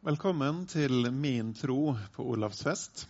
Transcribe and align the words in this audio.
Velkommen 0.00 0.62
til 0.64 1.10
Min 1.12 1.50
tro 1.52 1.90
på 2.14 2.24
Olavsfest. 2.32 3.02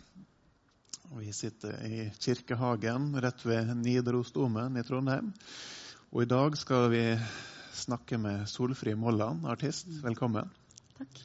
Vi 1.15 1.31
sitter 1.33 1.77
i 1.87 1.99
kirkehagen 2.19 3.13
rett 3.23 3.45
ved 3.47 3.69
Nidarosdomen 3.79 4.75
i 4.75 4.83
Trondheim. 4.83 5.29
Og 6.11 6.25
i 6.25 6.27
dag 6.33 6.57
skal 6.59 6.89
vi 6.91 7.05
snakke 7.79 8.19
med 8.19 8.49
Solfrid 8.51 8.99
Molland, 8.99 9.47
artist. 9.47 9.87
Velkommen. 10.03 10.51
Takk. 10.99 11.21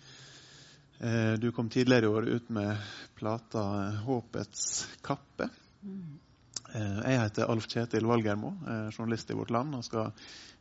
Eh, 1.00 1.33
Du 1.42 1.50
kom 1.51 1.70
tidligere 1.73 2.06
i 2.06 2.14
år 2.14 2.29
ut 2.29 2.50
med 2.50 2.78
plata 3.15 3.65
'Håpets 4.06 4.86
kappe'. 5.01 5.50
Eh, 6.75 7.00
Jeg 7.09 7.21
heter 7.21 7.50
Alf 7.50 7.65
Kjetil 7.68 8.06
Valgermo, 8.06 8.54
eh, 8.68 8.92
journalist 8.93 9.32
i 9.32 9.34
Vårt 9.34 9.50
Land, 9.50 9.75
og 9.75 9.84
skal 9.84 10.14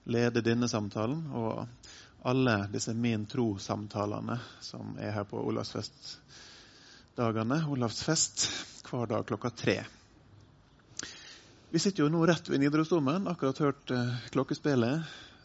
lede 0.07 0.41
denne 0.41 0.69
samtalen. 0.69 1.27
Og 1.27 1.69
alle 2.25 2.69
disse 2.73 2.95
Min 2.97 3.27
tro-samtalene 3.29 4.39
som 4.65 4.97
er 4.99 5.13
her 5.13 5.25
på 5.29 5.37
Olavsfest-dagene. 5.45 7.65
Olavsfest 7.69 8.49
hver 8.89 9.07
dag 9.11 9.27
klokka 9.29 9.51
tre. 9.51 9.85
Vi 11.75 11.79
sitter 11.83 12.03
jo 12.05 12.09
nå 12.13 12.27
rett 12.29 12.49
ved 12.49 12.61
Nidarosdomen. 12.63 13.29
Akkurat 13.29 13.59
hørt 13.61 13.91
uh, 13.91 14.15
klokkespillet 14.33 15.01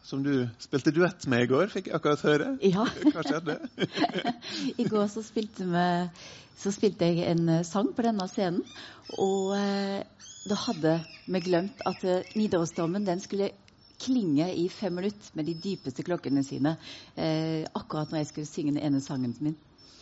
som 0.09 0.23
du 0.23 0.47
spilte 0.57 0.91
duett 0.91 1.27
med 1.29 1.43
i 1.43 1.49
går, 1.49 1.67
fikk 1.69 1.89
jeg 1.89 1.99
akkurat 1.99 2.23
høre. 2.25 2.49
Ja. 2.65 2.85
Hva 3.13 3.23
skjedde? 3.25 3.57
I 4.81 4.85
går 4.89 5.09
så 5.11 5.21
spilte, 5.25 5.67
med, 5.69 6.15
så 6.57 6.73
spilte 6.73 7.09
jeg 7.09 7.27
en 7.29 7.43
eh, 7.59 7.65
sang 7.67 7.91
på 7.93 8.05
denne 8.05 8.25
scenen. 8.31 8.63
Og 9.21 9.53
eh, 9.57 9.99
da 10.49 10.57
hadde 10.63 10.95
vi 11.27 11.43
glemt 11.45 11.83
at 11.89 12.05
eh, 12.07 12.31
Nidarosdomen 12.39 13.05
den 13.05 13.21
skulle 13.21 13.51
klinge 13.99 14.47
i 14.55 14.69
fem 14.69 14.95
minutter 14.95 15.37
med 15.37 15.49
de 15.49 15.55
dypeste 15.59 16.03
klokkene 16.07 16.43
sine. 16.45 16.75
Eh, 17.15 17.67
akkurat 17.73 18.11
når 18.11 18.23
jeg 18.23 18.31
skulle 18.31 18.49
synge 18.49 18.75
den 18.75 18.83
ene 18.87 19.01
sangen 19.03 19.35
min. 19.39 19.57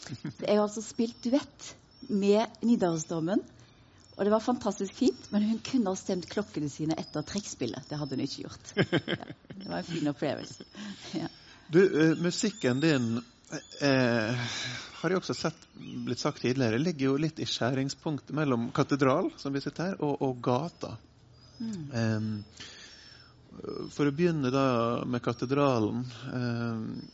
Jeg 0.08 0.56
har 0.56 0.64
altså 0.64 0.84
spilt 0.86 1.20
duett 1.23 1.72
med 2.08 2.62
Nidarosdomen. 2.64 3.42
Og 4.17 4.26
det 4.26 4.34
var 4.34 4.42
fantastisk 4.42 4.95
fint, 4.98 5.28
men 5.30 5.44
hun 5.45 5.59
kunne 5.62 5.92
ha 5.94 5.98
stemt 6.00 6.26
klokkene 6.31 6.70
sine 6.73 6.95
etter 6.98 7.26
trekkspillet. 7.28 7.86
Det 7.89 8.00
hadde 8.00 8.17
hun 8.17 8.23
ikke 8.26 8.48
gjort. 8.48 8.72
Ja, 9.58 9.64
det 9.64 9.72
var 9.72 9.81
en 9.81 9.88
fin 9.89 10.09
opplevelse. 10.09 10.66
Ja. 11.17 11.28
Du, 11.73 11.80
eh, 11.82 12.14
musikken 12.22 12.80
din 12.80 13.08
eh, 13.82 14.48
har 15.00 15.14
jeg 15.14 15.20
også 15.20 15.36
sett 15.38 15.67
blitt 15.76 16.22
sagt 16.22 16.42
tidligere, 16.42 16.80
ligger 16.82 17.11
jo 17.11 17.17
litt 17.22 17.42
i 17.42 17.48
skjæringspunktet 17.50 18.36
mellom 18.38 18.70
katedral, 18.76 19.32
som 19.38 19.54
vi 19.54 19.61
sitter 19.64 19.92
her, 19.92 20.02
og, 20.06 20.22
og 20.23 20.42
gata. 20.45 20.94
Em, 21.59 22.32
for 23.94 24.10
å 24.10 24.14
begynne 24.14 24.52
da 24.54 24.66
med 25.06 25.24
katedralen. 25.26 26.04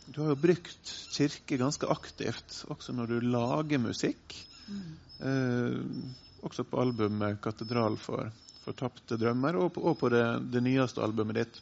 du 0.05 0.19
har 0.21 0.33
jo 0.33 0.39
brukt 0.39 0.91
kirke 1.15 1.57
ganske 1.57 1.87
aktivt, 1.87 2.63
også 2.67 2.95
når 2.95 3.13
du 3.13 3.29
lager 3.33 3.81
musikk. 3.83 4.35
Mm. 4.67 6.13
også 6.43 6.63
på 6.63 6.79
albumet 6.79 7.41
'Katedral 7.41 7.97
for 7.99 8.31
fortapte 8.63 9.17
drømmer', 9.19 9.55
og 9.59 9.73
på, 9.75 9.81
og 9.81 9.97
på 9.99 10.09
det, 10.09 10.25
det 10.51 10.63
nyeste 10.63 11.03
albumet 11.03 11.35
ditt. 11.35 11.61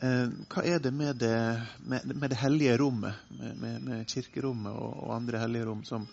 Eh, 0.00 0.28
hva 0.48 0.62
er 0.64 0.78
det 0.80 0.92
med 0.96 1.18
det, 1.20 1.62
med, 1.84 2.14
med 2.14 2.30
det 2.32 2.38
hellige 2.40 2.76
rommet, 2.80 3.18
med, 3.36 3.56
med, 3.60 3.80
med 3.84 4.06
kirkerommet 4.08 4.72
og, 4.72 4.94
og 5.04 5.14
andre 5.16 5.42
hellige 5.42 5.66
rom, 5.68 5.82
som 5.84 6.06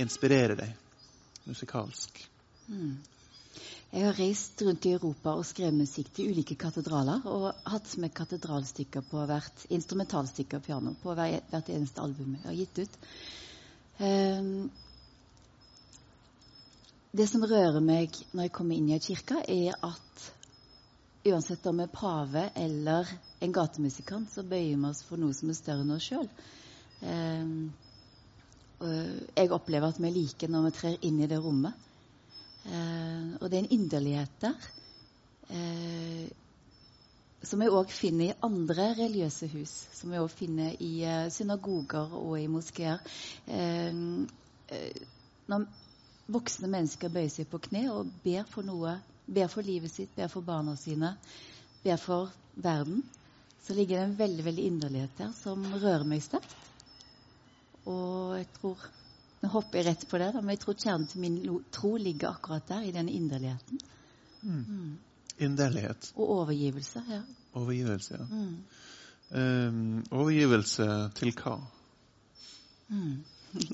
inspirerer 0.00 0.56
deg 0.56 0.72
musikalsk? 1.44 2.22
Mm. 2.72 2.94
Jeg 3.94 4.08
har 4.08 4.16
reist 4.18 4.62
rundt 4.66 4.86
i 4.88 4.92
Europa 4.96 5.36
og 5.38 5.44
skrevet 5.46 5.76
musikk 5.78 6.08
til 6.16 6.32
ulike 6.34 6.56
katedraler. 6.58 7.20
Og 7.30 7.44
hatt 7.70 7.92
med 8.02 8.10
katedralstykker 8.10 9.04
på 9.06 9.20
hvert 9.30 9.66
instrumentalstykke 9.70 10.58
og 10.58 10.64
piano 10.66 10.94
på 10.98 11.14
hvert 11.14 11.70
eneste 11.70 12.02
album 12.02 12.32
jeg 12.34 12.42
har 12.48 12.56
gitt 12.58 12.80
ut. 12.82 12.96
Ehm, 14.02 14.64
det 17.14 17.28
som 17.30 17.46
rører 17.46 17.78
meg 17.78 18.18
når 18.32 18.48
jeg 18.48 18.54
kommer 18.58 18.74
inn 18.74 18.90
i 18.90 18.96
en 18.98 19.06
kirke, 19.06 19.44
er 19.46 19.78
at 19.78 20.26
uansett 21.30 21.70
om 21.70 21.78
vi 21.78 21.86
er 21.86 21.94
pave 21.94 22.48
eller 22.66 23.14
en 23.46 23.54
gatemusikant, 23.54 24.34
så 24.34 24.42
bøyer 24.42 24.74
vi 24.74 24.90
oss 24.90 25.06
for 25.06 25.22
noe 25.22 25.38
som 25.38 25.54
er 25.54 25.60
større 25.60 25.86
enn 25.86 25.94
oss 25.94 26.10
sjøl. 26.10 26.26
jeg 29.38 29.54
opplever 29.54 29.86
at 29.86 30.02
vi 30.02 30.10
er 30.10 30.18
like 30.18 30.50
når 30.50 30.66
vi 30.66 30.78
trer 30.82 31.02
inn 31.06 31.22
i 31.22 31.30
det 31.30 31.38
rommet. 31.38 31.78
Eh, 32.64 33.34
og 33.40 33.50
det 33.50 33.58
er 33.58 33.64
en 33.64 33.76
inderlighet 33.76 34.40
der 34.40 34.68
eh, 35.50 36.28
som 37.44 37.60
vi 37.60 37.68
òg 37.68 37.90
finner 37.92 38.30
i 38.30 38.36
andre 38.46 38.90
religiøse 38.96 39.48
hus. 39.52 39.72
Som 39.92 40.14
vi 40.14 40.20
òg 40.20 40.30
finner 40.32 40.76
i 40.82 40.92
eh, 41.04 41.30
synagoger 41.32 42.14
og 42.16 42.38
i 42.40 42.48
moskeer. 42.50 43.02
Eh, 43.46 43.98
eh, 44.72 45.02
når 45.50 45.66
voksne 46.32 46.70
mennesker 46.72 47.12
bøyer 47.12 47.32
seg 47.32 47.50
på 47.50 47.60
kne 47.66 47.84
og 47.92 48.12
ber 48.24 48.48
for 48.48 48.64
noe, 48.66 48.96
ber 49.26 49.50
for 49.52 49.66
livet 49.66 49.92
sitt, 49.92 50.14
ber 50.16 50.30
for 50.32 50.46
barna 50.46 50.76
sine, 50.80 51.14
ber 51.84 52.00
for 52.00 52.32
verden, 52.54 53.02
så 53.64 53.76
ligger 53.76 53.98
det 53.98 54.04
en 54.08 54.18
veldig 54.18 54.44
veldig 54.44 54.66
inderlighet 54.70 55.18
der 55.20 55.32
som 55.36 55.64
rører 55.74 56.04
meg 56.08 56.24
sterkt. 56.24 56.56
Og 57.84 58.38
jeg 58.38 58.48
tror 58.56 58.88
Nå 59.44 59.50
hopper 59.52 59.82
jeg 59.82 59.90
rett 59.90 60.04
på 60.08 60.16
det, 60.16 60.30
da, 60.32 60.40
men 60.40 60.54
jeg 60.54 60.60
tror 60.62 60.76
kjernen 60.80 61.02
til 61.10 61.20
min 61.20 61.34
tro 61.74 61.90
ligger 62.00 62.30
akkurat 62.30 62.64
der, 62.70 62.86
i 62.88 62.94
denne 62.96 63.12
inderligheten. 63.12 63.80
Mm. 64.40 64.94
Inderlighet. 65.44 66.12
Og 66.16 66.30
overgivelse. 66.38 67.02
Ja. 67.10 67.20
Overgivelse. 67.52 68.16
ja. 68.16 68.24
Mm. 68.30 68.56
Um, 69.34 70.04
overgivelse 70.10 70.86
til 71.18 71.32
hva? 71.36 71.58
Mm. 72.88 73.24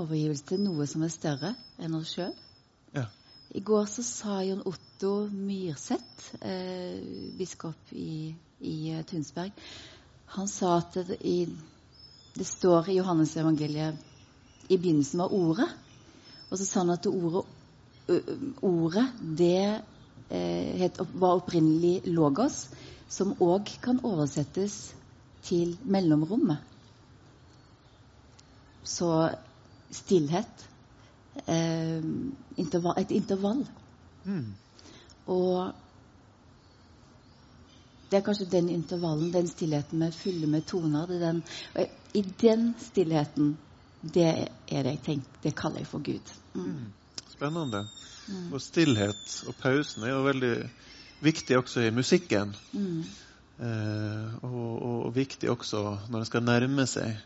Overgivelse 0.00 0.46
til 0.48 0.62
noe 0.64 0.86
som 0.90 1.06
er 1.06 1.12
større 1.14 1.54
enn 1.78 1.94
oss 1.98 2.14
sjøl. 2.16 2.34
Ja. 2.96 3.06
I 3.54 3.62
går 3.62 3.86
så 3.92 4.02
sa 4.06 4.40
Jon 4.42 4.66
Otto 4.66 5.28
Myrseth, 5.30 6.32
eh, 6.40 6.98
biskop 7.38 7.92
i, 7.92 8.32
i 8.64 8.76
eh, 8.94 9.04
Tunsberg 9.06 9.52
Han 10.38 10.48
sa 10.48 10.78
at 10.80 10.96
det, 11.06 11.18
i, 11.20 11.44
det 12.34 12.46
står 12.48 12.88
i 12.88 12.96
Johannes-evangeliet 12.96 13.94
i 14.68 14.78
begynnelsen 14.78 15.20
var 15.20 15.34
Ordet. 15.34 15.68
Og 16.50 16.58
så 16.58 16.64
sa 16.64 16.80
han 16.80 16.94
at 16.94 17.06
ordet, 17.06 17.44
ordet 18.62 19.06
det 19.20 19.82
het, 20.32 21.00
var 21.12 21.40
opprinnelig 21.40 22.02
logos, 22.08 22.66
som 23.12 23.34
òg 23.44 23.68
kan 23.84 24.00
oversettes 24.04 24.94
til 25.44 25.74
mellomrommet. 25.84 26.60
Så 28.84 29.08
stillhet 29.92 30.66
eh, 31.46 32.00
intervall, 32.56 32.98
Et 32.98 33.10
intervall. 33.10 33.64
Mm. 34.24 34.54
Og 35.26 35.72
det 38.12 38.18
er 38.20 38.24
kanskje 38.26 38.50
den 38.52 38.68
intervallen, 38.68 39.30
den 39.32 39.46
stillheten 39.48 39.98
med 40.02 40.12
fulle 40.14 40.46
med 40.52 40.66
toner. 40.68 41.06
Det 41.08 41.16
er 41.16 41.26
den, 41.30 41.42
jeg- 41.74 41.90
I 42.14 42.22
den 42.42 42.74
stillheten, 42.78 43.56
det 44.02 44.26
er 44.68 44.82
det 44.82 44.90
jeg 44.92 45.02
tenker, 45.04 45.30
det 45.42 45.54
kaller 45.56 45.78
jeg 45.80 45.86
for 45.86 45.98
Gud. 46.04 46.32
Mm. 46.54 46.92
Spennende. 47.32 47.86
Og 48.52 48.60
stillhet 48.60 49.42
og 49.48 49.54
pausen 49.62 50.04
er 50.04 50.12
jo 50.12 50.22
veldig 50.26 50.70
viktig 51.24 51.56
også 51.58 51.86
i 51.86 51.90
musikken. 51.90 52.52
Mm. 52.72 53.02
Eh, 53.62 54.44
og, 54.44 54.82
og, 54.82 55.06
og 55.06 55.14
viktig 55.16 55.50
også 55.50 55.82
når 56.10 56.18
en 56.18 56.28
skal 56.28 56.44
nærme 56.44 56.86
seg 56.86 57.16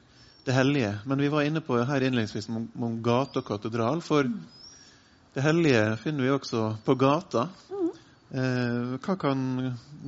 det 0.46 0.54
hellige. 0.54 0.92
Men 1.04 1.18
vi 1.18 1.28
var 1.32 1.42
inne 1.48 1.60
på 1.60 1.78
her 1.84 2.06
innledningsvis 2.06 2.48
om, 2.48 3.02
gate 3.02 3.42
og 3.42 3.44
katedral. 3.48 4.00
For 4.04 4.22
det 5.34 5.42
hellige 5.42 5.96
finner 6.04 6.22
vi 6.28 6.30
også 6.30 6.76
på 6.84 6.94
gata. 6.94 7.48
Eh, 7.70 7.85
hva 8.26 9.14
kan 9.20 9.42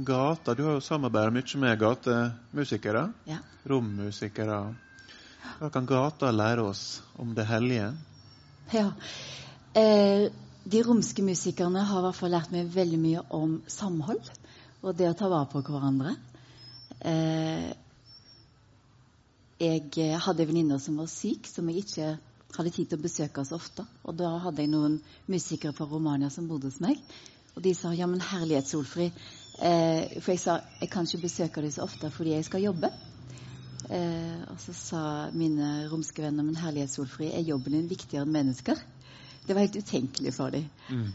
gata 0.03 0.55
Du 0.59 0.65
har 0.67 0.73
jo 0.77 0.83
samarbeidet 0.83 1.37
mye 1.37 1.61
med 1.63 1.79
gatemusikere. 1.79 3.05
Ja. 3.31 3.39
Rommusikere. 3.69 4.59
Hva 5.61 5.71
kan 5.71 5.87
gata 5.87 6.31
lære 6.35 6.67
oss 6.67 7.01
om 7.17 7.35
det 7.35 7.47
hellige? 7.47 7.93
Ja. 8.75 8.91
Eh, 9.73 10.29
de 10.65 10.83
romske 10.85 11.23
musikerne 11.23 11.85
har 11.89 12.01
i 12.01 12.07
hvert 12.09 12.19
fall 12.19 12.35
lært 12.35 12.53
meg 12.53 12.69
veldig 12.75 12.99
mye 13.01 13.23
om 13.35 13.61
samhold 13.71 14.27
og 14.83 14.95
det 14.99 15.09
å 15.11 15.17
ta 15.19 15.29
vare 15.31 15.49
på 15.51 15.63
hverandre. 15.65 16.15
Eh, 17.01 17.71
jeg 19.59 19.89
eh, 19.99 20.19
hadde 20.23 20.45
en 20.45 20.51
venninne 20.51 20.79
som 20.83 20.99
var 21.01 21.09
syk, 21.11 21.49
som 21.51 21.71
jeg 21.71 21.83
ikke 21.83 22.11
hadde 22.55 22.75
tid 22.75 22.91
til 22.91 22.99
å 23.01 23.03
besøke 23.03 23.45
så 23.47 23.59
ofte. 23.59 23.87
Og 24.07 24.17
da 24.19 24.37
hadde 24.45 24.63
jeg 24.63 24.73
noen 24.73 25.01
musikere 25.27 25.75
fra 25.75 25.89
Romania 25.91 26.31
som 26.31 26.47
bodde 26.51 26.71
hos 26.71 26.79
meg. 26.85 27.01
Og 27.59 27.65
de 27.65 27.75
sa 27.75 27.91
ja, 27.91 28.07
men 28.07 28.23
herlighet, 28.23 28.71
Solfrid. 28.71 29.17
Eh, 29.59 30.21
for 30.23 30.31
jeg 30.31 30.39
sa 30.39 30.61
jeg 30.79 30.91
kan 30.93 31.09
ikke 31.09 31.25
besøke 31.25 31.63
deg 31.65 31.73
så 31.75 31.83
ofte 31.89 32.11
fordi 32.15 32.37
jeg 32.37 32.47
skal 32.47 32.63
jobbe. 32.63 32.93
Eh, 33.91 34.45
og 34.47 34.61
så 34.63 34.75
sa 34.77 35.03
mine 35.35 35.89
romske 35.91 36.23
venner 36.23 36.47
men 36.47 36.61
herlighet, 36.61 36.93
Solfrid, 36.93 37.33
er 37.35 37.43
jobben 37.49 37.75
din 37.75 37.91
viktigere 37.91 38.23
enn 38.29 38.37
mennesker? 38.37 38.79
Det 39.49 39.57
var 39.57 39.65
helt 39.65 39.81
utenkelig 39.81 40.35
for 40.37 40.55
dem. 40.55 40.71
Mm. 40.87 41.11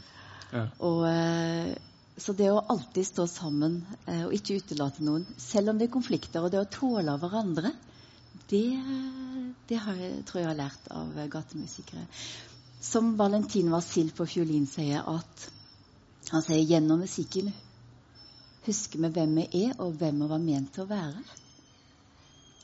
Ja. 0.51 0.65
Og, 0.83 1.07
eh, 1.07 1.71
så 2.19 2.35
det 2.37 2.51
å 2.51 2.59
alltid 2.75 3.07
stå 3.07 3.29
sammen 3.29 3.79
eh, 4.03 4.25
og 4.25 4.35
ikke 4.35 4.59
utelate 4.59 5.07
noen, 5.07 5.23
selv 5.39 5.71
om 5.71 5.79
det 5.79 5.87
er 5.87 5.95
konflikter, 5.95 6.43
og 6.43 6.51
det 6.51 6.59
å 6.59 6.69
tåle 6.75 7.15
hverandre, 7.23 7.71
det, 8.51 8.65
det 9.69 9.79
har 9.79 9.95
jeg, 9.95 10.21
tror 10.27 10.43
jeg 10.43 10.51
har 10.51 10.59
lært 10.59 10.91
av 10.91 11.15
gatemusikere. 11.31 12.03
Som 12.83 13.15
Valentin 13.15 13.71
Vasil 13.71 14.11
på 14.11 14.27
fiolin 14.27 14.67
sier, 14.67 15.07
at 15.07 15.51
han 16.31 16.43
sier 16.45 16.63
gjennom 16.63 17.03
musikken 17.03 17.51
husker 18.65 18.99
vi 18.99 19.09
hvem 19.11 19.35
vi 19.39 19.47
er, 19.65 19.73
og 19.81 19.97
hvem 19.99 20.23
vi 20.23 20.29
var 20.29 20.43
ment 20.43 20.71
til 20.75 20.85
å 20.85 20.91
være. 20.91 21.23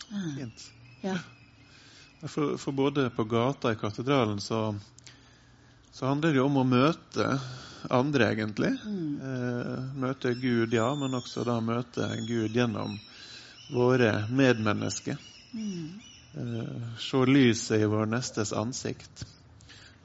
Ah. 0.09 0.29
Fint. 0.38 0.65
Ja. 1.03 1.17
For, 2.27 2.57
for, 2.59 2.75
både 2.75 3.07
på 3.15 3.23
gata 3.31 3.71
i 3.71 3.79
katedralen 3.79 4.41
så, 4.44 4.73
så 5.91 6.09
handler 6.09 6.33
det 6.33 6.41
jo 6.41 6.47
om 6.50 6.59
å 6.59 6.67
møte 6.67 7.27
andre, 7.95 8.31
egentlig. 8.33 8.73
Mm. 8.83 9.13
Eh, 9.23 9.85
møte 10.03 10.33
Gud, 10.35 10.75
ja, 10.75 10.89
men 11.00 11.15
også 11.15 11.45
da 11.47 11.59
møte 11.63 12.09
Gud 12.27 12.56
gjennom 12.56 12.97
våre 13.71 14.25
medmennesker. 14.35 15.19
Mm. 15.56 16.00
Eh, 16.35 16.89
se 17.00 17.23
lyset 17.29 17.85
i 17.85 17.88
vår 17.88 18.11
nestes 18.11 18.51
ansikt. 18.51 19.23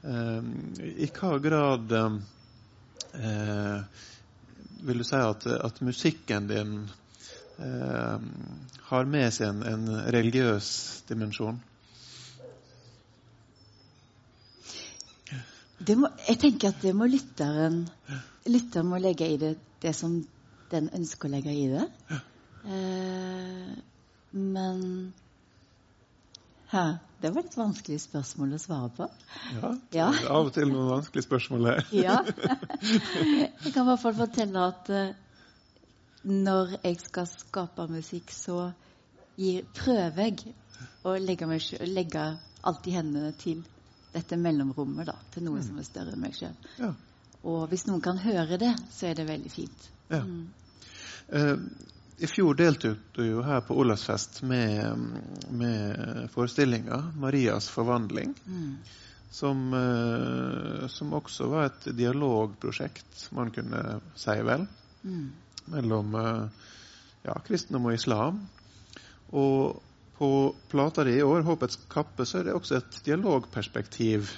Eh, 0.07 0.39
I 1.03 1.11
hva 1.19 1.35
grad 1.43 1.97
eh, 3.19 4.03
vil 4.87 5.01
du 5.01 5.05
si 5.07 5.19
at, 5.19 5.45
at 5.47 5.81
musikken 5.81 6.49
din 6.51 6.73
eh, 7.59 8.27
har 8.89 9.09
med 9.09 9.33
seg 9.33 9.49
en, 9.49 9.63
en 9.69 9.87
religiøs 10.15 10.69
dimensjon? 11.09 11.61
Må, 15.85 16.09
jeg 16.25 16.39
tenker 16.41 16.71
at 16.71 16.79
det 16.81 16.95
må 16.97 17.05
lytteren 17.11 17.83
Lytteren 18.49 18.87
må 18.89 18.97
legge 19.01 19.27
i 19.29 19.37
det 19.41 19.55
det 19.85 19.93
som 19.93 20.15
den 20.71 20.87
ønsker 20.97 21.29
å 21.29 21.33
legge 21.35 21.53
i 21.53 21.65
det. 21.69 21.83
Eh, 22.65 23.73
men 24.33 24.79
Hæ, 26.75 26.97
det 27.21 27.29
var 27.35 27.45
et 27.45 27.53
vanskelig 27.55 28.01
spørsmål 28.03 28.57
å 28.57 28.57
svare 28.59 28.89
på. 28.97 29.05
Ja, 29.55 29.69
ja. 29.95 30.07
det 30.11 30.25
er 30.25 30.33
av 30.35 30.49
og 30.49 30.55
til 30.55 30.67
noen 30.67 30.89
vanskelige 30.89 31.23
spørsmål 31.23 31.69
her. 31.69 31.85
ja. 31.95 32.17
Jeg 33.63 33.71
kan 33.71 33.85
i 33.85 33.87
hvert 33.87 34.01
fall 34.01 34.17
fortelle 34.17 34.65
at 34.73 34.91
uh, 34.91 35.13
når 36.25 36.75
jeg 36.81 36.99
skal 36.99 37.29
skape 37.31 37.87
musikk, 37.87 38.33
så 38.33 38.57
gir, 39.39 39.63
prøver 39.77 40.27
jeg 40.27 40.53
å 41.05 41.15
legge, 41.21 41.47
meg, 41.47 41.63
legge 41.87 42.25
alt 42.65 42.87
i 42.89 42.95
hendene 42.97 43.31
til 43.39 43.63
dette 44.11 44.35
mellomrommet 44.39 45.07
da, 45.07 45.15
til 45.31 45.45
noe 45.47 45.61
mm. 45.61 45.65
som 45.69 45.79
er 45.79 45.87
større 45.87 46.15
enn 46.15 46.23
meg 46.25 46.35
sjøl. 46.35 46.55
Ja. 46.81 46.91
Og 47.45 47.67
hvis 47.71 47.85
noen 47.87 48.03
kan 48.03 48.19
høre 48.19 48.59
det, 48.59 48.73
så 48.91 49.11
er 49.11 49.19
det 49.19 49.29
veldig 49.29 49.53
fint. 49.53 49.89
Ja. 50.11 50.23
Mm. 50.25 50.47
Uh, 51.31 51.93
I 52.17 52.27
fjor 52.27 52.55
deltok 52.55 52.97
du 53.15 53.25
jo 53.25 53.41
her 53.43 53.61
på 53.67 53.75
Olavsfest 53.75 54.41
med, 54.47 54.99
med 55.49 56.29
forestillinga 56.31 57.11
'Marias 57.15 57.69
forvandling'. 57.69 58.35
Mm. 58.45 58.75
Som, 59.31 59.73
uh, 59.73 60.87
som, 60.87 61.13
også 61.13 61.47
var 61.51 61.65
et 61.65 61.89
dialogprosjekt, 61.97 63.27
man 63.35 63.51
kunne 63.51 63.99
si 64.15 64.35
vel, 64.47 64.63
mm. 65.03 65.25
mellom 65.73 66.15
uh, 66.15 66.47
ja, 67.25 67.35
kristendom 67.43 67.89
og 67.89 67.97
islam. 67.97 68.39
Og 69.35 69.81
på 70.15 70.55
plata 70.71 71.03
di 71.03 71.17
i 71.19 71.23
år, 71.23 71.41
'Håpets 71.43 71.79
kappe', 71.91 72.25
så 72.25 72.39
er 72.39 72.43
det 72.43 72.53
også 72.55 72.77
et 72.77 73.01
dialogperspektiv 73.05 74.29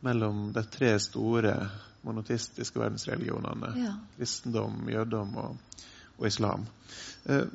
mellom 0.00 0.52
de 0.52 0.62
tre 0.62 0.98
store 0.98 1.54
monotistiske 2.02 2.80
verdensreligionene. 2.80 3.72
Ja. 3.78 3.94
Kristendom, 4.16 4.88
jødedom 4.90 5.36
og, 5.36 5.56
og 6.18 6.26
islam. 6.28 6.66
Eh, 7.26 7.46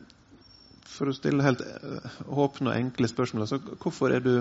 for 0.91 1.09
å 1.09 1.15
stille 1.15 1.45
helt 1.45 1.63
eh, 1.65 2.21
åpne 2.27 2.73
og 2.73 2.77
enkle 2.77 3.09
spørsmål, 3.09 3.47
så 3.49 3.59
hvorfor 3.81 4.13
er 4.15 4.25
du 4.25 4.33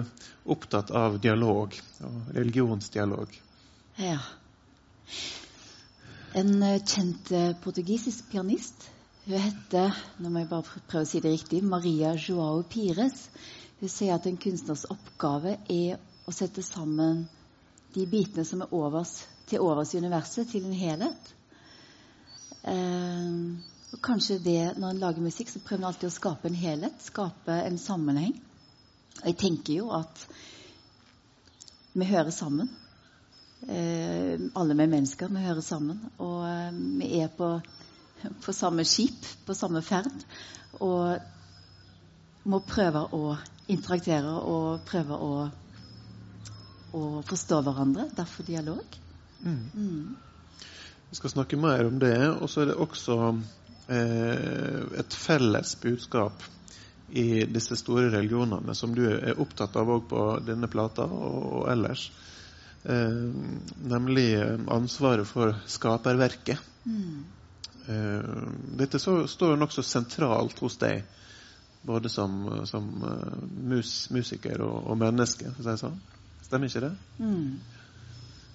opptatt 0.50 0.90
av 0.90 1.20
dialog 1.22 1.76
og 2.04 2.32
religionsdialog? 2.36 3.34
Ja. 4.00 4.18
En 6.38 6.56
eh, 6.62 6.80
kjent 6.86 7.34
portugisisk 7.64 8.30
pianist 8.32 8.90
hun 9.30 9.36
heter 9.38 9.96
nå 10.18 10.30
må 10.32 10.40
jeg 10.40 10.48
bare 10.50 10.80
prøve 10.88 11.04
å 11.04 11.08
si 11.08 11.20
det 11.22 11.30
riktig, 11.34 11.60
Maria 11.62 12.14
Joao 12.16 12.62
Pires. 12.66 13.28
Hun 13.78 13.90
sier 13.92 14.16
at 14.16 14.24
en 14.26 14.38
kunstners 14.40 14.86
oppgave 14.90 15.58
er 15.70 16.00
å 16.26 16.32
sette 16.34 16.64
sammen 16.64 17.26
de 17.94 18.06
bitene 18.08 18.46
som 18.48 18.64
er 18.64 18.72
overs, 18.74 19.12
til 19.50 19.62
overs 19.66 19.92
i 19.94 20.00
universet, 20.00 20.48
til 20.50 20.64
en 20.66 20.74
helhet. 20.74 21.30
Eh, 22.72 23.36
og 23.90 23.98
kanskje 24.02 24.38
det, 24.38 24.60
Når 24.78 24.90
en 24.90 25.02
lager 25.02 25.22
musikk, 25.22 25.50
så 25.50 25.60
prøver 25.64 25.82
en 25.82 25.88
alltid 25.90 26.08
å 26.08 26.14
skape 26.14 26.48
en 26.48 26.54
helhet, 26.54 27.02
skape 27.02 27.56
en 27.66 27.78
sammenheng. 27.78 28.36
Og 29.20 29.26
jeg 29.26 29.36
tenker 29.36 29.74
jo 29.80 29.90
at 29.96 30.26
vi 31.92 32.06
hører 32.06 32.30
sammen. 32.30 32.70
Eh, 33.66 34.38
alle 34.56 34.76
vi 34.78 34.86
mennesker, 34.86 35.28
vi 35.28 35.42
hører 35.42 35.64
sammen. 35.66 35.98
Og 36.18 36.46
eh, 36.46 36.80
vi 37.02 37.10
er 37.20 37.32
på 37.34 37.56
på 38.44 38.52
samme 38.52 38.84
skip, 38.84 39.26
på 39.46 39.54
samme 39.54 39.82
ferd, 39.82 40.24
og 40.80 41.18
må 42.50 42.60
prøve 42.66 43.04
å 43.16 43.36
interaktere 43.70 44.32
og 44.40 44.82
prøve 44.88 45.16
å, 45.16 45.34
å 46.96 47.04
forstå 47.26 47.60
hverandre. 47.66 48.08
Derfor 48.16 48.48
dialog. 48.48 48.98
Mm. 49.40 49.62
Mm. 49.74 50.60
Vi 51.10 51.18
skal 51.18 51.34
snakke 51.34 51.58
mer 51.60 51.86
om 51.88 51.98
det. 52.02 52.16
Og 52.40 52.50
så 52.50 52.64
er 52.64 52.70
det 52.70 52.80
også 52.80 53.18
et 53.90 55.14
felles 55.18 55.72
budskap 55.82 56.44
i 57.12 57.44
disse 57.44 57.76
store 57.76 58.10
religionene 58.10 58.74
som 58.74 58.94
du 58.94 59.02
er 59.10 59.40
opptatt 59.40 59.76
av 59.76 59.90
òg 59.90 60.06
på 60.10 60.24
denne 60.46 60.68
plata 60.70 61.06
og, 61.06 61.66
ellers. 61.72 62.10
Eh, 62.84 63.24
nemlig 63.82 64.28
ansvaret 64.70 65.28
for 65.28 65.56
skaperverket. 65.66 66.60
Mm. 66.84 67.24
Eh, 67.86 68.30
dette 68.78 68.98
så, 69.02 69.24
står 69.28 69.58
nokså 69.58 69.82
sentralt 69.82 70.62
hos 70.62 70.78
deg, 70.80 71.02
både 71.82 72.12
som, 72.12 72.64
som 72.68 72.86
mus, 73.50 74.10
musiker 74.14 74.62
og, 74.62 74.78
og, 74.86 74.96
menneske, 75.00 75.50
for 75.50 75.64
å 75.64 75.66
si 75.66 75.72
det 75.72 75.82
sånn. 75.82 76.00
Stemmer 76.46 76.70
ikke 76.70 76.86
det? 76.86 76.94
Mm. 77.18 77.79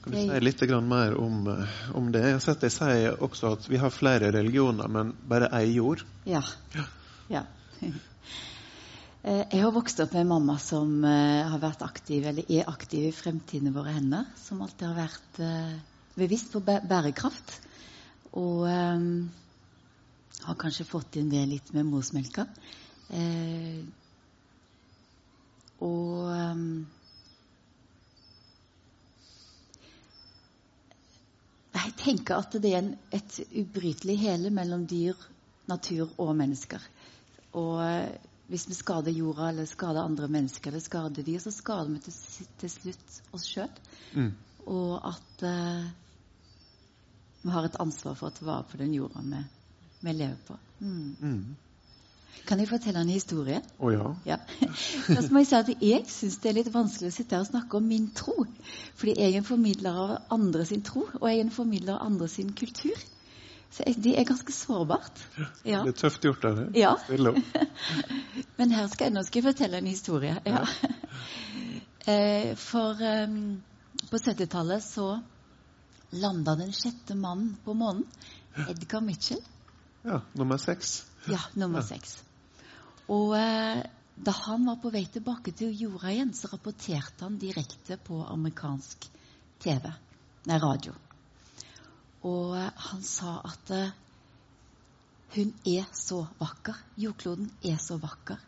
Kan 0.06 0.14
du 0.14 0.20
si 0.22 0.40
litt 0.46 0.62
mer 0.86 1.16
om, 1.18 1.48
eh, 1.50 1.78
om, 1.98 2.12
det? 2.14 2.22
Jeg 2.22 2.38
har 2.38 2.44
sett 2.46 2.62
deg 2.62 2.74
si 2.74 2.90
også 3.10 3.56
at 3.58 3.70
vi 3.70 3.82
har 3.82 3.94
flere 3.94 4.32
religioner, 4.32 4.88
men 4.88 5.16
bare 5.28 5.50
ei 5.58 5.74
jord. 5.74 6.06
Ja. 6.30 6.44
ja. 6.78 6.86
ja. 7.30 7.46
Jeg 9.26 9.58
har 9.58 9.72
vokst 9.74 9.98
opp 10.04 10.12
med 10.14 10.22
en 10.22 10.30
mamma 10.30 10.60
som 10.62 11.02
har 11.02 11.58
vært 11.58 11.82
aktiv, 11.82 12.28
eller 12.30 12.46
er 12.46 12.68
aktiv 12.70 13.08
i 13.08 13.14
Fremtiden 13.16 13.74
våre 13.74 13.96
hender. 13.96 14.28
Som 14.38 14.62
alltid 14.62 14.86
har 14.86 15.00
vært 15.00 15.40
bevisst 16.14 16.54
på 16.54 16.62
bærekraft. 16.62 17.56
Og 18.36 18.66
um, 18.68 19.30
har 20.46 20.58
kanskje 20.60 20.88
fått 20.88 21.18
inn 21.20 21.32
det 21.32 21.46
litt 21.48 21.72
med 21.76 21.88
morsmelka. 21.88 22.48
Uh, 23.10 23.86
og 25.86 26.32
um, 26.32 26.68
Jeg 31.76 31.96
tenker 32.00 32.40
at 32.40 32.56
det 32.64 32.72
er 32.72 32.80
en, 32.80 32.94
et 33.14 33.40
ubrytelig 33.52 34.16
hele 34.22 34.52
mellom 34.54 34.86
dyr, 34.88 35.18
natur 35.68 36.14
og 36.22 36.32
mennesker. 36.38 36.84
Og 37.58 37.74
uh, 37.82 38.08
hvis 38.48 38.68
vi 38.70 38.78
skader 38.78 39.16
jorda 39.16 39.50
eller 39.50 39.68
skader 39.68 40.06
andre 40.06 40.30
mennesker 40.32 40.72
eller 40.72 40.84
skader 40.84 41.26
dyr, 41.26 41.42
så 41.44 41.52
skader 41.52 41.92
vi 41.92 42.02
til, 42.06 42.48
til 42.62 42.72
slutt 42.72 43.20
oss 43.36 43.48
sjøl. 43.50 43.84
Mm. 44.14 44.32
Og 44.72 44.94
at 45.10 45.46
uh, 45.46 45.88
vi 47.42 47.54
har 47.54 47.68
et 47.68 47.80
ansvar 47.82 48.16
for 48.18 48.30
å 48.32 48.36
ta 48.36 48.48
vare 48.48 48.70
på 48.70 48.80
den 48.82 48.94
jorda 48.96 49.22
vi, 49.26 49.44
vi 50.02 50.16
lever 50.16 50.42
på. 50.48 50.58
Mm. 50.80 51.16
Mm. 51.20 51.56
Kan 52.46 52.60
jeg 52.62 52.70
fortelle 52.70 53.02
en 53.02 53.10
historie? 53.10 53.62
Å 53.80 53.88
oh, 53.88 53.94
ja. 53.94 54.10
ja. 54.28 54.38
Først 55.08 55.32
må 55.34 55.42
jeg 55.42 55.50
si 55.50 55.58
at 55.58 55.72
jeg 55.74 56.06
syns 56.12 56.38
det 56.44 56.52
er 56.52 56.58
litt 56.60 56.72
vanskelig 56.74 57.10
å 57.10 57.16
sitte 57.16 57.38
her 57.38 57.46
og 57.46 57.50
snakke 57.50 57.80
om 57.80 57.88
min 57.90 58.12
tro. 58.18 58.46
Fordi 59.00 59.16
jeg 59.18 59.34
er 59.34 59.40
en 59.42 59.48
formidler 59.48 60.00
av 60.04 60.16
andre 60.36 60.66
sin 60.70 60.84
tro, 60.86 61.08
og 61.20 61.28
jeg 61.30 61.40
er 61.40 61.48
en 61.48 61.56
formidler 61.56 61.96
av 61.96 62.10
andre 62.10 62.30
sin 62.32 62.52
kultur. 62.58 63.06
Så 63.76 63.84
jeg, 63.88 63.98
det 64.06 64.14
er 64.20 64.28
ganske 64.28 64.54
sårbart. 64.56 65.24
Ja. 65.66 65.82
Det 65.84 65.96
er 65.96 65.98
tøft 66.00 66.24
gjort 66.24 66.46
av 66.48 66.60
deg. 66.62 66.78
Ja. 66.80 66.94
Men 68.60 68.76
her 68.76 68.88
skal 68.92 69.10
jeg, 69.10 69.16
nå 69.18 69.26
skal 69.28 69.42
jeg 69.42 69.48
fortelle 69.50 69.82
en 69.82 69.92
historie. 69.92 70.38
Ja. 70.46 70.66
Eh, 72.06 72.52
for 72.54 73.00
um, 73.02 73.64
på 74.12 74.18
70-tallet 74.22 74.84
så 74.86 75.08
landa 76.14 76.54
den 76.60 76.70
sjette 76.70 77.16
mannen 77.18 77.56
på 77.66 77.74
månen. 77.74 78.04
Edgar 78.70 79.02
Mitchell. 79.02 79.42
Ja, 80.06 80.22
nummer 80.38 80.62
seks. 80.62 81.00
Ja, 81.26 81.40
nummer 81.58 81.82
seks. 81.82 82.20
Og 83.14 83.36
eh, 83.38 83.84
da 84.16 84.34
han 84.46 84.66
var 84.66 84.80
på 84.82 84.92
vei 84.94 85.04
tilbake 85.12 85.54
til 85.58 85.76
jorda 85.76 86.14
igjen, 86.14 86.34
så 86.34 86.50
rapporterte 86.54 87.26
han 87.28 87.38
direkte 87.42 88.00
på 88.02 88.22
amerikansk 88.24 89.10
TV, 89.62 89.92
nei, 90.50 90.58
radio. 90.62 90.96
Og 92.26 92.56
eh, 92.58 92.72
han 92.90 93.06
sa 93.06 93.38
at 93.46 93.74
eh, 93.76 93.94
hun 95.36 95.52
er 95.68 95.88
så 95.92 96.22
vakker. 96.40 96.78
Jordkloden 97.02 97.50
er 97.68 97.78
så 97.82 97.98
vakker. 98.00 98.40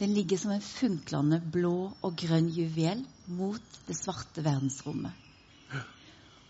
Den 0.00 0.14
ligger 0.16 0.40
som 0.42 0.50
en 0.50 0.64
funklende 0.64 1.38
blå 1.54 1.92
og 2.02 2.16
grønn 2.18 2.48
juvel 2.50 3.04
mot 3.30 3.78
det 3.86 3.94
svarte 3.94 4.42
verdensrommet. 4.42 5.14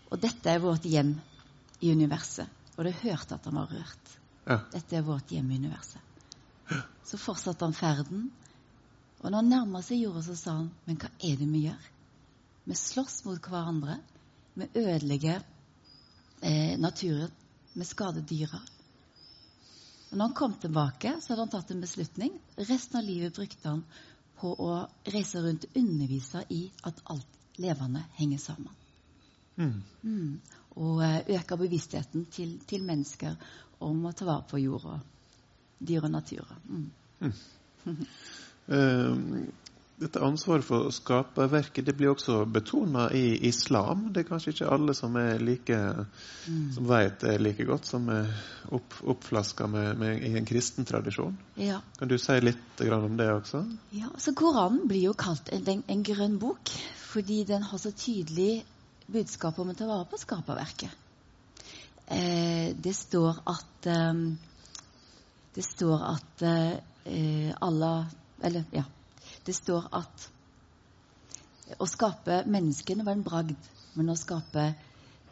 Og 0.09 0.21
dette 0.21 0.49
er 0.49 0.61
vårt 0.61 0.85
hjem 0.85 1.13
i 1.81 1.91
universet. 1.93 2.49
Og 2.77 2.87
det 2.87 2.97
hørte 3.03 3.37
at 3.37 3.45
han 3.49 3.59
var 3.59 3.69
rørt. 3.69 4.17
Ja. 4.47 4.57
Dette 4.73 4.97
er 4.97 5.05
vårt 5.05 5.31
hjem 5.33 5.51
i 5.51 5.61
universet. 5.61 6.01
Så 7.03 7.19
fortsatte 7.19 7.65
han 7.65 7.75
ferden. 7.75 8.29
Og 9.21 9.29
når 9.29 9.37
han 9.39 9.51
nærma 9.51 9.81
seg 9.83 10.03
jorda, 10.03 10.23
så 10.25 10.35
sa 10.35 10.57
han, 10.59 10.69
men 10.87 10.99
hva 10.99 11.09
er 11.23 11.37
det 11.39 11.47
vi 11.51 11.65
gjør? 11.67 11.89
Vi 12.63 12.77
slåss 12.79 13.23
mot 13.27 13.49
hverandre. 13.49 13.97
Vi 14.53 14.69
ødelegger 14.79 15.43
eh, 16.41 16.79
naturen. 16.79 17.31
Vi 17.73 17.87
skader 17.87 18.21
dyra. 18.29 18.59
Og 20.11 20.17
når 20.17 20.27
han 20.27 20.35
kom 20.37 20.53
tilbake, 20.61 21.15
så 21.21 21.33
hadde 21.33 21.45
han 21.47 21.53
tatt 21.55 21.71
en 21.73 21.81
beslutning. 21.81 22.35
Resten 22.57 22.99
av 22.99 23.07
livet 23.07 23.33
brukte 23.33 23.69
han 23.69 23.85
på 24.37 24.51
å 24.61 24.73
reise 25.09 25.41
rundt 25.41 25.65
og 25.69 25.79
undervise 25.79 26.43
i 26.53 26.67
at 26.85 26.99
alt 27.09 27.59
levende 27.63 28.03
henger 28.19 28.41
sammen. 28.43 28.75
Mm. 29.55 29.79
Mm. 30.03 30.35
Og 30.83 31.01
eh, 31.05 31.37
øke 31.37 31.57
bevisstheten 31.57 32.27
til, 32.33 32.57
til 32.69 32.85
mennesker 32.85 33.35
om 33.83 34.05
å 34.05 34.13
ta 34.13 34.27
vare 34.27 34.45
på 34.49 34.61
jorda, 34.61 34.99
dyr 35.87 36.07
og 36.07 36.13
natur. 36.13 36.55
Mm. 36.69 36.89
Eh, 38.73 39.15
dette 40.03 40.21
ansvaret 40.25 40.65
for 40.65 40.89
skaperverket 40.91 41.85
det 41.85 41.93
blir 41.97 42.11
også 42.11 42.41
betona 42.49 43.05
i 43.13 43.37
islam. 43.47 44.07
Det 44.13 44.23
er 44.23 44.27
kanskje 44.27 44.53
ikke 44.55 44.71
alle 44.73 44.95
som 44.97 45.15
er 45.19 45.43
like 45.43 45.77
som 46.73 46.87
vet 46.89 47.19
det 47.21 47.37
like 47.41 47.67
godt, 47.67 47.87
som 47.87 48.09
er 48.11 48.31
opp, 48.73 48.97
oppflaska 49.13 49.67
med, 49.69 49.99
med, 49.99 50.23
i 50.25 50.33
en 50.39 50.47
kristen 50.49 50.87
tradisjon. 50.89 51.37
Ja. 51.61 51.79
Kan 51.99 52.11
du 52.11 52.17
si 52.17 52.39
litt 52.41 52.81
grann 52.81 53.05
om 53.05 53.17
det 53.19 53.29
også? 53.31 53.63
Ja, 53.95 54.09
så 54.17 54.33
Koranen 54.35 54.87
blir 54.89 55.11
jo 55.11 55.13
kalt 55.17 55.53
en, 55.53 55.63
en, 55.69 55.85
en 55.87 56.03
grønn 56.07 56.39
bok 56.41 56.73
fordi 57.13 57.43
den 57.45 57.61
har 57.69 57.77
så 57.77 57.91
tydelig 57.93 58.63
budskap 59.13 59.59
om 59.61 59.69
å 59.69 59.77
ta 59.77 59.85
vare 59.85 60.07
på 60.09 60.17
skaperverket. 60.17 60.89
Eh, 62.09 62.73
det 62.73 62.95
står 62.97 63.43
at 63.47 63.87
eh, 63.93 64.23
Det 65.53 65.63
står 65.65 66.05
at 66.09 66.45
eh, 66.49 67.51
Allah 67.61 68.05
Eller, 68.43 68.63
ja. 68.71 68.83
Det 69.45 69.53
står 69.55 69.85
at 69.91 70.29
å 71.79 71.87
skape 71.87 72.43
menneskene 72.49 73.05
var 73.05 73.15
en 73.15 73.23
bragd, 73.23 73.69
men 73.95 74.11
å 74.11 74.17
skape 74.19 74.65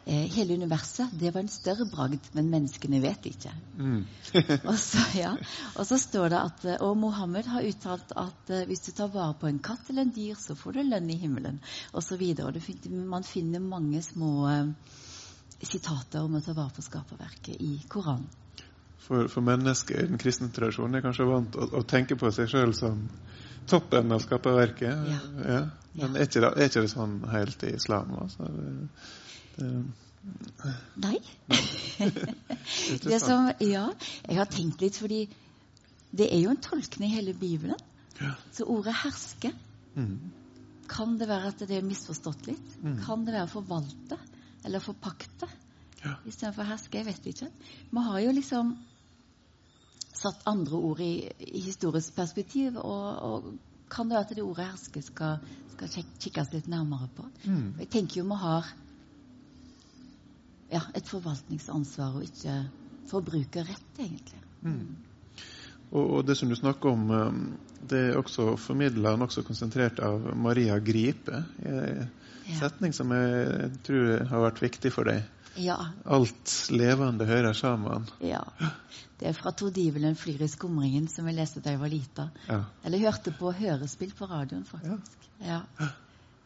eh, 0.04 0.24
hele 0.32 0.56
universet, 0.58 1.12
det 1.18 1.32
var 1.34 1.42
en 1.42 1.52
større 1.52 1.86
bragd, 1.90 2.30
men 2.36 2.50
menneskene 2.52 3.00
vet 3.02 3.28
ikke. 3.30 3.52
Mm. 3.76 4.02
Og 4.70 4.74
så, 4.80 5.04
ja. 5.18 5.34
og 5.76 5.86
så 5.88 5.98
står 6.00 6.32
det 6.32 6.40
at 6.40 6.66
eh, 6.66 6.80
Og 6.86 6.96
Mohammed 6.98 7.48
har 7.52 7.68
uttalt 7.68 8.14
at 8.16 8.52
eh, 8.52 8.64
hvis 8.68 8.84
du 8.88 8.92
tar 8.96 9.12
vare 9.12 9.36
på 9.38 9.50
en 9.50 9.62
katt 9.62 9.90
eller 9.90 10.06
en 10.06 10.14
dyr, 10.14 10.36
så 10.40 10.56
får 10.58 10.78
du 10.78 10.82
lønn 10.88 11.10
i 11.12 11.20
himmelen. 11.20 11.60
Og 11.92 12.04
så. 12.04 12.16
Og 12.22 12.54
det, 12.54 12.62
man 12.92 13.24
finner 13.26 13.64
mange 13.64 14.02
små 14.04 14.32
eh, 14.50 15.00
sitater 15.62 16.24
om 16.24 16.38
å 16.38 16.44
ta 16.44 16.54
vare 16.56 16.74
på 16.76 16.84
skaperverket 16.84 17.60
i 17.60 17.76
Koranen. 17.88 18.41
For, 19.02 19.26
for 19.28 19.42
mennesker 19.44 19.98
i 19.98 20.06
den 20.06 20.20
kristne 20.20 20.48
tradisjonen 20.54 20.98
er 20.98 21.04
kanskje 21.04 21.26
vant 21.26 21.56
å, 21.58 21.66
å 21.78 21.82
tenke 21.88 22.16
på 22.18 22.30
seg 22.34 22.50
sjøl 22.52 22.74
som 22.76 23.00
toppen 23.70 24.14
av 24.14 24.22
skaperverket. 24.22 25.10
Ja. 25.42 25.62
Men 25.98 26.16
er 26.16 26.28
ikke, 26.28 26.40
det, 26.40 26.52
er 26.56 26.70
ikke 26.70 26.84
det 26.84 26.92
sånn 26.92 27.18
helt 27.32 27.64
i 27.66 27.74
islam? 27.76 28.14
Altså? 28.22 28.48
Det, 28.48 28.70
det, 29.58 29.70
Nei. 31.02 31.18
som, 33.26 33.50
ja, 33.58 33.88
jeg 34.28 34.38
har 34.38 34.50
tenkt 34.50 34.84
litt, 34.84 34.98
fordi 35.02 35.24
det 36.12 36.28
er 36.30 36.44
jo 36.44 36.52
en 36.52 36.62
tolkning 36.62 37.10
i 37.10 37.16
hele 37.16 37.34
Bibelen. 37.34 37.80
Ja. 38.20 38.34
Så 38.54 38.68
ordet 38.70 38.94
'herske' 39.02 39.52
mm. 39.94 40.16
Kan 40.92 41.16
det 41.18 41.28
være 41.28 41.48
at 41.48 41.62
det 41.64 41.76
er 41.78 41.84
misforstått 41.86 42.46
litt? 42.50 42.72
Mm. 42.82 42.98
Kan 43.06 43.24
det 43.24 43.32
være 43.32 43.48
forvalte 43.48 44.18
eller 44.64 44.82
forpakte 44.82 45.48
Ja. 46.04 46.16
istedenfor 46.26 46.66
herske? 46.68 46.98
Jeg 46.98 47.06
vet 47.06 47.26
ikke. 47.26 47.48
Vi 47.90 48.02
har 48.04 48.18
jo 48.20 48.32
liksom 48.32 48.76
satt 50.12 50.42
andre 50.46 50.76
ord 50.76 51.00
i, 51.00 51.12
i 51.38 51.60
historisk 51.64 52.14
perspektiv, 52.16 52.76
og, 52.76 53.06
og 53.22 53.52
kan 53.92 54.08
det 54.08 54.16
være 54.16 54.26
at 54.28 54.36
det 54.36 54.44
ordet 54.44 54.68
herske 54.70 55.02
skal, 55.04 55.38
skal 55.74 55.88
kik- 55.92 56.14
kikkes 56.26 56.52
litt 56.52 56.68
nærmere 56.72 57.08
på? 57.16 57.26
Mm. 57.44 57.74
Jeg 57.80 57.90
tenker 57.92 58.20
jo 58.20 58.28
vi 58.30 58.38
har 58.42 58.70
ja, 60.72 60.80
et 60.96 61.08
forvaltningsansvar 61.08 62.16
og 62.16 62.24
ikke 62.24 62.56
forbrukerrett, 63.10 63.98
egentlig. 64.00 64.40
Mm. 64.64 64.96
Og, 65.92 66.04
og 66.06 66.24
det 66.26 66.38
som 66.38 66.48
du 66.48 66.56
snakker 66.56 66.94
om, 66.94 67.10
um, 67.10 67.42
det 67.90 67.98
er 68.08 68.16
også 68.20 68.54
formidla 68.56 69.12
nokså 69.20 69.44
konsentrert 69.44 70.00
av 70.00 70.30
Maria 70.36 70.78
Gripe. 70.80 71.44
En 71.64 72.08
Ja. 72.42 72.56
setning 72.58 72.90
som 72.90 73.12
jeg 73.14 73.68
tror 73.86 74.24
har 74.26 74.40
vært 74.42 74.62
viktig 74.64 74.90
for 74.90 75.06
deg. 75.06 75.20
Ja, 75.60 75.76
Alt 76.04 76.70
levende 76.70 77.26
hører 77.28 77.52
sammen. 77.52 78.08
ja. 78.20 78.44
Det 79.22 79.28
er 79.30 79.36
fra 79.38 79.52
Tordivelen 79.54 80.16
flyr 80.18 80.40
i 80.42 80.48
skumringen, 80.50 81.04
som 81.08 81.28
jeg 81.30 81.36
leste 81.36 81.60
da 81.62 81.70
jeg 81.70 81.78
var 81.78 81.90
lita. 81.92 82.24
Ja. 82.48 82.56
Eller 82.82 82.98
hørte 83.04 83.30
på 83.38 83.52
hørespill 83.54 84.10
på 84.18 84.26
radioen, 84.26 84.64
faktisk. 84.66 85.28
Ja. 85.38 85.60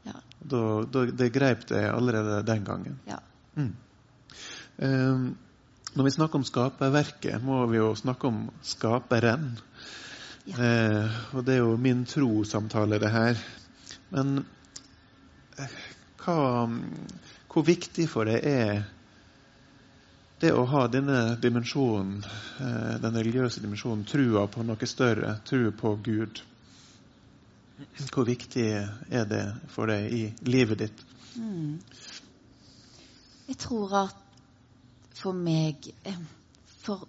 Ja. 0.04 0.12
Da, 0.44 0.60
da, 0.84 1.04
det 1.08 1.30
greip 1.32 1.64
det 1.70 1.86
allerede 1.88 2.42
den 2.46 2.64
gangen. 2.64 3.00
ja. 3.08 3.18
Mm. 3.56 3.72
Um, 4.76 5.36
når 5.96 6.04
vi 6.04 6.10
snakker 6.10 6.36
om 6.36 6.44
skaperverket, 6.44 7.40
må 7.42 7.62
vi 7.70 7.78
jo 7.78 7.94
snakke 7.96 8.28
om 8.28 8.42
skaperen. 8.60 9.54
Ja. 10.44 10.58
Eh, 10.60 11.14
og 11.32 11.46
det 11.46 11.54
er 11.54 11.62
jo 11.62 11.78
min 11.80 12.04
trosamtale, 12.04 12.98
det 13.00 13.10
her. 13.10 13.40
Men 14.12 14.44
eh, 15.56 15.78
hva, 16.20 16.36
hvor 17.48 17.64
viktig 17.64 18.04
for 18.12 18.28
deg 18.28 18.44
er 18.44 18.84
det 20.40 20.52
å 20.52 20.66
ha 20.68 20.84
denne 20.92 21.20
dimensjonen, 21.40 22.20
eh, 22.60 22.96
den 23.00 23.16
religiøse 23.16 23.62
dimensjonen, 23.64 24.04
trua 24.04 24.46
på 24.52 24.64
noe 24.66 24.88
større, 24.88 25.38
trua 25.48 25.72
på 25.72 25.94
Gud? 26.04 26.42
Hvor 28.12 28.24
viktig 28.24 28.66
er 29.10 29.24
det 29.28 29.44
for 29.72 29.88
deg 29.92 30.12
i 30.12 30.22
livet 30.48 30.84
ditt? 30.84 31.02
Mm. 31.36 31.80
Jeg 33.46 33.58
tror 33.62 33.92
at 34.04 34.22
for 35.16 35.36
meg 35.36 35.88
eh, 36.04 36.20
for, 36.84 37.04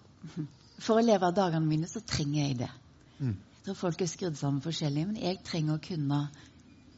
for 0.79 0.99
å 0.99 1.05
leve 1.05 1.27
av 1.27 1.35
dagene 1.35 1.67
mine, 1.67 1.87
så 1.87 2.03
trenger 2.03 2.43
jeg 2.43 2.59
det. 2.63 2.73
Mm. 3.19 3.35
Jeg 3.35 3.63
tror 3.65 3.79
folk 3.79 4.03
er 4.03 4.11
skrudd 4.11 4.37
sammen 4.39 4.63
forskjellig, 4.63 5.07
men 5.09 5.19
jeg 5.19 5.43
trenger 5.47 5.77
å 5.77 5.83
kunne 5.83 6.21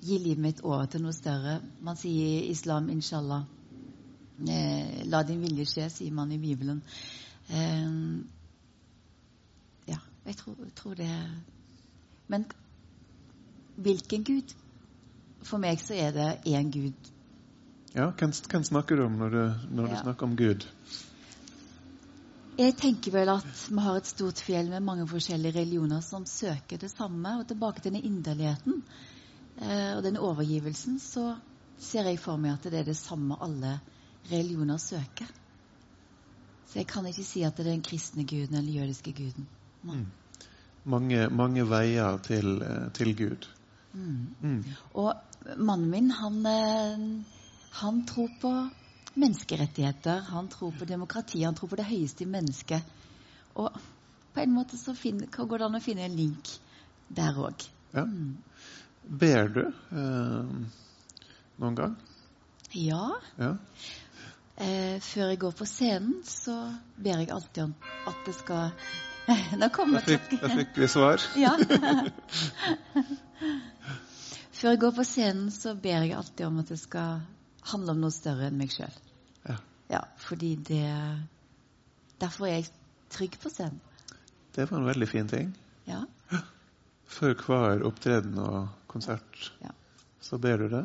gi 0.05 0.17
livet 0.21 0.43
mitt 0.43 0.61
over 0.63 0.85
til 0.89 1.03
noe 1.03 1.15
større. 1.15 1.59
Man 1.81 1.97
sier 1.97 2.43
i 2.43 2.51
islam 2.53 2.89
'inshallah'. 2.89 3.58
Eh, 4.47 5.03
la 5.05 5.23
din 5.23 5.41
vilje 5.41 5.65
skje, 5.67 5.89
sier 5.91 6.15
man 6.15 6.31
i 6.31 6.39
Bibelen. 6.39 6.81
Eh, 7.49 7.89
ja, 9.91 9.99
jeg 10.25 10.37
tror, 10.39 10.55
tror 10.75 10.95
det 10.95 11.11
Men 12.27 12.45
hvilken 13.75 14.23
Gud? 14.23 14.55
For 15.43 15.57
meg 15.57 15.79
så 15.81 15.95
er 15.95 16.11
det 16.13 16.29
én 16.45 16.71
Gud. 16.71 17.11
Ja, 17.95 18.11
hvem, 18.11 18.31
hvem 18.51 18.63
snakker 18.63 18.95
du 18.99 19.05
om 19.07 19.15
når 19.17 19.29
du, 19.29 19.43
når 19.71 19.87
du 19.87 19.95
snakker 20.03 20.27
om 20.27 20.35
Gud? 20.37 20.67
Jeg 22.59 22.75
tenker 22.75 23.13
vel 23.15 23.31
at 23.31 23.61
vi 23.71 23.81
har 23.81 23.97
et 23.97 24.07
stort 24.07 24.41
fjell 24.43 24.69
med 24.69 24.83
mange 24.83 25.07
forskjellige 25.07 25.55
religioner 25.61 26.01
som 26.03 26.25
søker 26.27 26.77
det 26.77 26.91
samme. 26.91 27.37
Og 27.39 27.47
tilbake 27.47 27.81
til 27.81 27.93
denne 27.93 28.03
inderligheten 28.05 28.81
eh, 29.61 29.95
og 29.95 30.03
denne 30.03 30.19
overgivelsen, 30.19 30.99
så 30.99 31.37
ser 31.79 32.11
jeg 32.11 32.19
for 32.19 32.37
meg 32.37 32.57
at 32.57 32.67
det 32.67 32.81
er 32.81 32.91
det 32.91 32.97
samme 32.99 33.39
alle 33.41 33.77
religioner 34.31 34.77
søker. 34.77 35.29
Så 36.69 36.79
jeg 36.79 36.87
kan 36.87 37.05
ikke 37.09 37.25
si 37.25 37.41
at 37.43 37.57
det 37.57 37.65
er 37.65 37.71
den 37.71 37.85
kristne 37.85 38.25
guden 38.27 38.55
eller 38.55 38.67
den 38.67 38.75
jødiske 38.81 39.13
guden. 39.13 39.47
Mm. 39.83 40.05
Mange, 40.85 41.29
mange 41.29 41.65
veier 41.69 42.17
til, 42.17 42.61
eh, 42.61 42.91
til 42.93 43.15
Gud. 43.17 43.47
Mm. 43.93 44.27
Mm. 44.41 44.63
Og 44.93 45.13
mannen 45.57 45.89
min, 45.89 46.11
han, 46.11 46.45
eh, 46.45 47.23
han 47.81 48.05
tror 48.05 48.29
på 48.41 48.53
menneskerettigheter, 49.15 50.21
han 50.29 50.47
tror 50.47 50.73
på 50.79 50.85
demokrati, 50.85 51.41
han 51.41 51.55
tror 51.55 51.67
på 51.67 51.75
det 51.75 51.85
høyeste 51.85 52.23
i 52.23 52.27
mennesket. 52.27 52.83
Og 53.55 53.79
på 54.33 54.39
en 54.39 54.53
måte 54.53 54.77
så 54.77 54.93
finner, 54.93 55.27
går 55.27 55.57
det 55.57 55.65
an 55.65 55.79
å 55.79 55.83
finne 55.83 56.05
en 56.05 56.15
link 56.15 56.53
der 57.09 57.37
òg. 57.37 57.65
Ja. 57.93 58.05
Mm. 58.05 58.37
Ber 59.19 59.49
du 59.49 59.63
eh, 59.65 60.53
noen 61.57 61.75
gang? 61.75 61.97
Ja. 62.77 63.15
Ja. 63.39 63.55
Eh, 64.59 64.97
før 64.99 65.29
jeg 65.31 65.39
går 65.39 65.53
på 65.55 65.65
scenen, 65.69 66.17
så 66.27 66.55
ber 66.99 67.21
jeg 67.21 67.29
alltid 67.31 67.63
om 67.63 67.73
at 68.11 68.25
det 68.27 68.33
skal 68.35 68.71
Nå 69.61 69.67
kommer 69.71 70.01
Da 70.03 70.17
fikk, 70.17 70.33
fikk 70.41 70.79
vi 70.81 70.87
svar. 70.89 71.21
Ja. 71.45 71.53
Før 74.59 74.73
jeg 74.73 74.79
går 74.81 74.95
på 74.97 75.03
scenen, 75.07 75.51
så 75.55 75.71
ber 75.79 76.03
jeg 76.03 76.15
alltid 76.17 76.45
om 76.49 76.57
at 76.59 76.71
det 76.73 76.79
skal 76.81 77.21
handle 77.71 77.93
om 77.95 78.01
noe 78.03 78.11
større 78.11 78.49
enn 78.49 78.57
meg 78.59 78.73
sjøl. 78.73 78.95
Ja. 79.47 79.55
Ja, 79.93 80.01
fordi 80.19 80.55
det 80.67 80.83
Derfor 82.19 82.49
er 82.49 82.57
jeg 82.57 82.67
trygg 83.13 83.37
på 83.39 83.51
scenen. 83.53 83.79
Det 84.55 84.65
var 84.67 84.81
en 84.81 84.89
veldig 84.89 85.07
fin 85.07 85.29
ting. 85.31 85.53
Ja. 85.87 86.01
Før 87.15 87.37
hver 87.45 87.85
opptreden 87.87 88.35
og 88.43 88.67
konsert 88.91 89.53
Ja. 89.63 89.71
så 90.19 90.37
ber 90.41 90.57
du 90.59 90.67
det. 90.73 90.83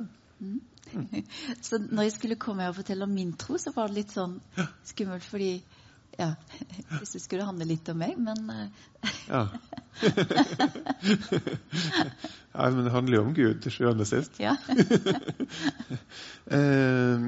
Så 1.64 1.78
når 1.78 2.02
jeg 2.08 2.12
skulle 2.18 2.36
komme 2.40 2.62
her 2.64 2.72
og 2.74 2.78
fortelle 2.78 3.06
om 3.06 3.14
min 3.14 3.32
tro, 3.40 3.58
så 3.58 3.72
var 3.74 3.88
det 3.88 4.02
litt 4.02 4.12
sånn 4.14 4.36
skummelt, 4.86 5.24
fordi 5.26 5.56
ja, 6.14 6.34
Hvis 7.00 7.16
det 7.16 7.22
skulle 7.24 7.46
handle 7.46 7.66
litt 7.66 7.88
om 7.90 7.98
meg, 7.98 8.14
men 8.22 8.50
eh, 8.54 8.68
Ja. 9.26 9.48
ja, 12.54 12.70
men 12.70 12.84
det 12.84 12.92
handler 12.94 13.16
jo 13.16 13.22
om 13.24 13.34
Gud 13.34 13.60
til 13.64 13.74
sjuende 13.74 14.06
og 14.06 14.10
sist. 14.10 14.38
ja. 14.42 14.54
Eh, 16.44 17.18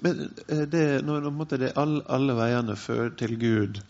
men 0.00 0.20
eh, 0.48 0.64
det, 0.70 0.84
når, 1.04 1.28
måte 1.34 1.58
det 1.60 1.72
alle, 1.76 2.04
alle 2.08 2.36
veiene 2.38 2.76
fører 2.78 3.10
til 3.18 3.34
Gud 3.40 3.80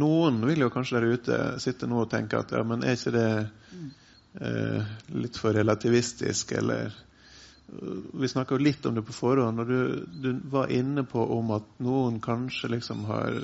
Noen 0.00 0.40
vil 0.46 0.64
jo 0.64 0.70
kanskje 0.72 0.96
der 0.96 1.14
ute 1.14 1.38
sitte 1.62 1.88
nå 1.90 2.04
og 2.04 2.10
tenke 2.12 2.38
at 2.40 2.52
ja, 2.54 2.62
men 2.66 2.84
er 2.86 2.96
ikke 2.96 3.12
det 3.14 3.28
eh, 4.40 4.90
litt 5.18 5.38
for 5.40 5.54
relativistisk, 5.56 6.52
eller 6.56 6.94
Vi 8.20 8.28
snakka 8.28 8.56
litt 8.58 8.86
om 8.86 8.96
det 8.96 9.04
på 9.06 9.14
forhånd, 9.14 9.62
og 9.62 9.68
du, 9.70 10.06
du 10.22 10.30
var 10.50 10.72
inne 10.74 11.04
på 11.06 11.22
om 11.36 11.52
at 11.54 11.68
noen 11.84 12.18
kanskje 12.24 12.72
liksom 12.72 13.04
har 13.06 13.36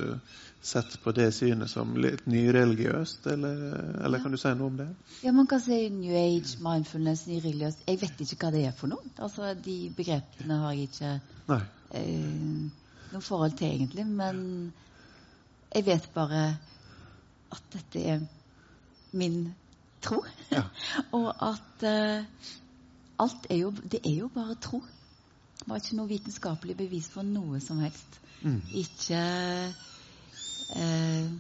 sett 0.67 1.03
på 1.03 1.13
det 1.13 1.29
synet 1.33 1.71
som 1.71 1.93
litt 2.01 2.25
nyreligiøst, 2.27 3.27
eller, 3.31 3.61
eller 4.05 4.23
kan 4.23 4.35
du 4.35 4.39
si 4.41 4.51
noe 4.59 4.71
om 4.73 4.81
det? 4.81 4.89
ja, 5.23 5.33
man 5.33 5.47
kan 5.47 5.63
si 5.63 5.79
New 5.95 6.17
Age, 6.19 6.57
mindfulness, 6.65 7.27
nyreligiøst. 7.31 7.85
Jeg 7.87 8.01
vet 8.03 8.25
ikke 8.25 8.41
hva 8.41 8.51
det 8.55 8.65
er 8.67 8.75
for 8.75 8.91
noe. 8.91 9.15
Altså, 9.23 9.53
De 9.55 9.77
begrepene 9.97 10.59
har 10.65 10.75
jeg 10.75 10.91
ikke 10.91 11.13
eh, 12.01 12.67
noe 13.13 13.23
forhold 13.23 13.55
til, 13.61 13.77
egentlig. 13.77 14.07
Men 14.11 14.43
jeg 15.71 15.87
vet 15.87 16.11
bare 16.15 16.43
at 17.55 17.71
dette 17.73 18.03
er 18.17 18.27
min 19.17 19.45
tro. 20.03 20.23
Ja. 20.51 20.67
og 21.19 21.31
at 21.53 21.87
eh, 21.87 22.27
alt 23.19 23.47
er 23.51 23.57
jo 23.63 23.71
Det 23.71 24.01
er 24.05 24.17
jo 24.21 24.29
bare 24.35 24.55
tro. 24.61 24.81
Det 25.59 25.69
var 25.69 25.77
ikke 25.81 25.97
noe 25.97 26.09
vitenskapelig 26.11 26.77
bevis 26.77 27.09
for 27.09 27.23
noe 27.27 27.61
som 27.61 27.79
helst. 27.81 28.21
Mm. 28.43 28.61
Ikke 28.75 29.21
eh, 30.77 31.31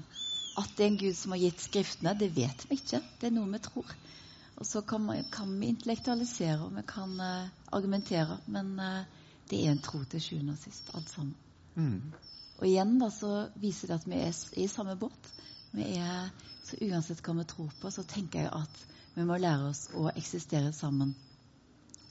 At 0.56 0.70
det 0.76 0.84
er 0.86 0.90
en 0.90 0.98
Gud 1.00 1.14
som 1.18 1.34
har 1.34 1.42
gitt 1.42 1.60
Skriftene, 1.60 2.14
det 2.18 2.30
vet 2.36 2.64
vi 2.70 2.78
ikke. 2.80 3.02
Det 3.20 3.28
er 3.28 3.34
noe 3.36 3.50
vi 3.52 3.58
tror. 3.66 3.90
Og 4.56 4.64
så 4.66 4.80
kan, 4.88 5.04
vi- 5.10 5.24
kan 5.32 5.50
vi 5.60 5.66
intellektualisere 5.68 6.62
og 6.64 6.72
vi 6.78 6.82
kan 6.88 7.10
uh, 7.20 7.48
argumentere, 7.76 8.38
men 8.46 8.70
uh, 8.80 9.02
det 9.50 9.58
er 9.66 9.74
en 9.74 9.82
tro 9.84 10.00
til 10.04 10.20
sjuende 10.24 10.54
og 10.56 10.58
sist, 10.62 10.88
alt 10.96 11.10
sammen. 11.12 11.34
Mm. 11.74 12.12
Og 12.56 12.64
igjen 12.66 12.94
da 12.98 13.10
så 13.12 13.50
viser 13.60 13.88
det 13.92 13.98
at 14.00 14.06
vi 14.08 14.16
er 14.16 14.32
i 14.56 14.66
samme 14.66 14.96
båt. 14.96 15.28
Vi 15.76 15.84
er, 16.00 16.30
så 16.64 16.78
uansett 16.88 17.20
hva 17.20 17.34
vi 17.36 17.44
tror 17.44 17.68
på, 17.82 17.90
så 17.92 18.02
tenker 18.08 18.46
jeg 18.46 18.54
at 18.56 18.86
vi 19.18 19.26
må 19.28 19.36
lære 19.36 19.68
oss 19.74 19.90
å 19.92 20.08
eksistere 20.16 20.72
sammen 20.72 21.12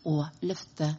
og 0.06 0.46
løfte 0.46 0.92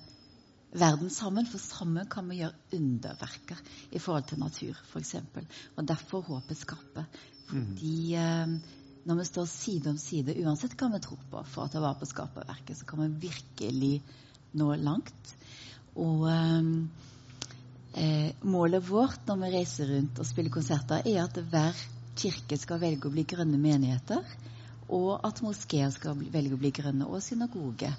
verden 0.77 1.11
sammen. 1.11 1.47
For 1.49 1.63
sammen 1.63 2.09
kan 2.11 2.29
vi 2.31 2.41
gjøre 2.41 2.79
underverker 2.79 3.61
i 3.91 4.03
forhold 4.03 4.29
til 4.31 4.43
natur, 4.43 4.83
f.eks. 4.91 5.15
Og 5.77 5.89
derfor 5.89 6.27
håpet 6.27 6.61
skaper. 6.61 7.09
Fordi 7.47 7.99
eh, 8.19 8.55
når 9.07 9.21
vi 9.21 9.29
står 9.29 9.51
side 9.51 9.91
om 9.93 9.99
side, 10.03 10.35
uansett 10.43 10.75
hva 10.79 10.91
vi 10.95 11.03
tror 11.05 11.21
på, 11.31 11.43
for 11.47 11.67
å 11.67 11.73
ta 11.73 11.83
vare 11.83 12.01
på 12.01 12.09
skaperverket, 12.11 12.81
så 12.81 12.89
kan 12.89 13.05
vi 13.05 13.29
virkelig 13.29 13.93
nå 14.59 14.73
langt. 14.83 15.35
Og 15.97 16.27
eh, 16.33 16.73
eh, 18.03 18.33
målet 18.43 18.89
vårt 18.89 19.29
når 19.31 19.45
vi 19.45 19.53
reiser 19.59 19.93
rundt 19.95 20.19
og 20.21 20.29
spiller 20.29 20.55
konserter, 20.55 21.07
er 21.07 21.23
at 21.25 21.39
hver 21.53 21.87
kirke 22.17 22.59
skal 22.59 22.81
velge 22.83 23.09
å 23.09 23.15
bli 23.15 23.27
grønne 23.29 23.61
menigheter, 23.61 24.25
og 24.95 25.27
at 25.27 25.43
moskeer 25.43 25.91
skal 25.95 26.19
velge 26.33 26.55
å 26.55 26.61
bli 26.61 26.71
grønne, 26.75 27.09
og 27.09 27.23
synagoge. 27.25 27.91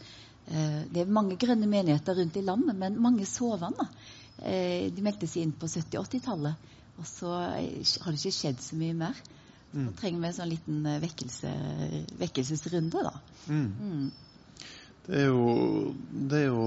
Eh, 0.47 0.83
det 0.91 1.03
er 1.03 1.11
mange 1.11 1.37
grønne 1.39 1.67
menigheter 1.69 2.15
rundt 2.21 2.37
i 2.39 2.45
landet, 2.45 2.77
men 2.79 3.01
mange 3.03 3.27
sovende. 3.27 3.87
Eh, 4.37 4.87
de 4.93 5.03
meldte 5.03 5.27
seg 5.27 5.43
inn 5.43 5.55
på 5.57 5.69
70-80-tallet, 5.71 6.69
og 6.97 7.09
så 7.09 7.33
eh, 7.57 7.81
har 8.03 8.13
det 8.13 8.21
ikke 8.21 8.39
skjedd 8.39 8.63
så 8.63 8.79
mye 8.79 8.95
mer. 9.05 9.25
Så 9.77 9.91
trenger 9.99 10.21
vi 10.23 10.27
en 10.29 10.33
sånn 10.33 10.49
liten 10.49 10.85
vekkelse, 11.03 11.49
vekkelsesrunde, 12.17 13.01
da. 13.03 13.11
Mm. 13.51 13.65
Mm. 13.77 14.05
Det 15.07 15.19
er, 15.21 15.27
jo, 15.27 15.91
det 16.31 16.39
er 16.39 16.47
jo 16.47 16.63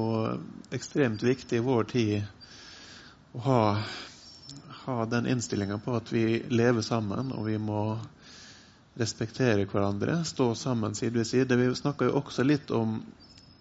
ekstremt 0.76 1.24
viktig 1.24 1.58
i 1.58 1.64
vår 1.64 1.88
tid 1.90 3.34
å 3.36 3.42
ha, 3.44 3.58
ha 4.84 4.96
den 5.10 5.26
innstillinga 5.32 5.80
på 5.82 5.96
at 5.98 6.12
vi 6.12 6.22
lever 6.52 6.84
sammen, 6.86 7.32
og 7.36 7.48
vi 7.48 7.56
må 7.60 7.82
respektere 8.98 9.64
hverandre, 9.70 10.24
stå 10.24 10.54
sammen 10.54 10.94
side 10.94 11.14
ved 11.18 11.26
side. 11.26 11.56
Vi 11.56 11.74
snakka 11.74 12.08
jo 12.10 12.18
også 12.20 12.42
litt 12.44 12.70
om 12.74 13.00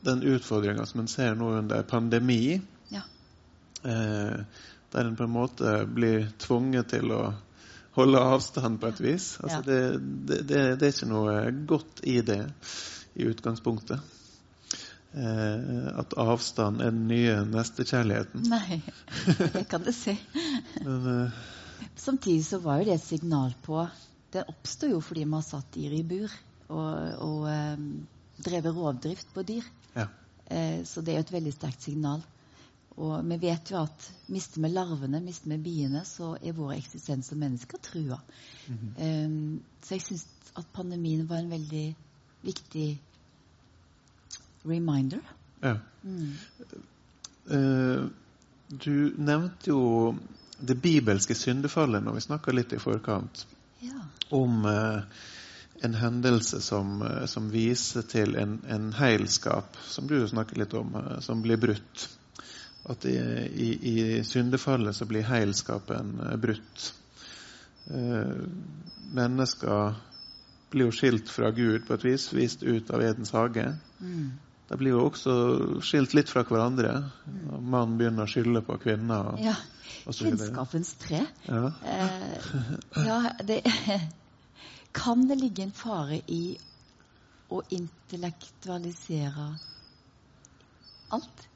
den 0.01 0.23
utfordringa 0.23 0.85
som 0.85 1.01
en 1.03 1.07
ser 1.11 1.35
nå 1.35 1.51
under 1.59 1.83
pandemi, 1.83 2.61
Ja. 2.89 3.01
eh, 3.83 4.39
der 4.91 5.05
en 5.05 5.15
på 5.15 5.23
en 5.23 5.29
måte 5.35 5.85
blir 5.85 6.29
tvunget 6.41 6.89
til 6.89 7.11
å 7.11 7.33
holde 7.93 8.19
avstand 8.19 8.79
på 8.81 8.87
et 8.87 8.99
vis. 9.01 9.37
Altså 9.43 9.57
Ja. 9.57 9.61
det, 9.65 9.99
det, 10.25 10.37
det, 10.47 10.61
det 10.79 10.87
er 10.87 10.93
ikke 10.95 11.09
noe 11.11 11.51
godt 11.67 12.01
i 12.03 12.21
det 12.21 12.41
i 13.15 13.23
utgangspunktet. 13.29 13.99
Eh, 15.11 15.87
at 15.99 16.13
avstand 16.21 16.81
er 16.81 16.91
den 16.93 17.07
nye 17.09 17.39
nestekjærligheten. 17.49 18.43
Nei, 18.49 18.81
det 19.53 19.65
kan 19.69 19.81
du 19.83 19.91
si. 19.91 20.13
Men 20.85 21.07
eh, 21.25 21.31
Samtidig 21.99 22.45
så 22.45 22.59
var 22.63 22.79
jo 22.79 22.85
det 22.91 22.97
et 22.99 23.03
signal 23.07 23.53
på 23.65 23.81
Den 24.33 24.49
oppsto 24.51 24.89
jo 24.89 25.01
fordi 25.01 25.25
vi 25.25 25.35
har 25.35 25.45
satt 25.45 25.71
dyr 25.73 25.95
i 25.97 26.03
bur 26.05 26.33
og, 26.69 26.89
og 27.25 27.45
um, 27.49 27.85
drevet 28.45 28.75
rovdrift 28.75 29.31
på 29.33 29.45
dyr. 29.47 29.69
ja. 29.95 30.07
Eh, 30.49 30.83
så 30.85 31.01
det 31.05 31.13
er 31.13 31.19
jo 31.19 31.25
et 31.27 31.33
veldig 31.33 31.53
sterkt 31.53 31.83
signal. 31.85 32.23
Og 32.99 33.19
vi 33.29 33.37
vet 33.37 33.69
jo 33.71 33.77
at 33.79 34.07
mister 34.33 34.63
vi 34.63 34.71
larvene, 34.71 35.21
mister 35.21 35.51
vi 35.53 35.59
biene, 35.61 36.01
så 36.05 36.31
er 36.41 36.55
vår 36.57 36.73
eksistens 36.79 37.29
som 37.29 37.39
mennesker 37.39 37.81
trua. 37.85 38.17
Eh, 38.97 39.35
så 39.85 39.93
jeg 39.95 40.05
syns 40.07 40.25
at 40.57 40.71
pandemien 40.73 41.27
var 41.29 41.43
en 41.43 41.53
veldig 41.53 41.85
viktig 42.43 42.89
reminder. 44.65 45.21
ja. 45.63 45.77
Mm. 46.03 46.33
Uh, 47.49 48.09
du 48.69 49.15
nevnte 49.17 49.71
jo 49.71 50.13
det 50.59 50.75
bibelske 50.81 51.33
syndefallet 51.35 52.03
når 52.05 52.19
vi 52.19 52.21
snakka 52.27 52.53
litt 52.53 52.75
i 52.75 52.81
forkant 52.81 53.41
Ja. 53.79 53.99
om 54.29 54.65
eh, 54.65 55.01
en 55.81 55.93
hendelse 55.93 56.61
som, 56.61 57.01
eh, 57.01 57.25
som 57.25 57.49
viser 57.51 58.01
til 58.01 58.35
en, 58.35 58.59
en 58.67 58.93
heilskap, 58.93 59.77
som 59.87 60.07
du 60.07 60.27
snakker 60.27 60.59
litt 60.59 60.73
om, 60.73 60.95
eh, 60.95 61.19
som 61.19 61.41
blir 61.41 61.57
brutt. 61.57 62.09
At 62.89 63.05
i, 63.05 63.15
i, 63.53 63.69
i 63.91 64.23
syndefallet 64.23 64.95
så 64.95 65.05
blir 65.05 65.27
heilskapen 65.27 66.19
eh, 66.25 66.35
brutt. 66.37 66.93
Eh, 67.89 68.35
mennesker 69.15 69.95
blir 70.69 70.89
jo 70.89 70.93
skilt 70.93 71.31
fra 71.31 71.51
Gud 71.51 71.87
på 71.87 71.95
et 71.95 72.05
vis, 72.05 72.29
vist 72.33 72.63
ut 72.63 72.91
av 72.93 73.01
Edens 73.03 73.31
hage. 73.33 73.65
Mm. 73.99 74.29
De 74.69 74.77
blir 74.77 74.93
jo 74.93 75.05
også 75.07 75.33
skilt 75.81 76.13
litt 76.13 76.29
fra 76.29 76.43
hverandre. 76.45 76.91
og 77.51 77.63
Mannen 77.63 77.97
begynner 77.97 78.27
å 78.27 78.29
skylde 78.29 78.61
på 78.65 78.77
kvinner. 78.83 79.33
og- 79.33 79.39
ja. 79.39 79.55
og. 80.05 80.13
Kunnskapens 80.13 80.93
tre. 81.01 81.25
Ja. 81.47 81.71
Eh, 81.85 83.05
ja, 83.05 83.33
det 83.43 83.63
Kan 84.93 85.27
det 85.27 85.37
ligge 85.39 85.63
en 85.63 85.71
fare 85.71 86.21
i 86.27 86.57
å 87.49 87.61
intellektualisere 87.69 89.59
alt? 91.11 91.47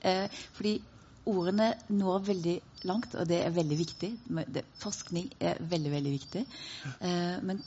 Eh, 0.00 0.28
fordi 0.52 0.80
ordene 1.26 1.74
når 1.88 2.24
veldig 2.26 2.56
langt, 2.84 3.14
og 3.14 3.28
det 3.28 3.44
er 3.46 3.54
veldig 3.54 3.78
viktig. 3.78 4.10
Forskning 4.82 5.30
er 5.40 5.60
veldig, 5.60 5.90
veldig 5.90 6.12
viktig. 6.12 6.46
Eh, 7.00 7.38
men 7.42 7.62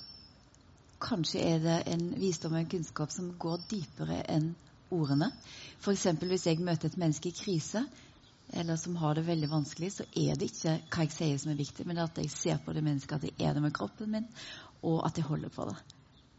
kanskje 1.02 1.42
er 1.42 1.60
det 1.60 1.80
en 1.94 2.06
visdom 2.20 2.54
og 2.54 2.60
en 2.60 2.70
kunnskap 2.70 3.12
som 3.12 3.34
går 3.40 3.66
dypere 3.72 4.22
enn 4.30 4.56
ordene. 4.96 5.32
F.eks. 5.80 6.08
hvis 6.22 6.48
jeg 6.48 6.64
møter 6.64 6.90
et 6.90 7.00
menneske 7.02 7.30
i 7.30 7.36
krise, 7.36 7.86
eller 8.54 8.78
som 8.78 8.96
har 9.02 9.18
det 9.18 9.26
veldig 9.28 9.50
vanskelig, 9.52 9.92
så 9.92 10.06
er 10.16 10.38
det 10.38 10.52
ikke 10.52 10.78
hva 10.94 11.06
jeg 11.06 11.14
sier 11.16 11.42
som 11.42 11.52
er 11.52 11.60
viktig, 11.60 11.86
men 11.90 12.00
at 12.04 12.18
jeg 12.22 12.32
ser 12.34 12.62
på 12.64 12.74
det 12.76 12.84
mennesket, 12.86 13.18
at 13.18 13.30
jeg 13.32 13.50
er 13.50 13.58
det 13.58 13.64
med 13.66 13.74
kroppen 13.76 14.12
min, 14.14 14.28
og 14.86 15.02
at 15.08 15.18
jeg 15.18 15.28
holder 15.28 15.54
på 15.54 15.68
det. 15.70 15.78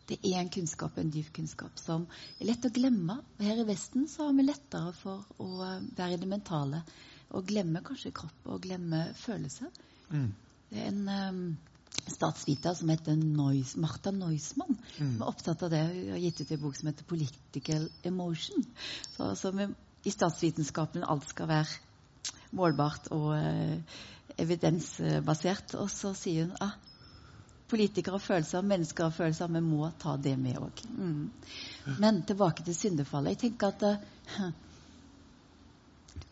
Det 0.07 0.19
er 0.23 0.38
en 0.38 0.53
kunnskap, 0.55 0.99
en 0.99 1.11
dyp 1.11 1.33
kunnskap, 1.35 1.81
som 1.83 2.05
er 2.38 2.53
lett 2.53 2.66
å 2.66 2.71
glemme. 2.71 3.19
Her 3.42 3.59
i 3.59 3.66
Vesten 3.66 4.07
så 4.09 4.29
har 4.29 4.37
vi 4.38 4.45
lettere 4.47 4.92
for 4.95 5.27
å 5.42 5.49
eh, 5.66 5.88
være 5.99 6.14
i 6.14 6.21
det 6.23 6.29
mentale 6.31 6.83
og 7.35 7.49
glemme 7.49 7.83
kanskje 7.83 8.14
kropp 8.14 8.47
og 8.55 8.62
glemme 8.62 9.09
følelser. 9.19 9.73
Mm. 10.14 10.29
Det 10.71 10.79
er 10.79 10.92
en 10.92 11.09
um, 11.11 11.40
statsviter 12.06 12.74
som 12.74 12.88
heter 12.88 13.16
Neus, 13.16 13.76
Martha 13.76 14.12
Neusmann, 14.14 14.78
som 14.96 15.22
er 15.22 15.28
opptatt 15.28 15.62
av 15.66 15.72
det. 15.72 15.82
Hun 15.90 16.12
har 16.14 16.22
gitt 16.22 16.40
ut 16.40 16.52
en 16.54 16.62
bok 16.62 16.76
som 16.76 16.88
heter 16.88 17.04
'Political 17.04 17.88
Emotion'. 18.02 18.66
Så, 19.16 19.35
så 19.37 19.50
vi, 19.50 19.68
I 20.04 20.11
statsvitenskapen 20.11 21.04
alt 21.04 21.28
skal 21.28 21.48
være 21.48 21.68
målbart 22.56 23.11
og 23.11 23.32
eh, 23.38 23.78
evidensbasert. 24.38 25.74
Og 25.80 25.90
så 25.90 26.12
sier 26.14 26.46
hun 26.46 26.56
ah, 26.61 26.76
politikere 27.70 28.18
har 28.18 28.24
følelser, 28.24 28.62
mennesker 28.62 29.09
har 29.09 29.16
følelser, 29.16 29.50
vi 29.52 29.62
må 29.64 29.90
ta 29.98 30.16
det 30.16 30.37
med 30.38 30.61
òg. 30.62 30.85
Mm. 30.87 31.96
Men 31.98 32.22
tilbake 32.28 32.64
til 32.66 32.76
syndefallet. 32.78 33.35
Jeg 33.35 33.42
tenker 33.46 33.74
at 33.74 33.82
eh, 33.90 34.46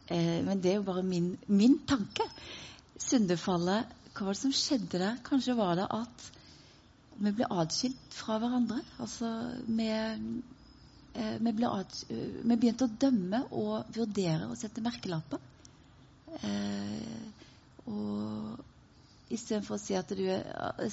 eh, 0.08 0.40
Men 0.44 0.62
det 0.62 0.72
er 0.72 0.80
jo 0.80 0.86
bare 0.86 1.02
min, 1.02 1.36
min 1.46 1.80
tanke. 1.88 2.28
Syndefallet, 2.98 3.90
hva 4.14 4.28
var 4.28 4.36
det 4.36 4.42
som 4.44 4.54
skjedde 4.54 5.00
der? 5.02 5.16
Kanskje 5.26 5.56
var 5.58 5.74
det 5.78 5.86
at 5.90 6.26
vi 7.24 7.32
ble 7.34 7.48
atskilt 7.50 8.14
fra 8.14 8.38
hverandre. 8.42 8.80
Altså 9.02 9.30
vi, 9.66 9.88
eh, 9.90 11.34
vi, 11.42 11.54
ble 11.54 11.70
at, 11.70 11.96
eh, 12.10 12.38
vi 12.42 12.54
begynte 12.56 12.86
å 12.86 12.94
dømme 13.06 13.42
og 13.50 13.90
vurdere 13.96 14.46
og 14.46 14.58
sette 14.58 14.82
merkelapper. 14.84 15.42
Eh, 16.46 17.42
og 17.90 19.34
istedenfor 19.34 19.76
å 19.76 19.82
si 19.82 19.98
at, 19.98 20.14
du, 20.14 20.24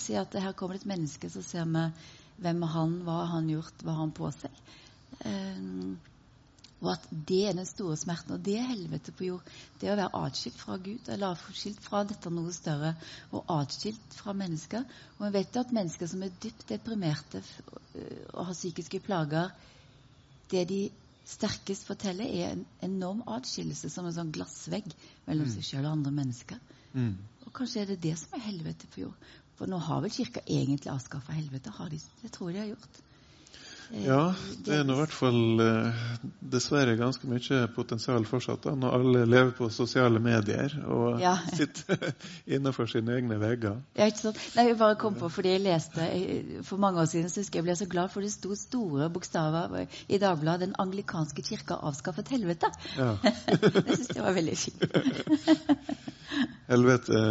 si 0.02 0.18
at 0.18 0.34
her 0.42 0.58
kommer 0.58 0.78
det 0.78 0.84
et 0.84 0.92
menneske, 0.94 1.30
så 1.30 1.44
ser 1.46 1.70
vi 1.70 1.86
hvem 2.42 2.64
han, 2.74 3.02
hva 3.06 3.26
han 3.36 3.50
gjort, 3.54 3.86
hva 3.86 4.00
han 4.02 4.14
på 4.18 4.32
seg. 4.34 4.64
Eh, 5.30 5.62
og 6.82 6.92
at 6.96 7.04
det 7.12 7.42
er 7.48 7.58
den 7.58 7.68
store 7.70 7.96
smerten. 8.00 8.36
Og 8.36 8.46
det 8.46 8.56
er 8.58 8.70
helvete 8.72 9.14
på 9.14 9.28
jord. 9.28 9.50
Det 9.82 9.92
å 9.92 9.98
være 9.98 10.24
atskilt 10.24 10.58
fra 10.58 10.78
Gud, 10.82 11.10
eller 11.14 11.36
atskilt 11.36 11.82
fra 11.86 12.02
dette 12.10 12.32
noe 12.34 12.54
større, 12.56 12.96
og 13.32 13.52
atskilt 13.54 14.18
fra 14.18 14.34
mennesker. 14.38 14.88
Og 15.20 15.28
vi 15.28 15.34
vet 15.38 15.60
at 15.62 15.76
mennesker 15.78 16.10
som 16.10 16.26
er 16.26 16.34
dypt 16.42 16.66
deprimerte 16.72 17.44
øh, 17.44 18.26
og 18.34 18.50
har 18.50 18.58
psykiske 18.58 19.04
plager, 19.06 19.54
det 20.52 20.66
de 20.72 20.82
sterkest 21.32 21.86
forteller, 21.88 22.26
er 22.26 22.56
en 22.56 22.66
enorm 22.90 23.22
atskillelse, 23.30 23.92
som 23.94 24.10
en 24.10 24.18
sånn 24.18 24.34
glassvegg 24.36 24.90
mellom 25.28 25.46
mm. 25.48 25.54
seg 25.54 25.68
sjøl 25.68 25.86
og 25.86 25.94
andre 25.94 26.16
mennesker. 26.18 26.60
Mm. 26.98 27.14
Og 27.46 27.54
kanskje 27.56 27.86
er 27.86 27.94
det 27.94 28.02
det 28.04 28.18
som 28.20 28.34
er 28.36 28.48
helvete 28.50 28.90
på 28.92 29.06
jord. 29.06 29.30
For 29.60 29.70
nå 29.70 29.78
har 29.86 30.02
vel 30.02 30.14
Kirka 30.14 30.42
egentlig 30.50 30.90
avskaffa 30.90 31.38
helvete? 31.38 31.72
Har 31.78 31.94
de, 31.94 32.02
det 32.24 32.34
tror 32.34 32.50
jeg 32.50 32.58
de 32.58 32.64
har 32.64 32.74
gjort. 32.74 33.02
Ja, 34.00 34.34
det 34.66 34.76
er 34.76 34.86
nå 34.88 34.96
i 34.96 35.00
hvert 35.02 35.14
fall 35.14 35.62
eh, 35.64 36.02
dessverre 36.54 36.94
ganske 37.00 37.28
mye 37.28 37.60
potensial 37.76 38.24
fortsatt 38.28 38.64
da, 38.64 38.74
når 38.80 38.96
alle 38.98 39.24
lever 39.28 39.52
på 39.58 39.68
sosiale 39.74 40.22
medier 40.24 40.74
og 40.86 41.20
ja. 41.22 41.34
sitter 41.60 42.14
innenfor 42.48 42.90
sine 42.92 43.18
egne 43.18 43.40
vegger. 43.42 43.82
Ja, 44.00 44.08
ikke 44.08 44.24
sant? 44.24 44.42
Nei, 44.56 44.70
Jeg 44.72 44.80
bare 44.80 44.98
kom 45.02 45.18
på 45.20 45.30
fordi 45.34 45.56
jeg 45.58 45.66
leste 45.66 46.08
for 46.68 46.82
mange 46.82 47.04
år 47.04 47.12
siden, 47.12 47.30
så 47.30 47.44
husker 47.44 47.60
jeg 47.60 47.68
ble 47.68 47.78
så 47.82 47.90
glad 47.92 48.14
for 48.14 48.24
det 48.24 48.32
sto 48.34 48.56
store 48.56 49.12
bokstaver 49.12 49.86
i 50.08 50.22
Dagbladet 50.22 50.68
'Den 50.68 50.76
anglikanske 50.80 51.44
kirka 51.44 51.80
avskaffet 51.82 52.32
helvete'. 52.32 52.72
Ja. 52.98 53.16
det 53.62 53.98
syns 53.98 54.16
jeg 54.16 54.24
var 54.24 54.38
veldig 54.38 54.58
fint. 54.58 54.84
helvete 56.72 57.24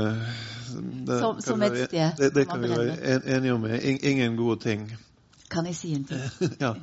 det, 1.06 1.20
som, 1.20 1.40
som 1.40 1.62
et 1.62 1.86
sted. 1.88 2.10
Det, 2.18 2.34
det 2.34 2.48
kan 2.48 2.62
vi 2.62 2.68
være 2.68 3.36
enige 3.36 3.54
om. 3.54 3.66
Ingen 4.02 4.36
gode 4.36 4.60
ting. 4.60 4.90
Kan 5.50 5.66
jeg 5.66 5.78
si 5.78 5.94
en 5.96 6.06
ting? 6.06 6.22
ja. 6.64 6.74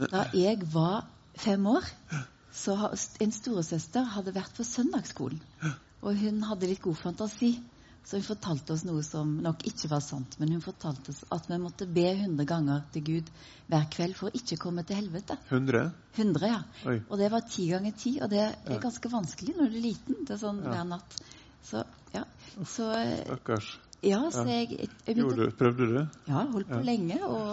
Da 0.00 0.26
jeg 0.36 0.62
var 0.72 1.08
fem 1.40 1.66
år, 1.66 1.86
så 2.54 2.76
en 3.20 3.34
storesøster 3.34 4.06
hadde 4.14 4.34
vært 4.36 4.56
på 4.56 4.66
søndagsskolen. 4.66 5.40
Og 6.00 6.16
hun 6.16 6.40
hadde 6.48 6.70
litt 6.70 6.80
god 6.84 6.96
fantasi, 6.96 7.54
så 8.06 8.16
hun 8.16 8.24
fortalte 8.24 8.72
oss 8.72 8.86
noe 8.88 9.02
som 9.04 9.34
nok 9.44 9.66
ikke 9.68 9.90
var 9.90 10.00
sant. 10.04 10.38
Men 10.40 10.54
hun 10.54 10.62
fortalte 10.64 11.12
oss 11.12 11.20
at 11.34 11.50
vi 11.50 11.58
måtte 11.60 11.88
be 11.90 12.06
100 12.14 12.46
ganger 12.48 12.86
til 12.94 13.04
Gud 13.06 13.28
hver 13.70 13.84
kveld 13.92 14.16
for 14.18 14.30
å 14.30 14.40
ikke 14.40 14.58
komme 14.62 14.86
til 14.88 15.02
helvete. 15.02 15.36
100? 15.50 15.84
100, 16.16 16.48
ja. 16.48 16.62
Oi. 16.88 16.96
Og 17.10 17.20
det 17.20 17.28
var 17.34 17.44
ti 17.46 17.68
ganger 17.70 17.94
ti, 18.00 18.16
og 18.24 18.32
det 18.32 18.40
er 18.48 18.82
ganske 18.82 19.12
vanskelig 19.12 19.58
når 19.58 19.70
du 19.70 19.78
er 19.82 19.86
liten. 19.90 20.24
Det 20.24 20.34
er 20.38 20.42
sånn 20.42 20.64
ja. 20.64 20.72
hver 20.72 20.88
natt. 20.94 21.20
Så, 21.70 21.84
ja. 22.16 22.24
Så, 22.64 22.88
Stakkars. 23.26 23.74
Ja, 24.06 24.22
så 24.32 24.46
jeg, 24.48 24.70
jeg, 24.72 24.88
jeg 25.06 25.16
begynte, 25.18 25.50
Prøvde 25.58 25.86
du? 25.90 26.00
Ja, 26.30 26.46
holdt 26.54 26.70
på 26.70 26.80
ja. 26.80 26.86
lenge. 26.86 27.20
Og 27.26 27.50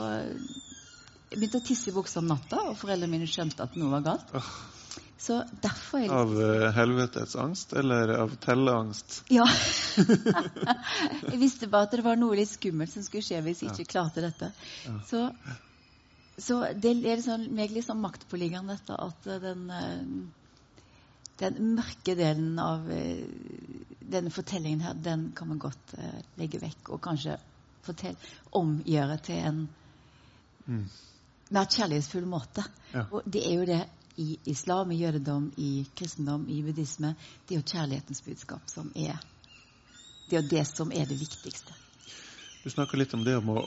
jeg 1.28 1.42
begynte 1.42 1.60
å 1.60 1.68
tisse 1.68 1.92
i 1.92 1.96
buksa 1.96 2.22
om 2.22 2.30
natta, 2.32 2.62
og 2.72 2.78
foreldrene 2.80 3.12
mine 3.18 3.28
skjønte 3.30 3.66
at 3.66 3.76
noe 3.80 3.92
var 3.98 4.06
galt. 4.06 4.34
Oh. 4.38 4.52
Så 5.20 5.42
derfor 5.64 6.04
jeg... 6.04 6.12
Av 6.14 6.32
uh, 6.32 6.68
helvetes 6.76 7.34
angst, 7.42 7.74
eller 7.76 8.14
av 8.16 8.36
telleangst? 8.44 9.24
Ja. 9.34 9.48
jeg 11.32 11.40
visste 11.42 11.70
bare 11.72 11.90
at 11.90 11.96
det 11.98 12.06
var 12.06 12.20
noe 12.22 12.38
litt 12.38 12.52
skummelt 12.52 12.94
som 12.94 13.04
skulle 13.06 13.26
skje 13.26 13.42
hvis 13.44 13.66
jeg 13.66 13.74
ikke 13.74 13.96
klarte 13.98 14.24
dette. 14.24 14.52
Ja. 14.86 14.96
Så, 15.10 15.24
så, 16.38 16.62
det 16.78 16.94
er 16.94 17.18
liksom, 17.18 17.48
meg 17.58 17.74
litt 17.76 17.90
sånn 17.90 18.04
maktpåliggende 18.04 18.78
dette 18.78 19.00
at 19.08 19.32
den 19.44 19.68
uh, 19.74 20.36
den 21.38 21.76
mørke 21.78 22.16
delen 22.18 22.56
av 22.62 22.86
uh, 22.88 23.97
denne 24.08 24.32
fortellingen 24.34 24.82
her, 24.86 24.94
den 24.94 25.32
kan 25.36 25.50
man 25.52 25.60
godt 25.62 25.94
uh, 25.98 26.18
legge 26.40 26.62
vekk 26.62 26.94
og 26.96 27.02
kanskje 27.04 27.38
fortell, 27.86 28.18
omgjøre 28.56 29.18
til 29.24 29.44
en 29.50 29.62
mm. 30.66 30.84
mer 31.56 31.70
kjærlighetsfull 31.72 32.28
måte. 32.28 32.66
Ja. 32.94 33.06
Og 33.12 33.28
det 33.28 33.46
er 33.48 33.56
jo 33.60 33.70
det 33.70 33.82
i 34.18 34.32
islam, 34.50 34.92
i 34.92 35.02
jødedom, 35.04 35.52
i 35.58 35.72
kristendom, 35.96 36.48
i 36.50 36.62
buddhisme. 36.66 37.14
Det 37.46 37.56
er 37.56 37.62
jo 37.62 37.72
kjærlighetens 37.72 38.24
budskap 38.26 38.72
som 38.74 38.92
er 38.96 39.20
det 40.30 40.36
er 40.36 40.42
jo 40.42 40.48
det 40.52 40.66
som 40.68 40.92
er 40.92 41.06
det 41.08 41.16
viktigste. 41.20 41.74
Du 42.64 42.70
snakker 42.70 43.00
litt 43.00 43.14
om 43.16 43.24
det 43.24 43.38
om 43.40 43.54
å 43.54 43.62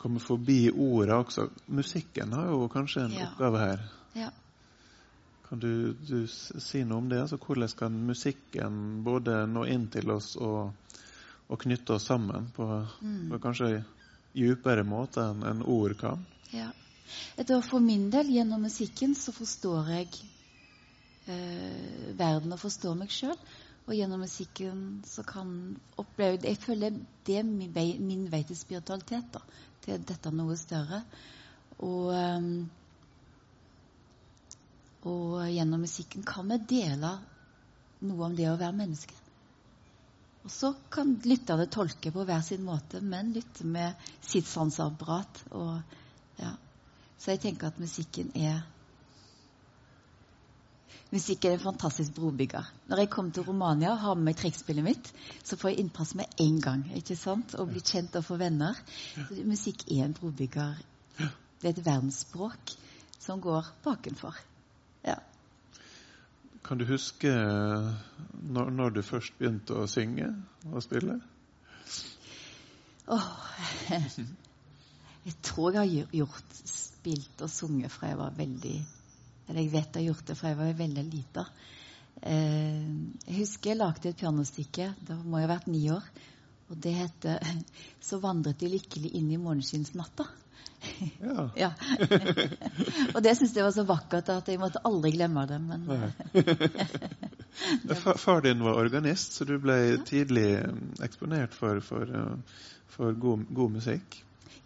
komme 0.00 0.20
forbi 0.22 0.70
ordet 0.70 1.12
også. 1.12 1.50
Musikken 1.68 2.32
har 2.32 2.48
jo 2.54 2.68
kanskje 2.72 3.02
en 3.04 3.16
ja. 3.18 3.26
oppgave 3.28 3.60
her. 3.60 3.82
Ja. 4.16 4.30
Kan 5.48 5.60
du, 5.62 5.92
du, 5.92 6.26
si 6.26 6.82
noe 6.84 6.98
om 6.98 7.10
det? 7.10 7.20
Altså, 7.22 7.38
hvordan 7.38 7.74
kan 7.78 7.98
musikken 8.08 9.02
både 9.06 9.44
nå 9.50 9.66
inn 9.70 9.86
til 9.92 10.10
oss 10.10 10.34
og, 10.36 10.72
og 11.46 11.60
knytte 11.62 11.96
oss 11.96 12.08
sammen 12.10 12.48
på, 12.56 12.66
mm. 13.00 13.28
på 13.30 13.40
kanskje 13.44 13.70
dypere 14.36 14.84
måte 14.84 15.22
enn 15.22 15.44
en 15.46 15.62
ord 15.62 15.94
kan? 16.00 16.24
Ja. 16.50 16.72
Etter 17.38 17.62
For 17.62 17.82
min 17.82 18.08
del, 18.10 18.32
gjennom 18.34 18.66
musikken, 18.66 19.14
så 19.14 19.32
forstår 19.32 19.92
jeg 19.94 20.08
eh, 21.30 22.10
verden 22.18 22.54
og 22.56 22.60
forstår 22.60 22.98
meg 22.98 23.14
sjøl. 23.14 23.38
Og 23.86 23.94
gjennom 23.94 24.24
musikken 24.24 24.80
så 25.06 25.22
kan 25.22 25.76
oppleve 26.00 26.42
Jeg 26.42 26.58
føler 26.58 26.96
det 27.26 27.36
er 27.38 27.46
min 27.46 27.70
vei, 27.74 27.92
min 28.02 28.26
vei 28.32 28.42
til 28.42 28.58
spiritualitet. 28.58 29.30
da, 29.32 29.40
Til 29.84 30.02
dette 30.02 30.32
noe 30.34 30.56
større. 30.58 31.04
Og 31.78 32.10
um, 32.10 32.66
og 35.06 35.46
gjennom 35.52 35.84
musikken 35.86 36.24
kan 36.26 36.48
vi 36.50 36.58
dele 36.76 37.12
noe 38.06 38.26
om 38.26 38.34
det 38.36 38.48
å 38.50 38.58
være 38.58 38.76
menneske. 38.76 39.14
Og 40.46 40.52
så 40.52 40.70
kan 40.94 41.16
lytterne 41.26 41.66
tolke 41.72 42.12
på 42.14 42.24
hver 42.26 42.42
sin 42.46 42.62
måte, 42.66 43.00
men 43.02 43.32
lytte 43.34 43.66
med 43.66 44.06
sitt 44.22 44.46
sanseapparat. 44.46 45.42
Ja. 46.38 46.52
Så 47.18 47.34
jeg 47.34 47.42
tenker 47.42 47.72
at 47.72 47.82
musikken 47.82 48.32
er 48.38 48.64
Musikk 51.14 51.44
er 51.46 51.54
en 51.54 51.62
fantastisk 51.62 52.16
brobygger. 52.16 52.66
Når 52.90 52.98
jeg 52.98 53.10
kommer 53.14 53.32
til 53.32 53.44
Romania 53.46 53.92
og 53.92 54.00
har 54.02 54.16
med 54.18 54.26
meg 54.26 54.38
trekkspillet 54.40 54.84
mitt, 54.84 55.10
så 55.46 55.54
får 55.54 55.70
jeg 55.70 55.84
innpass 55.84 56.16
med 56.18 56.40
én 56.42 56.58
gang. 56.60 56.82
ikke 56.98 57.14
sant? 57.16 57.54
Og 57.54 57.70
blir 57.70 57.84
kjent 57.86 58.18
og 58.18 58.26
få 58.26 58.38
venner. 58.40 58.74
Så 59.14 59.44
musikk 59.46 59.86
er 59.86 60.08
en 60.08 60.16
brobygger. 60.18 60.74
Det 61.16 61.62
er 61.62 61.70
et 61.70 61.86
verdensspråk 61.86 62.74
som 63.22 63.40
går 63.40 63.70
bakenfor. 63.86 64.34
Ja. 65.06 65.16
Kan 66.66 66.80
du 66.80 66.86
huske 66.88 67.30
når, 67.30 68.70
når, 68.70 68.90
du 68.96 69.02
først 69.06 69.36
begynte 69.38 69.78
å 69.78 69.86
synge 69.90 70.32
og 70.72 70.82
spille? 70.82 71.20
Oh, 73.06 73.28
jeg 75.26 75.36
tror 75.46 75.76
jeg 75.76 75.82
har 75.82 76.16
gjort, 76.20 76.56
spilt 76.66 77.44
og 77.46 77.52
sunget 77.52 77.94
fra 77.94 78.10
jeg 78.10 78.18
var 78.18 78.34
veldig 78.34 78.76
Eller 79.46 79.60
jeg 79.60 79.72
vet 79.76 79.94
jeg 79.94 80.00
har 80.00 80.08
gjort 80.08 80.26
det 80.26 80.38
fra 80.38 80.50
jeg 80.50 80.58
var 80.58 80.78
veldig 80.80 81.04
lita. 81.06 81.44
Eh, 82.26 82.88
jeg 83.28 83.36
husker 83.36 83.70
jeg 83.70 83.78
lagde 83.78 84.10
et 84.10 84.18
pianostykke. 84.18 84.88
Da 85.06 85.14
må 85.22 85.38
jeg 85.38 85.46
ha 85.46 85.52
vært 85.54 85.68
ni 85.70 85.84
år. 85.94 86.08
Og 86.66 86.80
det 86.82 86.96
heter 86.96 87.38
'Så 88.02 88.18
vandret 88.18 88.58
de 88.58 88.72
lykkelig 88.72 89.12
inn 89.14 89.30
i 89.30 89.38
morgenskinnsnatta'. 89.38 90.26
Ja. 91.20 91.50
ja. 91.64 91.70
og 93.14 93.22
det 93.24 93.36
syns 93.38 93.56
jeg 93.56 93.64
var 93.66 93.74
så 93.74 93.84
vakkert 93.88 94.28
at 94.34 94.48
jeg 94.50 94.60
måtte 94.62 94.82
aldri 94.86 95.10
glemme 95.16 95.42
det. 95.48 95.58
Men 95.62 95.80
Far 98.20 98.40
din 98.44 98.64
var 98.64 98.74
organist, 98.80 99.32
så 99.36 99.42
du 99.48 99.58
ble 99.62 99.76
ja. 99.80 99.96
tidlig 100.06 100.48
um, 100.68 100.78
eksponert 101.04 101.52
for, 101.56 101.74
for, 101.84 102.04
uh, 102.04 102.36
for 102.92 103.12
god, 103.16 103.38
god, 103.50 103.70
musikk? 103.78 104.06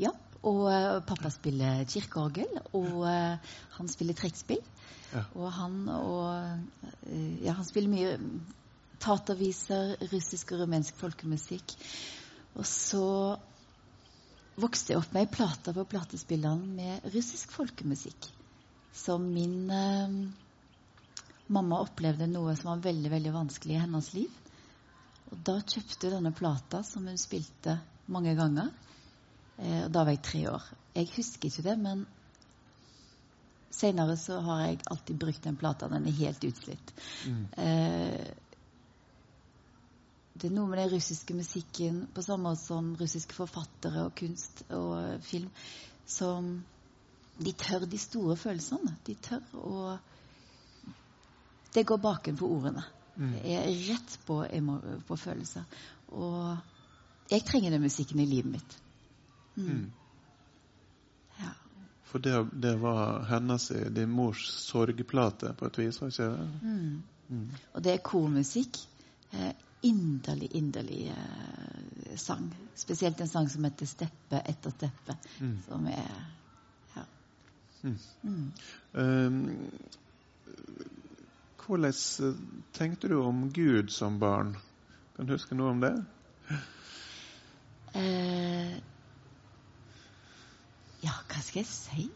Ja. 0.01 0.11
Og 0.40 0.73
uh, 0.73 1.05
pappa 1.05 1.31
spiller 1.33 1.85
kirkeorgel, 1.88 2.49
og 2.73 3.05
uh, 3.05 3.37
han 3.77 3.88
spiller 3.92 4.14
trekkspill. 4.16 4.62
Ja. 5.11 5.23
Og 5.35 5.53
han 5.53 5.88
og 5.90 6.20
Ja, 7.42 7.53
han 7.57 7.64
spiller 7.66 7.90
mye 7.90 8.18
taterviser, 9.03 9.96
russisk 10.12 10.53
og 10.55 10.61
rumensk 10.62 10.94
folkemusikk. 11.01 11.75
Og 12.55 12.66
så 12.66 13.37
vokste 14.62 14.94
jeg 14.94 15.01
opp 15.01 15.14
med 15.14 15.27
ei 15.27 15.33
plate 15.33 15.75
på 15.77 15.87
platespilleren 15.88 16.62
med 16.77 17.09
russisk 17.14 17.53
folkemusikk. 17.55 18.29
Som 18.96 19.29
min, 19.35 19.70
eh, 19.70 20.14
mamma 21.46 21.81
opplevde 21.83 22.29
noe 22.31 22.57
som 22.57 22.73
var 22.73 22.85
veldig 22.90 23.11
veldig 23.11 23.33
vanskelig 23.35 23.77
i 23.77 23.83
hennes 23.83 24.12
liv. 24.14 24.38
Og 25.31 25.42
da 25.46 25.61
kjøpte 25.61 26.09
hun 26.09 26.16
denne 26.18 26.35
plata 26.35 26.83
som 26.87 27.07
hun 27.07 27.18
spilte 27.18 27.79
mange 28.11 28.35
ganger. 28.38 28.70
Eh, 29.59 29.85
og 29.85 29.92
da 29.92 30.05
var 30.05 30.16
jeg 30.16 30.25
tre 30.27 30.46
år. 30.51 30.70
Jeg 30.94 31.12
husker 31.16 31.49
ikke 31.49 31.66
det, 31.68 31.79
men 31.79 32.07
senere 33.70 34.16
så 34.18 34.40
har 34.44 34.62
jeg 34.66 34.81
alltid 34.90 35.18
brukt 35.23 35.42
den 35.46 35.57
plata. 35.57 35.88
Den 35.88 36.07
er 36.07 36.18
helt 36.18 36.44
utslitt. 36.44 36.94
Mm. 37.27 37.44
Eh, 37.57 38.49
det 40.40 40.48
er 40.48 40.55
noe 40.57 40.70
med 40.70 40.81
den 40.81 40.92
russiske 40.94 41.35
musikken, 41.37 42.05
på 42.14 42.22
samme 42.24 42.48
måte 42.48 42.62
som 42.64 42.94
russiske 42.96 43.37
forfattere 43.37 44.07
og 44.07 44.14
kunst 44.16 44.64
og 44.72 45.24
film, 45.26 45.50
som 46.07 46.61
De 47.40 47.53
tør 47.57 47.87
de 47.88 47.96
store 47.98 48.35
følelsene. 48.37 48.98
De 49.07 49.14
tør 49.14 49.40
å 49.57 49.98
Det 51.72 51.87
går 51.87 51.96
bakenfor 51.96 52.50
ordene. 52.53 52.83
Mm. 53.16 53.31
Det 53.33 53.55
er 53.57 53.70
rett 53.88 54.18
på, 54.26 54.37
på 55.07 55.16
følelser. 55.16 55.64
Og 56.09 56.59
jeg 57.31 57.44
trenger 57.46 57.70
den 57.70 57.83
musikken 57.85 58.20
i 58.20 58.26
livet 58.26 58.53
mitt. 58.53 58.76
Mm. 59.55 59.70
Mm. 59.70 59.90
Ja. 61.38 61.53
For 62.11 62.18
det, 62.18 62.35
det 62.53 62.74
var 62.83 63.24
hennes, 63.31 63.68
din 63.68 64.11
mors 64.11 64.44
sorgplate 64.66 65.55
på 65.57 65.70
et 65.70 65.79
vis, 65.79 66.00
var 66.03 66.12
ikke 66.12 66.29
det? 66.29 66.48
Mm. 66.62 67.03
Mm. 67.29 67.50
Og 67.72 67.85
det 67.85 67.92
er 67.94 68.05
kormusikk. 68.05 68.83
Eh, 69.33 69.53
inderlig, 69.83 70.51
inderlig 70.55 71.07
eh, 71.09 72.16
sang. 72.16 72.55
Spesielt 72.75 73.21
en 73.21 73.29
sang 73.29 73.49
som 73.49 73.64
heter 73.64 73.87
'Steppe 73.87 74.43
etter 74.47 74.71
steppe', 74.71 75.16
Mm. 75.40 75.62
som 75.69 75.87
er 75.87 76.27
Ja. 76.97 77.03
Mm. 77.83 77.99
Mm. 78.23 78.53
Um, 78.95 79.71
hvordan 81.66 81.93
eh, 82.21 82.35
tenkte 82.73 83.09
du 83.09 83.21
om 83.23 83.53
Gud 83.53 83.88
som 83.88 84.19
barn? 84.21 84.57
Kan 85.16 85.27
du 85.27 85.33
huske 85.33 85.55
noe 85.55 85.71
om 85.71 85.81
det? 85.81 86.05
Uh, 87.95 88.77
ja, 91.03 91.12
hva 91.29 91.40
skal 91.43 91.61
jeg 91.61 91.66
si? 91.66 92.11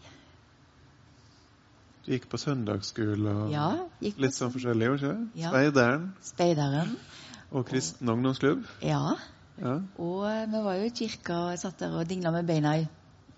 Du 2.04 2.12
gikk 2.12 2.28
på 2.28 2.36
søndagsskole 2.36 3.30
og 3.32 3.50
Ja, 3.52 3.68
litt 4.00 4.34
sånn 4.36 4.52
forskjellig, 4.52 4.90
ikke? 4.98 5.14
Ja. 5.40 5.48
Speideren 5.48 6.10
Speideren. 6.22 6.96
Og 7.54 7.66
kristen 7.70 8.10
ungdomsklubb. 8.10 8.66
Ja. 8.82 9.14
Ja. 9.60 9.78
Og 10.02 10.26
eh, 10.26 10.44
vi 10.50 10.60
var 10.66 10.78
jo 10.80 10.88
i 10.88 10.94
kirka 10.94 11.38
og 11.52 11.58
satt 11.60 11.78
der 11.84 11.94
og 11.94 12.08
dingla 12.10 12.34
med 12.34 12.48
beina 12.48 12.76
i 12.80 12.86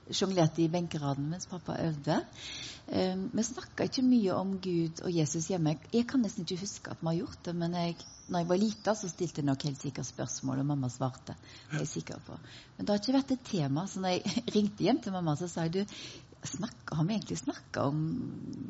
Sjonglerte 0.06 0.62
i 0.62 0.70
benkeraden 0.70 1.26
mens 1.32 1.48
pappa 1.50 1.74
øvde. 1.82 2.20
Um, 2.86 3.24
vi 3.34 3.42
snakka 3.42 3.88
ikke 3.88 4.04
mye 4.06 4.34
om 4.38 4.52
Gud 4.62 5.00
og 5.02 5.10
Jesus 5.10 5.48
hjemme. 5.50 5.72
Jeg 5.90 6.06
kan 6.06 6.22
nesten 6.22 6.44
ikke 6.44 6.60
huske 6.60 6.92
at 6.92 7.00
vi 7.00 7.08
har 7.08 7.16
gjort 7.16 7.40
det, 7.48 7.54
men 7.58 7.74
jeg, 7.74 7.96
når 8.30 8.44
jeg 8.44 8.48
var 8.52 8.60
lita, 8.62 8.94
så 8.94 9.10
stilte 9.10 9.42
jeg 9.42 9.48
nok 9.48 9.66
helt 9.66 9.82
sikkert 9.82 10.06
spørsmål, 10.06 10.62
og 10.62 10.68
mamma 10.68 10.92
svarte. 10.94 11.34
Det 11.72 11.80
er 11.80 11.82
jeg 11.82 11.90
sikker 11.96 12.22
på. 12.28 12.38
Men 12.76 12.86
det 12.86 12.94
har 12.94 13.02
ikke 13.02 13.16
vært 13.18 13.34
et 13.34 13.44
tema. 13.50 13.88
Så 13.90 14.04
når 14.04 14.14
jeg 14.14 14.44
ringte 14.60 14.86
hjem 14.86 15.02
til 15.02 15.16
mamma, 15.18 15.34
så 15.34 15.50
sa 15.50 15.66
jeg 15.66 15.74
du, 15.80 15.98
snakker, 16.46 16.94
har 17.00 17.10
vi 17.10 17.16
egentlig 17.18 17.40
snakka 17.42 17.88
om 17.90 18.06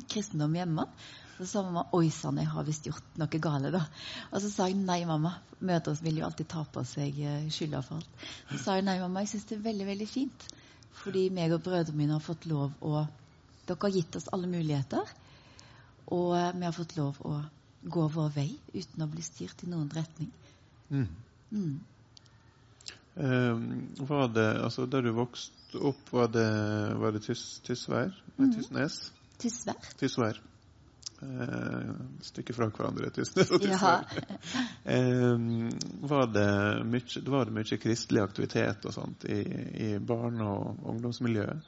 kristendom 0.09 0.57
hjemme? 0.57 0.87
Så 1.37 1.45
sa 1.45 1.61
mamma 1.61 1.83
oi 1.93 2.09
sann, 2.09 2.39
jeg 2.41 2.49
har 2.49 2.65
visst 2.65 2.87
gjort 2.89 3.17
noe 3.21 3.39
gale, 3.41 3.69
da. 3.73 3.83
Og 4.31 4.41
så 4.41 4.49
sa 4.49 4.65
jeg 4.69 4.79
nei, 4.79 5.03
mamma. 5.05 5.35
Mødre 5.59 5.93
vil 6.01 6.17
jo 6.21 6.25
alltid 6.25 6.49
ta 6.49 6.63
på 6.65 6.81
seg 6.85 7.19
eh, 7.21 7.45
skylda 7.53 7.81
for 7.85 7.99
alt. 8.01 8.25
Så 8.49 8.57
sa 8.63 8.77
jeg 8.79 8.87
nei, 8.87 8.97
mamma, 9.03 9.21
jeg 9.21 9.35
syns 9.35 9.45
det 9.49 9.59
er 9.59 9.67
veldig, 9.67 9.85
veldig 9.91 10.07
fint. 10.09 10.47
Fordi 11.03 11.27
meg 11.29 11.53
og 11.53 11.61
brødrene 11.67 11.97
mine 11.99 12.17
har 12.17 12.25
fått 12.25 12.49
lov 12.49 12.73
å 12.81 13.05
Dere 13.67 13.83
har 13.83 13.91
gitt 13.91 14.15
oss 14.15 14.29
alle 14.31 14.47
muligheter. 14.47 15.09
Og 16.15 16.31
eh, 16.39 16.51
vi 16.55 16.65
har 16.65 16.75
fått 16.75 16.95
lov 16.97 17.19
å 17.27 17.35
gå 17.83 18.07
vår 18.15 18.31
vei 18.35 18.49
uten 18.73 19.03
å 19.03 19.09
bli 19.11 19.21
styrt 19.25 19.61
i 19.65 19.69
noen 19.69 19.89
retning. 19.93 20.31
Mm. 20.89 21.07
Mm. 21.51 21.79
Um, 23.17 23.63
var 24.07 24.27
det, 24.29 24.45
altså 24.61 24.85
Da 24.85 25.01
du 25.01 25.09
vokste 25.17 25.79
opp, 25.89 26.11
var 26.13 26.27
det, 26.31 26.47
var 27.01 27.15
det 27.15 27.23
tys, 27.25 27.59
Tysvær? 27.65 28.11
Nei, 28.37 28.47
Mhm. 28.47 28.53
Tysnes? 28.55 28.97
Tysvær. 29.41 29.89
Tysvær. 29.99 30.39
Eh, 31.17 31.89
et 32.19 32.25
stykke 32.29 32.53
fra 32.53 32.67
hverandre, 32.69 33.09
og 33.09 33.63
Ja. 33.65 33.93
Var, 36.11 36.27
det 36.33 36.49
mye, 36.85 37.21
var 37.25 37.45
det 37.49 37.55
mye 37.55 37.77
kristelig 37.81 38.21
aktivitet 38.21 38.85
og 38.85 38.93
sånt 38.93 39.25
i, 39.25 39.39
i 39.41 39.89
barne- 39.97 40.45
og 40.45 40.85
ungdomsmiljøet? 40.93 41.65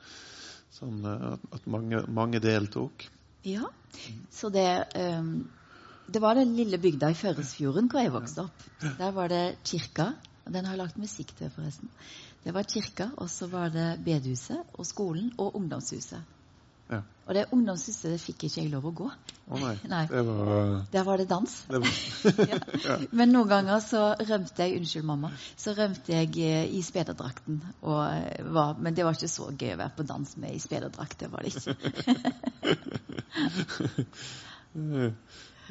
Sånn 0.77 1.01
eh, 1.01 1.33
at 1.57 1.65
mange, 1.65 2.03
mange 2.07 2.39
deltok? 2.43 3.07
Ja. 3.47 3.65
Så 4.29 4.51
det 4.53 4.69
um, 4.95 5.49
Det 6.05 6.21
var 6.21 6.35
den 6.37 6.55
lille 6.57 6.77
bygda 6.77 7.09
i 7.09 7.17
Førresfjorden 7.17 7.89
hvor 7.89 8.01
jeg 8.03 8.13
vokste 8.13 8.45
opp. 8.45 8.65
Der 8.81 9.11
var 9.13 9.29
det 9.29 9.57
kirka. 9.65 10.13
og 10.45 10.53
Den 10.53 10.65
har 10.65 10.77
jeg 10.77 10.83
lagt 10.83 10.97
musikk 10.97 11.33
til, 11.37 11.49
forresten. 11.53 11.89
Det 12.43 12.53
var 12.53 12.63
kirka, 12.69 13.09
og 13.17 13.29
så 13.29 13.47
var 13.47 13.69
det 13.69 13.99
bedehuset 14.05 14.61
og 14.73 14.85
skolen 14.85 15.33
og 15.37 15.55
ungdomshuset. 15.55 16.21
Ja. 16.89 17.01
Og 17.29 17.35
det 17.37 17.43
ungdomshuset 17.53 18.09
det 18.09 18.19
fikk 18.23 18.47
ikke 18.47 18.63
jeg 18.63 18.71
lov 18.71 18.87
å 18.89 18.91
gå. 18.97 19.07
Å 19.53 19.59
nei. 19.61 19.75
Nei. 19.91 20.05
Det 20.09 20.23
var, 20.25 20.71
Der 20.93 21.03
var 21.05 21.21
det 21.21 21.27
dans. 21.29 21.53
det 21.69 21.81
var 21.83 21.91
Ja. 22.89 22.95
Men 23.13 23.33
noen 23.35 23.51
ganger 23.51 23.83
så 23.85 24.01
rømte 24.17 24.65
jeg 24.65 24.79
Unnskyld, 24.79 25.05
mamma. 25.05 25.29
Så 25.59 25.75
rømte 25.77 26.15
jeg 26.15 26.33
eh, 26.41 26.65
i 26.73 26.81
spederdrakten. 26.85 27.61
Og 27.85 28.01
eh, 28.07 28.41
var, 28.49 28.73
men 28.81 28.97
det 28.97 29.05
var 29.05 29.13
ikke 29.17 29.29
så 29.29 29.51
gøy 29.53 29.75
å 29.75 29.81
være 29.83 29.95
på 29.99 30.07
dans 30.09 30.29
med 30.41 30.55
i 30.55 30.63
spederdrakt. 30.63 31.19
Det 31.21 31.29
var 31.29 31.45
det 31.45 31.53
ikke. 31.53 31.73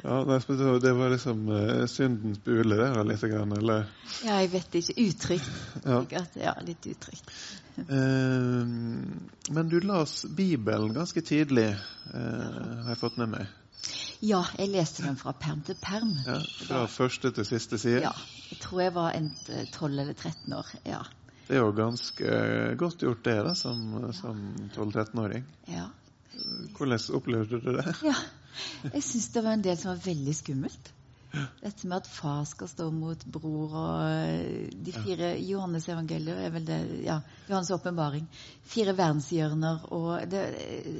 Ja, 0.03 0.23
det 0.81 0.93
var 0.93 1.09
liksom 1.09 1.49
uh, 1.49 1.85
syndens 1.85 2.43
bule, 2.43 2.75
da, 2.75 3.03
litt 3.03 3.21
grann, 3.21 3.51
eller? 3.51 3.89
Ja, 4.23 4.39
jeg 4.39 4.51
vet 4.53 4.79
ikke. 4.81 4.95
Utrygt. 5.07 5.49
Ja. 5.85 6.03
Ja, 6.39 6.53
litt 6.65 6.87
utrygt. 6.87 7.31
Uh, 7.79 8.63
men 9.55 9.69
du 9.69 9.79
las 9.79 10.25
Bibelen 10.25 10.93
ganske 10.93 11.21
tidlig, 11.21 11.69
eh, 12.13 12.59
har 12.83 12.93
jeg 12.93 12.99
fått 13.01 13.17
med 13.19 13.33
meg. 13.33 13.55
Ja, 14.19 14.41
jeg 14.59 14.73
leste 14.73 15.05
den 15.05 15.15
fra 15.19 15.31
perm 15.39 15.61
til 15.67 15.77
perm. 15.79 16.11
Ja, 16.27 16.39
fra 16.67 16.83
første 16.91 17.31
til 17.35 17.47
siste 17.47 17.79
side. 17.79 18.01
Ja, 18.03 18.11
jeg 18.49 18.59
tror 18.63 18.83
jeg 18.83 18.95
var 18.97 19.15
eh, 19.15 19.63
12 19.71 19.87
eller 19.93 20.13
13 20.13 20.57
år. 20.59 20.73
Ja. 20.85 20.99
Det 21.47 21.57
er 21.57 21.63
jo 21.63 21.71
ganske 21.73 22.33
godt 22.77 23.01
gjort, 23.01 23.23
det, 23.25 23.39
da, 23.47 23.55
som, 23.57 24.11
som 24.13 24.43
12-13-åring. 24.75 25.47
ja. 25.71 25.87
Hvordan 26.77 27.15
opplevde 27.17 27.61
du 27.63 27.73
det? 27.77 27.95
ja. 28.03 28.15
Jeg 28.93 29.03
syns 29.05 29.29
det 29.31 29.43
var 29.45 29.55
en 29.55 29.63
del 29.63 29.77
som 29.79 29.93
var 29.93 30.01
veldig 30.03 30.33
skummelt. 30.35 30.93
Dette 31.29 31.85
med 31.85 31.99
at 31.99 32.07
far 32.09 32.41
skal 32.49 32.69
stå 32.71 32.87
mot 32.93 33.23
bror 33.29 33.73
og 33.77 33.97
eh, 34.01 34.69
de 34.73 34.93
fire 34.95 35.27
Johannes-evangeliet 35.45 36.39
er 36.47 36.53
vel 36.55 36.65
det 36.65 36.77
Ja, 37.05 37.19
Johannes' 37.45 37.69
åpenbaring. 37.75 38.25
Fire 38.65 38.95
verdenshjørner 38.97 39.85
og 39.93 40.25
det, 40.31 40.41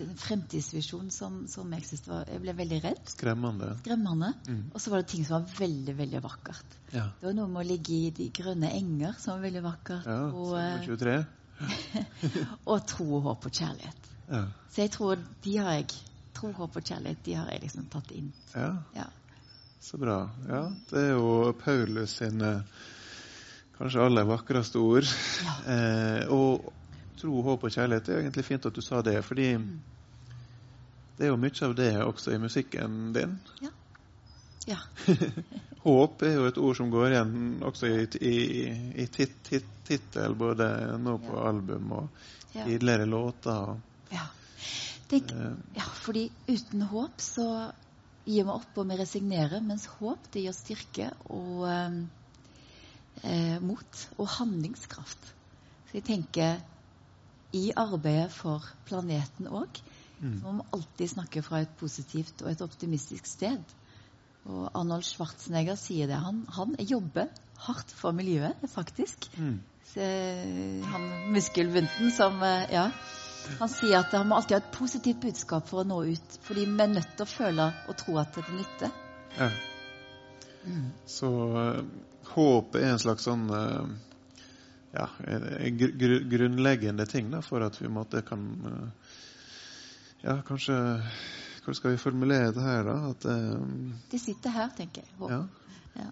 en 0.03 0.13
fremtidsvisjon 0.21 1.09
som, 1.13 1.41
som 1.49 1.73
jeg 1.73 1.87
syntes 1.87 2.11
var 2.11 2.29
Jeg 2.29 2.43
ble 2.45 2.55
veldig 2.61 2.81
redd. 2.85 3.01
Skremmende. 3.09 3.71
Skremmende. 3.81 4.31
Mm. 4.45 4.61
Og 4.69 4.83
så 4.83 4.93
var 4.93 5.01
det 5.01 5.09
ting 5.15 5.25
som 5.25 5.39
var 5.39 5.57
veldig, 5.63 5.97
veldig 5.97 6.23
vakkert. 6.27 6.77
Ja. 6.93 7.07
Det 7.17 7.31
var 7.31 7.37
noe 7.39 7.49
med 7.49 7.63
å 7.63 7.67
ligge 7.71 7.97
i 7.97 8.13
de 8.21 8.29
grønne 8.35 8.69
enger 8.77 9.17
som 9.17 9.33
var 9.37 9.47
veldig 9.49 9.65
vakkert. 9.65 10.13
ja 10.13 10.21
og, 10.29 10.53
eh, 10.61 10.85
23. 10.85 11.17
og 12.71 12.85
tro, 12.93 13.09
håp 13.25 13.49
og 13.49 13.61
kjærlighet. 13.63 14.13
Ja. 14.29 14.43
Så 14.71 14.81
jeg 14.85 14.91
tror 14.91 15.17
de 15.43 15.57
har 15.57 15.71
jeg 15.79 15.87
Tro, 16.39 16.51
håp 16.55 16.75
og 16.77 16.83
kjærlighet 16.85 17.23
de 17.25 17.33
har 17.35 17.47
jeg 17.51 17.61
liksom 17.65 17.87
tatt 17.91 18.11
inn. 18.15 18.31
ja. 18.55 18.75
Ja. 18.95 19.05
Så 19.81 19.97
bra. 19.97 20.29
Ja, 20.47 20.61
det 20.91 20.99
er 20.99 21.13
jo 21.15 21.53
Paulus 21.63 22.17
sine 22.19 22.63
kanskje 23.77 24.01
aller 24.05 24.23
vakreste 24.27 24.79
ord. 24.79 25.07
Ja. 25.43 25.55
Eh, 25.73 26.27
og 26.31 26.69
tro, 27.19 27.41
håp 27.43 27.63
og 27.63 27.71
kjærlighet. 27.71 28.05
Det 28.05 28.13
er 28.15 28.21
egentlig 28.23 28.45
fint 28.45 28.65
at 28.65 28.75
du 28.75 28.81
sa 28.81 29.01
det, 29.01 29.17
fordi 29.25 29.55
Mm. 29.57 29.79
det 31.17 31.25
er 31.25 31.29
jo 31.33 31.37
mye 31.37 31.63
av 31.65 31.75
det 31.75 31.89
også 32.03 32.31
i 32.35 32.37
musikken 32.39 33.13
din. 33.13 33.39
ja. 34.67 34.77
Håp 35.83 36.21
er 36.23 36.33
jo 36.35 36.45
et 36.47 36.57
ord 36.57 36.75
som 36.77 36.89
går 36.91 37.07
igjen 37.13 37.61
også 37.63 37.87
i, 37.87 38.05
i, 38.21 38.33
i 39.03 39.05
tit, 39.07 39.37
tit, 39.43 39.65
tittel, 39.87 40.35
både 40.35 40.67
nå 40.99 41.17
på 41.23 41.35
Ja. 41.35 41.47
album 41.49 41.91
og 41.91 42.09
Ja. 42.53 42.65
tidligere 42.65 43.05
låter. 43.05 43.51
og, 43.69 43.79
ja. 44.11 44.27
Tenk, 45.09 45.31
eh, 45.31 45.57
ja. 45.77 45.87
Fordi 46.03 46.29
uten 46.47 46.85
håp 46.91 47.21
så 47.23 47.47
gir 48.29 48.45
vi 48.45 48.53
opp 48.53 48.77
og 48.77 48.89
vi 48.91 48.97
resignerer, 48.99 49.61
mens 49.65 49.87
håp 49.97 50.29
det 50.33 50.45
gir 50.45 50.55
styrke 50.55 51.09
og 51.33 51.65
eh, 51.69 51.99
eh, 53.23 53.57
mot 53.63 54.03
og 54.17 54.29
handlingskraft. 54.37 55.31
Så 55.89 55.97
jeg 55.97 56.05
tenker 56.05 56.59
i 57.57 57.71
arbeidet 57.73 58.29
for 58.35 58.65
planeten 58.85 59.47
òg 59.49 59.79
mm, 60.19 60.35
må 60.43 60.51
vi 60.59 60.67
alltid 60.77 61.13
snakke 61.15 61.41
fra 61.41 61.63
et 61.63 61.71
positivt 61.79 62.43
og 62.43 62.51
et 62.51 62.61
optimistisk 62.61 63.25
sted. 63.25 63.63
Og 64.49 64.69
Arnold 64.77 65.03
Schwarzenegger 65.03 65.77
sier 65.77 66.07
det. 66.09 66.19
Han, 66.21 66.43
han 66.53 66.75
jobber 66.79 67.27
hardt 67.65 67.91
for 67.91 68.13
miljøet, 68.15 68.61
faktisk. 68.69 69.25
mm, 69.37 69.57
Så, 69.89 70.05
han 70.91 71.09
muskelbunten 71.33 72.13
som 72.13 72.37
eh, 72.45 72.69
Ja. 72.69 72.91
Han 73.59 73.69
sier 73.71 73.99
at 73.99 74.13
han 74.13 74.27
må 74.29 74.37
alltid 74.37 74.57
ha 74.57 74.61
et 74.61 74.75
positivt 74.75 75.21
budskap 75.23 75.67
for 75.69 75.83
å 75.83 75.87
nå 75.87 76.03
ut. 76.11 76.37
Fordi 76.45 76.65
vi 76.67 76.83
er 76.83 76.93
nødt 76.93 77.15
til 77.15 77.25
å 77.25 77.29
føle 77.29 77.71
og 77.87 77.97
tro 77.99 78.17
at 78.21 78.35
det 78.35 78.45
nytter. 78.53 78.93
Ja. 79.37 79.49
Så 81.09 81.29
uh, 81.55 81.81
håp 82.33 82.75
er 82.75 82.91
en 82.91 83.01
slags 83.01 83.25
sånn 83.27 83.47
uh, 83.49 83.87
ja, 84.93 85.05
gr 85.77 85.93
gr 86.01 86.15
grunnleggende 86.29 87.05
ting 87.09 87.29
da, 87.31 87.41
for 87.45 87.63
at 87.65 87.77
vi 87.81 87.91
måtte 87.93 88.23
kan 88.25 88.45
uh, 88.65 88.87
Ja, 90.19 90.41
kanskje 90.45 90.75
Hvordan 91.59 91.77
skal 91.77 91.91
vi 91.93 92.01
formulere 92.01 92.51
det 92.55 92.63
her, 92.63 92.83
da? 92.87 92.93
At, 93.11 93.25
eh, 93.29 93.99
Det 94.11 94.19
sitter 94.19 94.49
her, 94.49 94.69
tenker 94.77 95.03
jeg. 95.03 95.11
Håp. 95.19 95.29
ja, 95.29 95.43
Ja. 95.95 96.07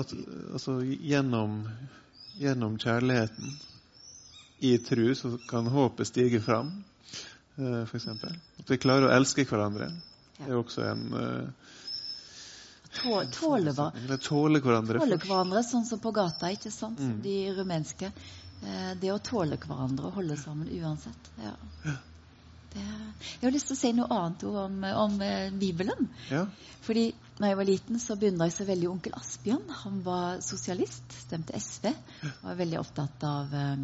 at 0.00 0.14
altså 0.52 0.80
gjennom, 0.82 1.68
gjennom 2.40 2.78
kjærligheten 2.78 3.52
i 4.60 4.74
tru 4.84 5.14
så 5.14 5.34
kan 5.48 5.66
håpet 5.72 6.06
stige 6.10 6.40
fram, 6.44 6.72
f.eks. 7.56 7.90
for 7.90 7.96
eksempel. 8.00 8.36
At 8.60 8.70
vi 8.70 8.78
klarer 8.80 9.08
å 9.08 9.14
elske 9.16 9.44
hverandre. 9.48 9.90
Det 10.40 10.48
er 10.48 10.56
også 10.60 10.84
en 10.88 11.04
Tåle, 12.90 13.26
tåle, 13.30 13.72
tåle 14.18 14.58
hverandre 14.64 14.98
tåle 14.98 15.16
hverandre, 15.22 15.60
sånn 15.62 15.84
som 15.86 16.00
på 16.02 16.10
gata, 16.10 16.48
ikke 16.50 16.72
sant? 16.74 16.98
Som 16.98 17.12
Mm. 17.12 17.20
de 17.22 17.34
rumenske. 17.54 18.08
Eh, 18.66 18.94
det 19.00 19.12
å 19.12 19.18
tåle 19.22 19.56
hverandre 19.56 20.06
og 20.08 20.16
holde 20.18 20.36
sammen 20.36 20.66
uansett. 20.68 21.30
Ja. 21.38 21.52
Det, 22.72 22.82
jeg 22.82 23.42
har 23.42 23.50
lyst 23.54 23.66
til 23.70 23.76
å 23.76 23.78
si 23.80 23.92
noe 23.92 24.08
annet 24.10 24.42
om, 24.44 24.82
om 24.84 25.20
eh, 25.22 25.50
Bibelen. 25.50 26.08
Ja. 26.30 26.46
Fordi 26.82 27.12
når 27.38 27.48
jeg 27.48 27.56
var 27.56 27.64
liten, 27.70 27.98
så 28.02 28.16
beundra 28.18 28.46
jeg 28.50 28.56
så 28.58 28.66
veldig 28.68 28.90
onkel 28.90 29.14
Asbjørn. 29.16 29.70
Han 29.84 30.02
var 30.02 30.40
sosialist, 30.44 31.06
stemte 31.28 31.54
SV. 31.58 31.92
Var 32.42 32.58
veldig 32.58 32.78
opptatt 32.82 33.22
av 33.24 33.54
eh, 33.54 33.76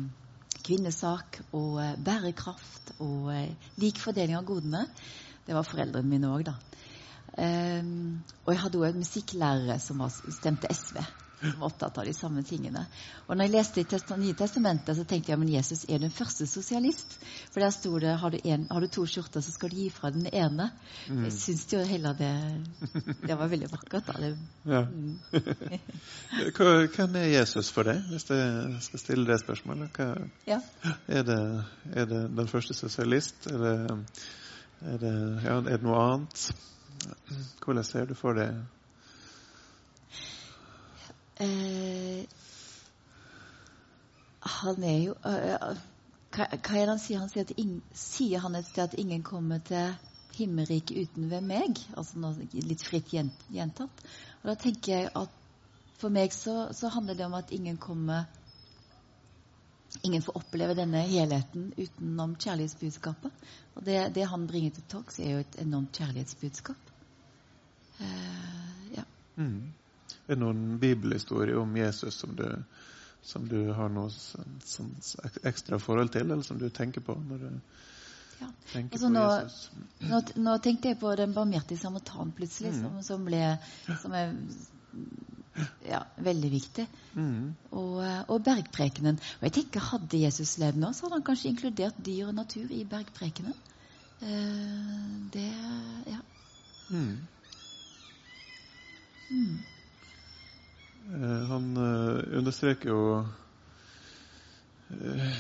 kvinnesak 0.67 1.41
og 1.57 1.79
eh, 1.83 1.95
bærekraft 2.05 2.97
og 2.99 3.31
eh, 3.35 3.71
lik 3.83 4.01
fordeling 4.03 4.39
av 4.39 4.47
godene. 4.49 4.87
Det 5.47 5.55
var 5.55 5.67
foreldrene 5.67 6.11
mine 6.11 6.33
òg, 6.33 6.49
da. 6.49 6.57
Ehm, 7.39 8.23
og 8.45 8.53
jeg 8.53 8.63
hadde 8.63 8.81
òg 8.83 8.99
musikklærere 8.99 9.79
som 9.83 10.01
var, 10.03 10.15
stemte 10.35 10.71
SV. 10.73 11.03
Som 11.41 11.61
var 11.61 11.67
opptatt 11.67 11.99
av 11.99 12.05
de 12.09 12.13
samme 12.17 12.43
tingene. 12.47 12.87
Og 13.27 13.37
når 13.37 13.45
jeg 13.47 13.53
leste 13.53 13.83
i 13.83 14.17
Nye 14.17 14.35
testamentet, 14.39 14.97
så 14.97 15.05
tenkte 15.05 15.33
jeg 15.33 15.39
men 15.41 15.51
Jesus 15.53 15.85
er 15.89 16.01
den 16.01 16.11
første 16.15 16.47
sosialist. 16.49 17.19
For 17.53 17.61
der 17.61 17.71
sto 17.75 17.99
det 18.01 18.15
har 18.23 18.33
du, 18.33 18.39
en, 18.45 18.67
har 18.71 18.81
du 18.81 18.89
to 18.89 19.05
skjorter, 19.07 19.45
så 19.45 19.53
skal 19.53 19.71
du 19.71 19.77
gi 19.77 19.89
fra 19.93 20.11
den 20.15 20.29
ene. 20.33 20.71
Jeg 21.09 21.33
syns 21.37 21.67
jo 21.73 21.83
heller 21.85 22.17
det 22.17 22.33
Det 23.27 23.37
var 23.37 23.51
veldig 23.53 23.69
vakkert. 23.73 24.07
da. 24.07 24.13
Det, 24.21 24.39
Ja. 24.65 24.83
mm. 24.83 25.19
Hvem 26.97 27.17
er 27.17 27.29
Jesus 27.29 27.71
for 27.71 27.85
deg, 27.85 28.01
hvis 28.11 28.31
jeg 28.31 28.81
skal 28.89 29.03
stille 29.03 29.27
det 29.29 29.41
spørsmålet? 29.43 29.93
Hva, 29.97 30.09
ja. 30.47 30.61
er, 31.07 31.23
det, 31.23 31.41
er 31.93 32.09
det 32.11 32.23
den 32.37 32.49
første 32.49 32.75
sosialist? 32.75 33.47
Er 33.47 33.59
det, 33.59 33.77
er 34.81 34.99
det, 35.05 35.15
ja, 35.45 35.59
er 35.59 35.77
det 35.77 35.83
noe 35.85 36.01
annet? 36.01 36.49
Hvordan 37.63 37.85
ser 37.85 38.09
du 38.09 38.15
for 38.17 38.39
deg 38.39 38.57
Eh, 41.41 42.25
han 44.57 44.85
er 44.85 44.99
jo 45.03 45.17
eh, 45.29 45.81
hva, 46.37 46.47
hva 46.49 46.77
er 46.77 46.85
det 46.87 46.93
han 46.93 47.03
sier? 47.03 47.21
Han 47.21 47.33
sier, 47.33 47.47
at 47.49 47.59
ing, 47.61 47.81
sier 47.97 48.45
han 48.45 48.57
et 48.59 48.69
sted 48.69 48.85
at 48.87 49.01
ingen 49.01 49.25
kommer 49.27 49.61
til 49.65 49.97
himmelriket 50.37 51.07
uten 51.07 51.29
ved 51.31 51.45
meg? 51.49 51.81
Altså 51.97 52.21
noe 52.21 52.49
litt 52.53 52.85
fritt 52.85 53.13
gjentatt. 53.13 54.07
Og 54.43 54.51
da 54.51 54.57
tenker 54.61 54.93
jeg 54.93 55.13
at 55.17 55.43
for 55.97 56.13
meg 56.13 56.35
så, 56.37 56.69
så 56.77 56.91
handler 56.93 57.17
det 57.17 57.25
om 57.27 57.39
at 57.39 57.55
ingen 57.57 57.79
kommer 57.81 58.27
Ingen 60.05 60.21
får 60.21 60.37
oppleve 60.37 60.75
denne 60.77 61.01
helheten 61.09 61.71
utenom 61.79 62.35
kjærlighetsbudskapet. 62.37 63.47
Og 63.79 63.85
det, 63.87 63.95
det 64.13 64.27
han 64.29 64.45
bringer 64.51 64.75
til 64.77 64.85
torgs, 64.93 65.17
er 65.23 65.31
jo 65.31 65.39
et 65.41 65.57
enormt 65.63 65.97
kjærlighetsbudskap. 65.97 66.91
Uh, 68.01 68.83
ja. 68.93 69.07
mm. 69.39 69.63
Er 70.29 70.35
det 70.35 70.39
noen 70.43 70.79
bibelhistorie 70.83 71.55
om 71.59 71.77
Jesus 71.77 72.15
som 72.21 72.35
du, 72.37 72.47
som 73.23 73.47
du 73.49 73.73
har 73.73 73.89
noe 73.89 74.11
sånn, 74.11 74.57
sånn 74.67 74.95
ekstra 75.47 75.79
forhold 75.83 76.11
til, 76.13 76.27
eller 76.31 76.43
som 76.47 76.59
du 76.59 76.69
tenker 76.71 77.01
på 77.01 77.15
når 77.29 77.39
du 77.39 77.61
Ja. 78.41 78.47
tenker 78.73 78.99
Altså 78.99 79.07
på 79.09 79.13
nå- 79.15 79.43
Jesus? 79.43 79.71
Nå, 80.01 80.19
nå 80.45 80.59
tenkte 80.63 80.89
jeg 80.91 80.99
på 81.01 81.15
den 81.17 81.33
barmhjertige 81.33 81.79
samaritan 81.81 82.33
plutselig, 82.37 82.73
Mm. 82.75 82.83
som, 82.83 83.03
som 83.03 83.25
ble 83.25 83.59
Som 84.03 84.13
er 84.13 84.35
ja, 85.89 86.03
veldig 86.21 86.51
viktig. 86.53 86.87
Mm. 87.15 87.55
Og, 87.73 88.03
eh, 88.05 88.23
og 88.29 88.43
bergprekenen. 88.45 89.17
Og 89.39 89.43
jeg 89.43 89.53
tenker, 89.53 89.81
Hadde 89.81 90.19
Jesus 90.21 90.59
levd 90.59 90.77
nå, 90.77 90.91
så 90.93 91.07
hadde 91.07 91.15
han 91.17 91.23
kanskje 91.23 91.49
inkludert 91.55 91.97
dyr 92.05 92.27
og 92.29 92.35
natur 92.35 92.71
i 92.71 92.85
bergprekenen. 92.85 93.55
Eh, 94.21 95.31
det 95.33 95.53
Ja. 96.13 96.21
Mm. 96.91 97.17
Mm. 99.31 99.59
Eh, 101.15 101.49
Han 101.49 101.77
eh, 101.77 102.39
understreker 102.39 102.89
jo 102.89 103.27
eh, 104.91 105.37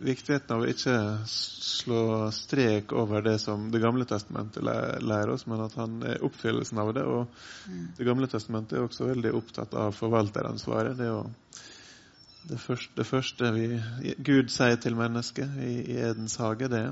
viktigheten 0.00 0.54
av 0.54 0.62
å 0.62 0.68
ikke 0.70 0.94
slå 1.28 2.02
strek 2.32 2.94
over 2.96 3.22
det 3.26 3.34
som 3.42 3.66
Det 3.72 3.80
gamle 3.82 4.06
testamentet 4.08 4.62
lærer 4.62 5.34
oss, 5.34 5.44
men 5.50 5.64
at 5.66 5.74
han 5.76 5.98
er 6.06 6.22
oppfyllelsen 6.24 6.78
av 6.78 6.94
det. 6.94 7.04
Og 7.04 7.26
Mm. 7.68 7.88
Det 7.98 8.04
gamle 8.06 8.26
testamentet 8.26 8.78
er 8.78 8.84
også 8.86 9.10
veldig 9.10 9.34
opptatt 9.36 9.74
av 9.74 9.92
forvalteransvaret. 9.92 10.96
Det, 10.96 11.04
er 11.04 11.10
jo 11.10 11.26
det, 12.48 12.60
første, 12.62 12.92
det 12.96 13.06
første 13.06 13.50
vi, 13.52 13.66
Gud 14.24 14.48
sier 14.48 14.78
til 14.80 14.96
mennesket 14.96 15.58
i, 15.60 15.74
i 15.92 15.98
Edens 16.00 16.38
hage, 16.40 16.68
det. 16.72 16.86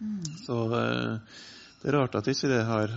Mm. 0.00 0.24
Så 0.42 0.56
det 0.72 1.92
er 1.92 1.94
rart 2.00 2.18
at 2.18 2.26
ikke 2.26 2.50
det 2.50 2.64
har 2.66 2.96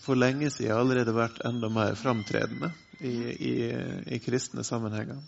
for 0.00 0.16
lenge 0.16 0.48
siden 0.50 0.78
allerede 0.78 1.12
vært 1.14 1.44
enda 1.44 1.68
mer 1.68 1.94
framtredende 2.00 2.72
i, 3.02 3.14
i, 3.50 3.52
i 4.16 4.18
kristne 4.22 4.64
sammenhenger. 4.64 5.18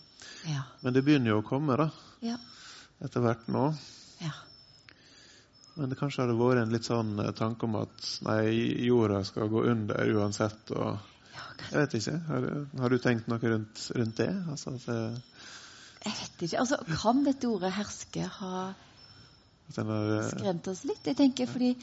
Ja. 0.47 0.63
Men 0.81 0.93
det 0.95 1.03
begynner 1.05 1.33
jo 1.35 1.41
å 1.41 1.47
komme 1.47 1.75
da, 1.77 1.89
Ja. 2.25 2.37
etter 3.03 3.21
hvert 3.25 3.47
nå. 3.51 3.67
ja. 4.23 4.31
Men 5.75 5.89
det 5.91 5.97
kanskje 5.99 6.23
hadde 6.23 6.37
vært 6.39 6.61
en 6.61 6.71
litt 6.71 6.85
sånn 6.87 7.17
eh, 7.19 7.33
tanke 7.35 7.67
om 7.67 7.73
at 7.81 8.05
nei, 8.23 8.45
jorda 8.87 9.23
skal 9.27 9.49
gå 9.51 9.65
under 9.73 10.07
uansett. 10.15 10.71
og. 10.71 10.99
Jeg 11.65 11.73
vet 11.81 11.93
ikke. 11.99 12.13
Har, 12.29 12.45
du- 12.45 12.79
har 12.79 12.89
du 12.89 12.97
tenkt 13.03 13.27
noe 13.27 13.39
rundt, 13.43 13.81
rundt 13.95 14.15
det? 14.21 14.29
Altså 14.53 14.71
det- 14.77 15.21
Jeg 16.05 16.13
vet 16.21 16.41
ikke. 16.47 16.59
Altså, 16.59 16.77
Kan 17.01 17.23
dette 17.25 17.47
ordet 17.49 17.73
'herske' 17.73 18.27
ha 18.39 18.69
eh, 18.69 20.29
skremt 20.29 20.67
oss 20.67 20.85
litt? 20.85 21.03
Jeg 21.05 21.17
tenker 21.17 21.45
fordi 21.47 21.75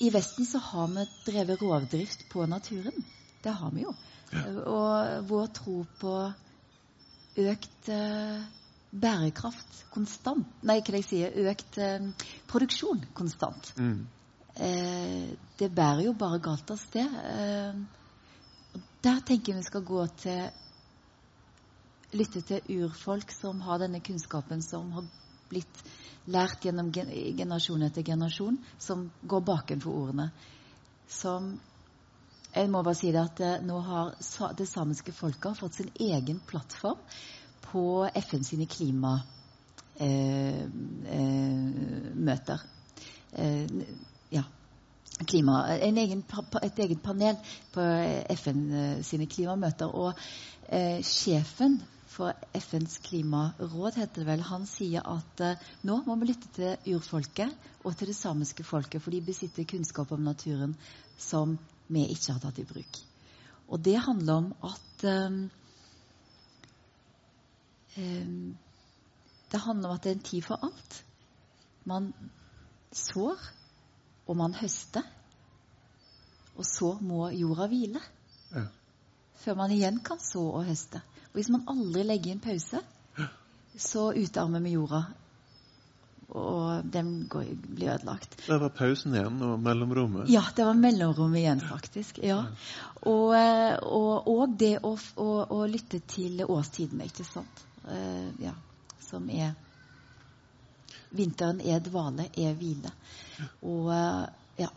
i 0.00 0.10
Vesten 0.10 0.46
så 0.46 0.58
har 0.58 0.86
vi 0.88 1.06
drevet 1.26 1.60
rovdrift 1.62 2.28
på 2.32 2.46
naturen. 2.48 3.04
Det 3.42 3.52
har 3.56 3.74
vi 3.74 3.84
jo. 3.86 3.94
Og 4.70 5.26
vår 5.30 5.50
tro 5.56 5.76
på 6.00 6.14
økt 7.40 7.88
eh, 7.90 8.40
bærekraft 8.90 9.84
konstant 9.94 10.62
Nei, 10.66 10.80
hva 10.82 10.98
jeg 10.98 11.06
sier 11.06 11.50
Økt 11.50 11.78
eh, 11.82 12.10
produksjon 12.50 13.04
konstant. 13.16 13.72
mm, 13.78 14.00
Eh, 14.60 15.30
det 15.58 15.70
bærer 15.74 16.04
jo 16.04 16.12
bare 16.18 16.40
galt 16.42 16.70
av 16.70 16.80
sted. 16.80 17.06
Eh, 17.06 17.76
og 18.74 18.82
der 19.04 19.22
tenker 19.26 19.52
jeg 19.52 19.60
vi 19.62 19.68
skal 19.68 19.86
gå 19.86 20.06
til 20.24 20.50
Lytte 22.10 22.40
til 22.42 22.80
urfolk 22.82 23.30
som 23.30 23.60
har 23.62 23.78
denne 23.78 24.00
kunnskapen 24.02 24.64
som 24.66 24.88
har 24.96 25.04
blitt 25.46 25.82
lært 26.26 26.64
gjennom 26.66 26.88
gen 26.90 27.12
generasjon 27.38 27.84
etter 27.86 28.02
generasjon, 28.02 28.56
som 28.82 29.04
går 29.22 29.44
bakenfor 29.46 29.94
ordene. 29.94 30.26
Som 31.06 31.52
Jeg 32.54 32.70
må 32.70 32.82
bare 32.82 32.98
si 32.98 33.12
det 33.14 33.20
at 33.22 33.40
eh, 33.46 33.60
nå 33.62 33.78
har 33.86 34.14
det 34.58 34.66
samiske 34.68 35.12
folket 35.14 35.58
fått 35.58 35.78
sin 35.78 35.90
egen 36.02 36.40
plattform 36.46 36.98
på 37.70 37.84
FN 38.26 38.44
sine 38.46 38.66
klimamøter. 38.66 39.22
Eh, 43.30 43.44
eh, 43.44 43.44
eh, 43.44 43.86
ja, 44.34 44.42
klima, 45.26 45.62
en 45.76 46.02
egen, 46.02 46.24
et 46.62 46.78
eget 46.86 47.02
panel 47.02 47.38
på 47.72 47.86
FN 48.34 48.66
sine 49.06 49.30
klimamøter. 49.30 49.94
Og 49.94 50.12
eh, 50.68 50.98
sjefen 51.06 51.78
for 52.10 52.34
FNs 52.58 52.98
klimaråd, 53.06 53.94
heter 53.94 54.24
det 54.24 54.26
vel, 54.26 54.42
han 54.42 54.66
sier 54.66 55.06
at 55.06 55.42
eh, 55.46 55.68
nå 55.86 56.00
må 56.06 56.16
vi 56.18 56.32
lytte 56.32 56.50
til 56.56 56.96
urfolket 56.96 57.70
og 57.84 57.94
til 57.96 58.10
det 58.10 58.16
samiske 58.18 58.66
folket, 58.66 59.02
for 59.02 59.14
de 59.14 59.22
besitter 59.24 59.68
kunnskap 59.70 60.10
om 60.16 60.26
naturen 60.26 60.74
som 61.20 61.54
vi 61.90 62.06
ikke 62.14 62.34
har 62.34 62.42
tatt 62.42 62.60
i 62.62 62.66
bruk. 62.66 63.00
Og 63.70 63.82
det 63.84 63.98
handler 64.02 64.42
om 64.42 64.50
at 64.66 65.04
um, 65.06 65.40
Det 69.50 69.60
handler 69.60 69.88
om 69.88 69.94
at 69.94 70.04
det 70.04 70.10
er 70.10 70.18
en 70.18 70.28
tid 70.28 70.42
for 70.46 70.62
alt. 70.62 71.04
Man 71.84 72.12
sår, 72.94 73.38
og 74.26 74.36
man 74.36 74.54
høster. 74.54 75.02
Og 76.56 76.66
så 76.66 76.92
må 77.00 77.28
jorda 77.34 77.66
hvile 77.70 78.00
ja. 78.54 78.64
før 79.42 79.58
man 79.58 79.72
igjen 79.74 79.98
kan 80.04 80.20
så 80.22 80.42
og 80.42 80.64
høste. 80.68 81.02
Og 81.30 81.38
hvis 81.38 81.50
man 81.50 81.66
aldri 81.70 82.04
legger 82.06 82.34
inn 82.34 82.42
pause, 82.42 82.82
så 83.76 84.10
utarmer 84.14 84.62
vi 84.62 84.76
jorda 84.76 85.02
den 86.92 87.26
går, 87.28 87.48
blir 87.66 87.94
ødelagt. 87.94 88.36
Det 88.46 88.58
var 88.62 88.70
pausen 88.74 89.14
igjen, 89.14 89.40
og 89.42 89.58
mellomrommet. 89.62 90.28
Ja, 90.30 90.44
det 90.56 90.66
var 90.68 90.78
mellomrommet 90.78 91.42
igjen, 91.42 91.62
faktisk. 91.66 92.20
ja. 92.22 92.44
Og, 93.02 93.34
eh, 93.36 93.76
og, 93.82 94.28
og 94.28 94.56
det 94.60 94.76
å, 94.84 94.92
å, 95.16 95.28
å, 95.48 95.64
lytte 95.70 96.02
til 96.10 96.42
årstidene, 96.44 97.08
ikke 97.08 97.24
sant. 97.24 97.64
Uh, 97.80 98.28
ja, 98.42 98.52
som 99.00 99.24
er 99.32 99.54
Vinteren 101.16 101.58
er 101.66 101.80
dvale, 101.82 102.28
er 102.38 102.52
hvile. 102.54 102.92
Og 103.66 103.88
uh, 103.90 104.28
ja. 104.60 104.68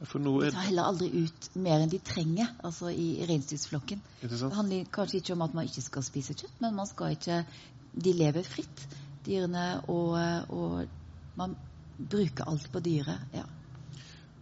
De 0.00 0.06
tar 0.10 0.66
heller 0.66 0.88
aldri 0.90 1.08
ut 1.22 1.48
mer 1.60 1.80
enn 1.80 1.92
de 1.92 2.00
trenger 2.04 2.50
altså 2.66 2.90
i, 2.92 3.22
i 3.22 3.28
reinsdyrflokken. 3.28 4.02
Det 4.20 4.40
handler 4.56 4.90
kanskje 4.92 5.22
ikke 5.22 5.36
om 5.36 5.46
at 5.46 5.56
man 5.56 5.70
ikke 5.70 5.84
skal 5.86 6.04
spise 6.04 6.36
kjøtt, 6.36 6.58
men 6.60 6.76
man 6.76 6.88
skal 6.90 7.16
ikke 7.16 7.44
De 7.90 8.12
lever 8.14 8.44
fritt, 8.46 8.82
dyrene, 9.26 9.80
og, 9.88 10.16
og 10.48 11.36
man 11.38 11.56
bruker 12.00 12.48
alt 12.48 12.70
på 12.72 12.84
dyret. 12.84 13.32
ja. 13.34 13.46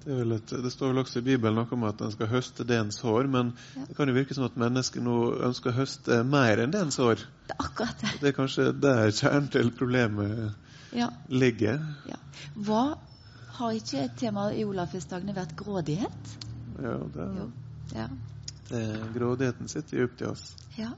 Det, 0.05 0.15
et, 0.33 0.53
det, 0.63 0.71
står 0.71 0.93
vel 0.93 1.01
også 1.03 1.19
i 1.21 1.25
Bibelen 1.27 1.59
noe 1.59 1.75
om 1.75 1.83
at 1.85 2.01
en 2.01 2.13
skal 2.15 2.31
høste 2.31 2.65
det 2.65 2.79
en 2.81 2.93
sår, 2.95 3.27
men 3.29 3.51
ja. 3.77 3.83
det 3.91 3.97
kan 3.99 4.09
jo 4.09 4.15
virke 4.17 4.33
som 4.33 4.47
at 4.47 4.55
mennesker 4.57 5.03
nå 5.05 5.17
ønsker 5.51 5.73
å 5.73 5.79
høste 5.83 6.21
mer 6.25 6.63
enn 6.63 6.73
det 6.73 6.81
en 6.81 6.95
sår. 6.95 7.25
Det 7.49 7.57
er 7.57 7.67
akkurat 7.67 8.05
det. 8.05 8.13
Det 8.23 8.31
er 8.31 8.37
kanskje 8.37 8.67
der 8.79 9.11
kjernen 9.11 9.51
til 9.53 9.69
problemet 9.77 10.97
ja. 10.97 11.11
ligger. 11.29 11.83
Ja. 12.09 12.17
Hva 12.55 12.83
har 13.59 13.77
ikke 13.77 14.07
et 14.07 14.17
tema 14.23 14.49
i 14.55 14.65
Olavfestdagene 14.65 15.35
vært 15.37 15.53
grådighet? 15.59 16.35
Ja, 16.79 16.97
det, 17.15 17.29
jo. 17.43 17.47
ja. 17.99 18.09
det 18.71 18.83
Grådigheten 19.17 19.69
sitter 19.69 20.07
dypt 20.07 20.23
i 20.23 20.31
oss. 20.31 20.45
Ja. 20.79 20.93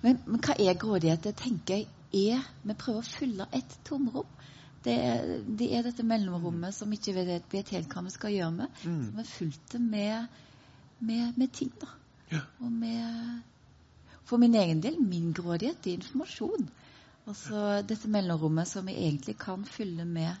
Men, 0.00 0.22
men, 0.24 0.38
hva 0.38 0.56
er 0.56 0.78
grådighet? 0.78 1.26
Det 1.26 1.34
tenker 1.42 1.82
jeg 1.82 1.90
er 2.12 2.42
Vi 2.62 2.76
prøver 2.78 3.00
å 3.00 3.06
fylle 3.06 3.46
et 3.56 3.76
tomrom. 3.86 4.28
Det 4.84 4.94
er, 4.96 5.30
det 5.44 5.68
er, 5.76 5.84
dette 5.84 6.04
mellomrommet 6.08 6.72
som 6.72 6.92
ikke 6.92 7.12
vet, 7.18 7.48
vet, 7.52 7.72
helt 7.76 7.92
hva 7.92 8.02
vi 8.06 8.12
skal 8.14 8.32
gjøre 8.32 8.54
med. 8.62 8.82
Mm. 8.84 9.00
Som 9.10 9.18
er 9.20 9.28
fullt 9.28 9.74
med, 9.84 10.42
med, 10.98 11.24
med 11.36 11.52
ting. 11.52 11.72
da. 11.80 11.90
Ja. 12.30 12.44
Og 12.64 12.72
med 12.72 13.40
For 14.24 14.38
min 14.38 14.54
egen 14.54 14.80
del, 14.80 15.00
min 15.02 15.32
grådighet, 15.34 15.82
det 15.84 15.90
er 15.90 15.98
informasjon. 15.98 16.68
Altså 17.28 17.82
dette 17.86 18.08
mellomrommet 18.08 18.68
som 18.68 18.88
jeg 18.88 18.96
egentlig 19.02 19.36
kan 19.38 19.64
fylle 19.66 20.06
med 20.06 20.38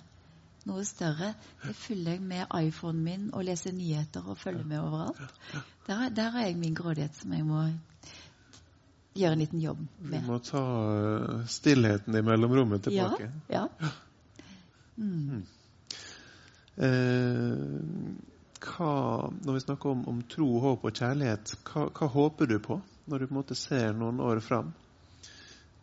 noe 0.68 0.84
større, 0.84 1.32
det 1.64 1.74
fyller 1.76 2.16
jeg 2.16 2.24
med 2.24 2.54
iPhonen 2.68 3.02
min 3.04 3.28
og 3.34 3.44
leser 3.48 3.74
nyheter 3.74 4.26
og 4.28 4.38
følger 4.38 4.66
med 4.68 4.80
overalt. 4.80 5.20
Der, 5.86 6.08
der 6.14 6.30
har 6.34 6.46
jeg 6.46 6.58
min 6.60 6.76
grådighet 6.76 7.16
som 7.16 7.32
jeg 7.34 7.46
må 7.48 7.64
gjøre 9.14 9.32
en 9.32 9.38
liten 9.42 9.60
jobb 9.60 9.86
med. 9.98 10.20
Du 10.20 10.26
må 10.30 10.38
ta 10.44 10.62
eh, 10.96 11.46
stillheten 11.50 12.16
i 12.16 12.22
mellomrommet 12.22 12.82
tilbake. 12.86 13.30
Ja, 13.50 13.66
ja. 13.80 13.88
Mm. 15.00 15.42
Eh, 16.76 17.58
hva, 18.60 18.92
når 19.44 19.52
vi 19.56 19.60
snakker 19.64 19.88
om, 19.94 20.02
om, 20.08 20.22
tro, 20.28 20.60
håp 20.62 20.84
og 20.84 20.96
kjærlighet, 20.96 21.54
hva, 21.70 21.80
hva, 21.96 22.06
håper 22.14 22.46
du 22.50 22.58
på 22.62 22.80
når 23.10 23.18
du 23.18 23.24
på 23.26 23.34
en 23.34 23.40
måte 23.40 23.56
ser 23.58 23.92
noen 23.96 24.20
år 24.22 24.40
fram? 24.44 24.68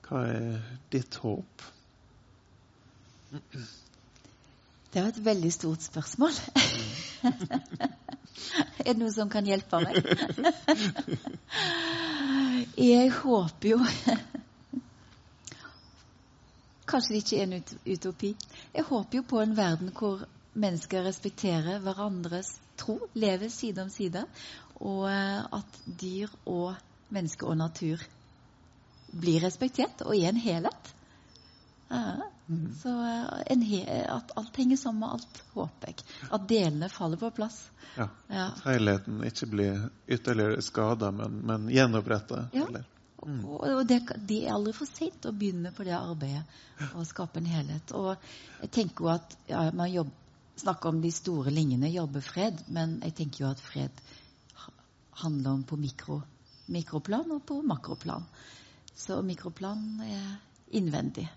Hva 0.07 0.17
er 0.31 0.61
ditt 0.93 1.15
håp? 1.19 1.53
Det 4.93 5.01
var 5.01 5.09
et 5.09 5.25
veldig 5.25 5.51
stort 5.51 5.81
spørsmål. 5.83 6.33
er 8.85 8.93
det 8.93 8.99
noe 9.01 9.11
som 9.11 9.29
kan 9.29 9.45
hjelpe 9.49 9.79
meg? 9.83 9.95
Jeg 12.77 13.09
håper 13.09 13.69
jo 13.71 13.77
Kanskje 16.87 17.15
det 17.15 17.21
ikke 17.23 17.37
er 17.41 17.47
en 17.47 17.63
utopi. 17.93 18.29
Jeg 18.73 18.85
håper 18.87 19.17
jo 19.17 19.23
på 19.27 19.39
en 19.41 19.55
verden 19.57 19.89
hvor 19.97 20.21
mennesker 20.53 21.03
respekterer 21.03 21.81
hverandres 21.83 22.53
tro, 22.79 22.99
lever 23.17 23.49
side 23.51 23.81
om 23.81 23.89
side, 23.91 24.21
og 24.79 25.09
eh, 25.09 25.57
at 25.57 25.81
dyr 25.99 26.31
og 26.45 26.77
menneske 27.09 27.49
og 27.49 27.57
natur 27.59 28.05
blir 29.11 29.43
respektert 29.43 30.05
og 30.05 30.15
er 30.15 30.29
en 30.29 30.39
helhet. 30.39 30.93
Ja. 31.89 32.31
Mm. 32.47 32.75
Så 32.79 32.89
eh, 32.89 34.15
at 34.15 34.31
alt 34.39 34.55
henger 34.55 34.77
sammen 34.77 34.99
med 34.99 35.09
alt, 35.09 35.41
håper 35.53 35.91
jeg. 35.91 36.05
At 36.31 36.45
delene 36.49 36.89
faller 36.89 37.19
på 37.19 37.31
plass. 37.35 37.57
Ja. 37.97 38.07
ja. 38.27 38.45
At 38.45 38.61
helheten 38.65 39.23
ikke 39.27 39.49
blir 39.51 39.89
ytterligere 40.07 40.61
skada, 40.61 41.11
men, 41.11 41.41
men 41.47 41.67
gjenoppretta. 41.71 42.45
Ja. 42.55 42.67
Mm. 43.25 43.41
Og 43.45 43.81
det, 43.87 43.99
det, 44.29 44.43
er 44.45 44.53
aldri 44.53 44.75
for 44.77 44.87
sent 44.87 45.25
å 45.25 45.33
begynne 45.35 45.73
på 45.75 45.83
det 45.83 45.95
arbeidet 45.97 46.45
og 46.93 47.07
skape 47.09 47.41
en 47.41 47.49
helhet. 47.49 47.91
Og 47.97 48.13
jeg 48.61 48.71
tenker 48.71 49.07
jo 49.07 49.11
at 49.11 49.35
ja, 49.49 49.65
Man 49.75 49.91
jobber, 49.91 50.13
snakker 50.57 50.93
om 50.93 51.01
de 51.01 51.11
store 51.13 51.51
linjene, 51.53 51.89
jobber 51.93 52.23
fred, 52.25 52.63
men 52.73 52.97
jeg 53.05 53.15
tenker 53.17 53.43
jo 53.43 53.49
at 53.51 53.61
fred 53.61 54.03
handler 55.17 55.57
om 55.57 55.63
på 55.65 55.77
mikro, 55.81 56.21
mikroplan 56.69 57.31
og 57.33 57.43
på 57.45 57.59
makroplan. 57.65 58.25
Så 58.95 59.19
mikroplan 59.25 60.01
er 60.05 60.37
innvendig. 60.77 61.27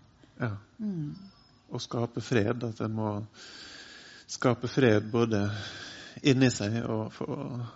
Ja. 0.40 0.54
Mm. 0.80 1.14
Å 1.70 1.78
skape 1.78 2.22
fred, 2.24 2.64
at 2.66 2.80
en 2.82 2.96
må 2.96 3.10
skape 4.30 4.70
fred 4.70 5.06
både 5.10 5.44
inni 6.26 6.48
seg 6.52 6.80
og, 6.84 7.20
og, 7.26 7.66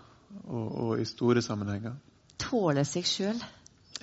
og, 0.45 0.65
og 0.65 1.03
i 1.03 1.07
store 1.09 1.43
sammenhenger. 1.45 1.95
Tåle 2.41 2.85
seg 2.89 3.07
sjøl. 3.09 3.43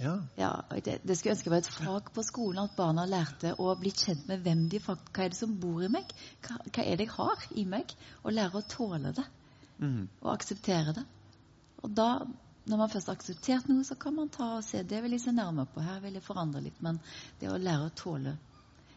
Ja. 0.01 0.13
ja 0.35 0.51
det, 0.83 0.99
det, 1.03 1.17
skulle 1.17 1.35
ønske 1.35 1.51
var 1.51 1.61
et 1.61 1.69
fag 1.69 2.11
på 2.15 2.23
skolen, 2.25 2.63
at 2.63 2.77
barna 2.77 3.05
lærte 3.09 3.53
å 3.59 3.73
bli 3.79 3.91
kjent 3.93 4.23
med 4.29 4.45
hvem 4.45 4.67
de 4.71 4.79
faktisk 4.81 5.17
hva 5.17 5.25
er 5.25 5.33
det 5.33 5.39
som 5.41 5.57
bor 5.61 5.83
i 5.83 5.91
meg, 5.91 6.13
hva, 6.45 6.61
hva 6.69 6.85
er 6.85 6.97
det 6.97 7.09
jeg 7.09 7.15
har 7.17 7.47
i 7.59 7.65
meg, 7.69 7.91
og 8.23 8.37
lære 8.37 8.61
å 8.61 8.69
tåle 8.71 9.11
det. 9.17 9.27
Mm. 9.81 10.05
Og 10.21 10.31
akseptere 10.33 10.95
det. 10.95 11.03
Og 11.81 11.91
da, 11.97 12.07
når 12.69 12.79
man 12.79 12.93
først 12.93 13.09
har 13.09 13.19
akseptert 13.19 13.69
noe, 13.69 13.83
så 13.85 13.97
kan 13.99 14.15
man 14.15 14.31
ta 14.33 14.55
og 14.59 14.65
se 14.65 14.83
det 14.87 15.01
vil 15.03 15.17
jeg 15.17 15.25
se 15.25 15.35
nærmere 15.35 15.69
på. 15.73 15.83
Her 15.83 16.01
vil 16.03 16.17
jeg 16.17 16.25
forandre 16.25 16.63
litt. 16.63 16.79
Men 16.85 17.01
det 17.41 17.49
å 17.49 17.59
lære 17.59 17.89
å 17.89 17.95
tåle 17.97 18.35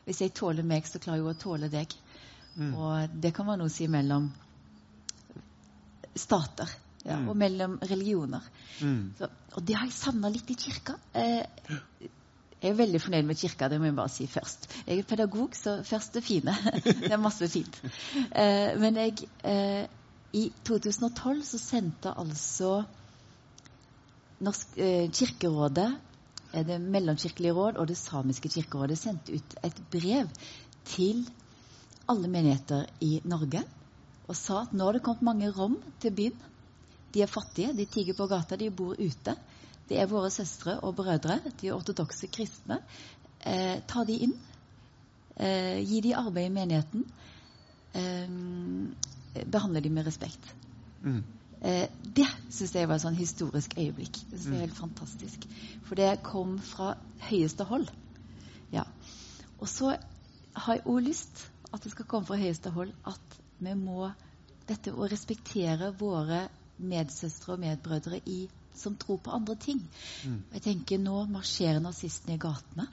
Hvis 0.04 0.20
jeg 0.20 0.34
tåler 0.36 0.66
meg, 0.66 0.86
så 0.88 1.00
klarer 1.00 1.22
jeg 1.22 1.30
å 1.32 1.38
tåle 1.40 1.70
deg. 1.72 1.94
Mm. 2.54 2.72
Og 2.74 3.20
det 3.20 3.32
kan 3.34 3.48
man 3.48 3.64
også 3.64 3.82
si 3.82 3.90
mellom 3.90 4.28
stater 6.14 6.70
ja, 7.04 7.16
mm. 7.18 7.28
og 7.28 7.38
mellom 7.38 7.78
religioner. 7.82 8.44
Mm. 8.80 9.14
Så, 9.18 9.28
og 9.54 9.64
det 9.66 9.78
har 9.78 9.88
jeg 9.88 9.96
savna 9.96 10.30
litt 10.32 10.50
i 10.52 10.58
kirka. 10.58 10.96
Eh, 11.12 11.42
jeg 12.64 12.72
er 12.72 12.78
veldig 12.78 13.00
fornøyd 13.02 13.26
med 13.28 13.36
kirka, 13.36 13.68
det 13.68 13.76
må 13.80 13.90
jeg 13.90 13.96
bare 13.98 14.12
si 14.12 14.26
først. 14.30 14.70
Jeg 14.86 15.02
er 15.02 15.08
pedagog, 15.08 15.56
så 15.58 15.76
først 15.84 16.16
det 16.16 16.24
fine. 16.24 16.54
det 16.84 17.12
er 17.12 17.20
masse 17.20 17.48
fint. 17.52 17.76
Eh, 18.30 18.72
men 18.80 19.00
jeg 19.02 19.28
eh, 19.44 19.84
I 20.34 20.48
2012 20.64 21.42
så 21.50 21.60
sendte 21.60 22.14
altså 22.18 22.78
Norsk, 24.44 24.72
eh, 24.80 25.10
Kirkerådet, 25.12 25.90
det 26.62 26.78
mellomkirkelige 26.80 27.54
råd 27.56 27.80
og 27.82 27.88
det 27.90 27.96
samiske 27.98 28.48
kirkerådet 28.48 28.98
sendte 29.00 29.34
ut 29.34 29.56
et 29.66 29.80
brev 29.90 30.30
til 30.86 31.24
alle 32.08 32.28
menigheter 32.30 32.86
i 33.02 33.16
Norge 33.24 33.64
og 34.28 34.36
sa 34.38 34.62
at 34.62 34.72
nå 34.76 34.86
har 34.86 34.96
det 34.96 35.04
kommet 35.04 35.26
mange 35.26 35.50
rom 35.52 35.76
til 36.00 36.14
byen. 36.16 36.36
De 37.14 37.22
er 37.22 37.30
fattige, 37.30 37.74
de 37.76 37.84
tigger 37.86 38.16
på 38.18 38.26
gata, 38.26 38.56
de 38.56 38.70
bor 38.70 38.96
ute. 38.98 39.34
Det 39.88 39.98
er 40.00 40.08
våre 40.08 40.30
søstre 40.32 40.78
og 40.80 40.96
brødre, 40.96 41.38
de 41.60 41.68
er 41.68 41.76
ortodokse 41.76 42.30
kristne. 42.32 42.80
Eh, 43.44 43.82
ta 43.86 44.04
de 44.08 44.16
inn. 44.26 44.32
Eh, 45.36 45.82
gi 45.84 46.00
de 46.00 46.14
arbeid 46.16 46.48
i 46.48 46.54
menigheten. 46.54 47.04
Eh, 47.94 49.44
behandle 49.44 49.82
de 49.84 49.92
med 49.92 50.06
respekt. 50.06 50.54
Mm. 51.02 51.22
Eh, 51.64 51.86
det 52.16 52.26
syns 52.52 52.74
jeg 52.76 52.88
var 52.88 52.98
et 52.98 53.04
sånn 53.06 53.16
historisk 53.16 53.76
øyeblikk. 53.80 54.18
Det 54.30 54.40
synes 54.40 54.50
jeg 54.52 54.58
er 54.58 54.66
helt 54.66 54.80
fantastisk. 54.80 55.46
For 55.88 55.96
det 55.98 56.10
kom 56.26 56.58
fra 56.60 56.92
høyeste 57.30 57.64
hold. 57.70 57.88
Ja. 58.74 58.84
Og 59.58 59.70
så 59.70 59.94
har 60.54 60.76
jeg 60.76 60.84
òg 60.84 61.06
lyst 61.06 61.46
at 61.72 61.82
det 61.82 61.94
skal 61.94 62.06
komme 62.10 62.28
fra 62.28 62.38
høyeste 62.38 62.72
hold 62.74 62.92
at 63.08 63.38
vi 63.64 63.72
må 63.78 64.10
dette 64.68 64.92
å 64.92 65.08
respektere 65.08 65.90
våre 65.96 66.44
medsøstre 66.84 67.54
og 67.54 67.62
medbrødre 67.62 68.20
i, 68.28 68.44
som 68.74 68.98
tror 69.00 69.22
på 69.24 69.32
andre 69.34 69.56
ting. 69.60 69.80
Mm. 70.26 70.38
Jeg 70.56 70.64
tenker 70.66 71.00
Nå 71.00 71.24
marsjerer 71.30 71.80
nazistene 71.82 72.36
i 72.36 72.42
gatene. 72.42 72.86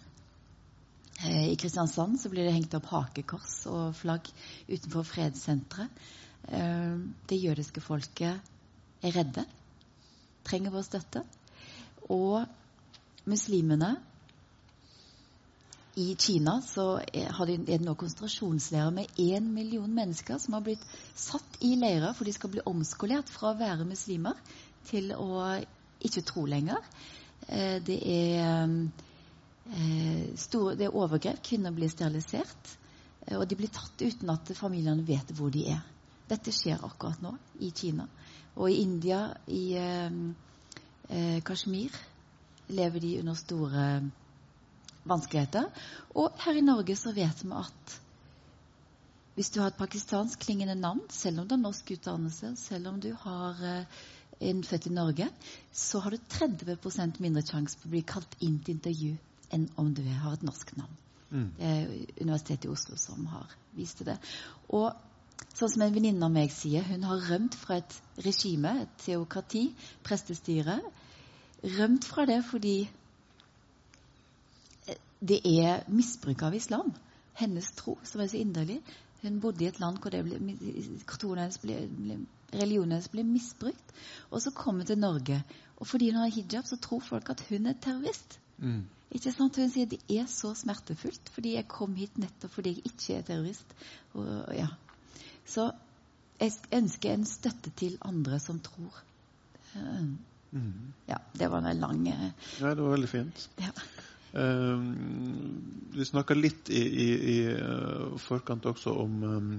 Eh, 1.25 1.51
I 1.51 1.59
Kristiansand 1.59 2.19
så 2.21 2.31
blir 2.31 2.47
det 2.47 2.55
hengt 2.55 2.75
opp 2.77 2.87
hakekors 2.93 3.65
og 3.71 3.97
flagg 3.99 4.29
utenfor 4.69 5.05
fredssenteret. 5.05 6.01
Eh, 6.47 6.95
det 7.29 7.41
jødiske 7.41 7.83
folket 7.83 8.50
er 9.01 9.15
redde, 9.15 9.45
trenger 10.47 10.73
vår 10.73 10.85
støtte. 10.87 11.23
Og 12.11 12.43
muslimene 13.29 13.95
i 15.99 16.15
Kina 16.19 16.55
så 16.63 17.01
er 17.13 17.35
det 17.67 17.81
nå 17.83 17.93
konsentrasjonsleirer 17.99 18.93
med 18.95 19.19
én 19.19 19.49
million 19.51 19.91
mennesker 19.91 20.39
som 20.39 20.55
har 20.55 20.63
blitt 20.63 20.83
satt 21.19 21.59
i 21.67 21.73
leirer 21.75 22.15
for 22.15 22.25
de 22.25 22.33
skal 22.35 22.53
bli 22.53 22.63
omskolert 22.65 23.29
fra 23.29 23.51
å 23.51 23.59
være 23.59 23.87
muslimer 23.87 24.39
til 24.87 25.11
å 25.13 25.43
ikke 26.01 26.23
tro 26.25 26.45
lenger. 26.49 26.79
Eh, 27.47 27.77
det 27.83 27.99
er, 28.07 28.69
eh, 29.75 30.37
store, 30.39 30.75
det 30.79 30.87
er 30.87 30.95
overgrep. 30.95 31.43
Kvinner 31.43 31.75
blir 31.75 31.91
sterilisert. 31.91 32.77
Eh, 33.27 33.37
og 33.37 33.47
de 33.47 33.55
blir 33.55 33.69
tatt 33.69 34.01
uten 34.01 34.29
at 34.29 34.53
familiene 34.57 35.05
vet 35.05 35.35
hvor 35.37 35.51
de 35.51 35.67
er. 35.75 35.81
Dette 36.29 36.53
skjer 36.55 36.79
akkurat 36.87 37.21
nå 37.21 37.35
i 37.59 37.71
Kina. 37.75 38.07
Og 38.55 38.71
i 38.71 38.81
India, 38.83 39.25
i 39.47 39.63
eh, 39.79 40.17
eh, 41.09 41.39
Kashmir, 41.43 41.95
lever 42.71 42.99
de 42.99 43.19
under 43.19 43.35
store 43.39 43.85
vanskeligheter. 45.07 45.67
Og 46.15 46.31
her 46.45 46.57
i 46.59 46.65
Norge 46.65 46.95
så 46.95 47.13
vet 47.15 47.43
vi 47.43 47.51
at 47.57 47.99
hvis 49.35 49.49
du 49.49 49.61
har 49.61 49.71
et 49.71 49.79
pakistansk 49.79 50.41
klingende 50.43 50.75
navn, 50.75 51.01
selv 51.09 51.39
om 51.41 51.47
du 51.47 51.55
har 51.55 51.61
norsk 51.61 51.93
utdannelse, 51.95 52.55
selv 52.59 52.87
om 52.91 52.99
du 53.01 53.13
har 53.23 53.61
eh, 53.63 54.01
en 54.51 54.63
født 54.63 54.89
i 54.89 54.93
Norge, 54.93 55.29
så 55.71 55.99
har 55.99 56.11
du 56.11 56.17
30% 56.33 57.21
mindre 57.23 57.43
sjanse 57.45 57.79
på 57.79 57.87
å 57.87 57.93
bli 57.93 58.01
kalt 58.07 58.35
inn 58.43 58.59
til 58.59 58.75
intervju 58.75 59.13
enn 59.55 59.69
om 59.79 59.93
du 59.95 60.03
har 60.03 60.35
et 60.35 60.43
norsk 60.47 60.75
navn. 60.77 60.97
Mm. 61.31 61.47
Det 61.57 61.69
er 61.69 61.93
Universitetet 62.19 62.67
i 62.67 62.71
Oslo 62.73 62.97
som 62.99 63.25
har 63.31 63.55
vist 63.75 64.03
det. 64.07 64.17
Og 64.75 64.91
sånn 65.53 65.73
som 65.73 65.83
en 65.85 65.93
venninne 65.93 66.25
av 66.25 66.33
meg 66.33 66.51
sier, 66.53 66.85
hun 66.87 67.05
har 67.07 67.27
rømt 67.29 67.55
fra 67.59 67.79
et 67.81 67.95
regime, 68.25 68.73
et 68.83 68.97
teokrati, 69.03 69.67
prestestyre. 70.05 70.79
Rømt 71.77 72.07
fra 72.07 72.25
det 72.29 72.41
fordi 72.47 72.75
det 75.21 75.39
er 75.45 75.85
misbruk 75.91 76.41
av 76.47 76.55
islam. 76.57 76.93
Hennes 77.37 77.69
tro, 77.77 77.97
som 78.03 78.21
er 78.21 78.29
så 78.31 78.39
inderlig. 78.41 78.79
Hun 79.21 79.39
bodde 79.41 79.65
i 79.65 79.69
et 79.69 79.79
land 79.79 79.99
hvor 80.01 80.13
det 80.13 80.23
ble, 80.25 80.39
ble, 80.41 81.49
ble, 81.61 82.17
religionen 82.55 82.95
hennes 82.95 83.11
ble 83.13 83.25
misbrukt. 83.27 83.93
Og 84.31 84.41
så 84.41 84.53
kom 84.55 84.81
hun 84.81 84.89
til 84.89 84.99
Norge. 84.99 85.43
Og 85.77 85.87
fordi 85.87 86.09
hun 86.09 86.23
har 86.23 86.33
hijab, 86.33 86.65
så 86.65 86.79
tror 86.81 87.03
folk 87.05 87.29
at 87.29 87.45
hun 87.49 87.69
er 87.69 87.77
terrorist. 87.81 88.39
Mm. 88.57 88.83
Ikke 89.11 89.33
sant? 89.33 89.57
Hun 89.59 89.69
sier 89.69 89.89
det 89.91 89.99
er 90.09 90.27
så 90.31 90.53
smertefullt 90.55 91.31
fordi 91.35 91.55
jeg 91.57 91.67
kom 91.71 91.95
hit 91.97 92.17
nettopp 92.21 92.53
fordi 92.53 92.75
jeg 92.77 92.91
ikke 92.91 93.17
er 93.17 93.27
terrorist. 93.27 93.75
Og, 94.13 94.27
ja. 94.55 94.69
Så 95.47 95.71
jeg 96.41 96.53
ønsker 96.73 97.13
en 97.13 97.25
støtte 97.25 97.73
til 97.77 97.97
andre 98.05 98.39
som 98.41 98.59
tror. 98.63 99.01
Mm. 100.51 100.93
Ja, 101.07 101.17
det 101.37 101.47
var 101.51 101.63
en 101.67 101.79
lang 101.79 102.07
Ja, 102.07 102.73
det 102.73 102.81
var 102.81 102.95
veldig 102.95 103.09
fint. 103.09 103.49
Ja. 103.61 103.71
Um, 104.33 105.61
vi 105.91 106.05
snakka 106.07 106.33
litt 106.33 106.69
i, 106.71 106.79
i, 106.79 107.07
i 107.33 107.37
uh, 107.51 108.15
forkant 108.21 108.63
også 108.69 108.93
om, 109.03 109.17
um, 109.27 109.49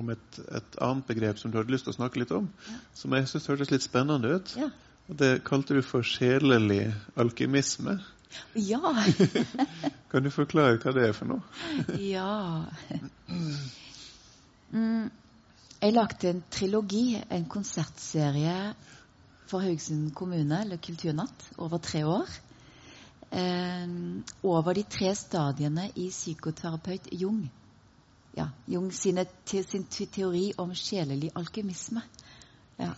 om 0.00 0.12
et, 0.14 0.38
et, 0.48 0.78
annet 0.80 1.04
begrep 1.10 1.36
som 1.36 1.52
du 1.52 1.58
hadde 1.60 1.74
lyst 1.74 1.84
til 1.84 1.92
å 1.92 1.98
snakke 1.98 2.22
litt 2.22 2.32
om, 2.32 2.46
ja. 2.70 2.78
som 2.96 3.12
jeg 3.12 3.28
syns 3.28 3.50
hørtes 3.52 3.72
litt 3.74 3.84
spennende 3.84 4.38
ut. 4.38 4.54
Ja. 4.56 4.70
Og 5.12 5.18
Det 5.20 5.30
kalte 5.44 5.76
du 5.76 5.82
for 5.84 6.06
sjelelig 6.08 6.86
alkymisme. 7.20 7.98
Ja. 8.56 8.80
kan 10.10 10.24
du 10.24 10.32
forklare 10.32 10.80
hva 10.80 10.94
det 10.96 11.10
er 11.10 11.16
for 11.16 11.34
noe? 11.34 11.44
ja. 12.00 12.64
Mm, 14.74 15.04
jeg 15.84 15.92
lagde 15.92 16.30
en 16.30 16.42
trilogi, 16.48 17.18
en 17.30 17.44
konsertserie 17.44 18.72
for 19.50 19.60
Haugesund 19.60 20.14
kommune, 20.16 20.62
eller 20.62 20.80
Kulturnatt, 20.80 21.50
over 21.60 21.78
tre 21.78 22.04
år 22.08 22.30
eh, 23.30 23.92
over 24.42 24.74
de 24.74 24.86
tre 24.88 25.12
stadiene 25.14 25.90
i 26.00 26.08
psykoterapeut 26.08 27.10
Jung. 27.12 27.44
Ja, 28.34 28.48
Jung 28.66 28.88
sine, 28.96 29.26
te, 29.44 29.60
sin 29.62 29.84
teori 29.84 30.52
om 30.58 30.72
sjelelig 30.74 31.30
alkymisme. 31.36 32.02
Ja. 32.80 32.94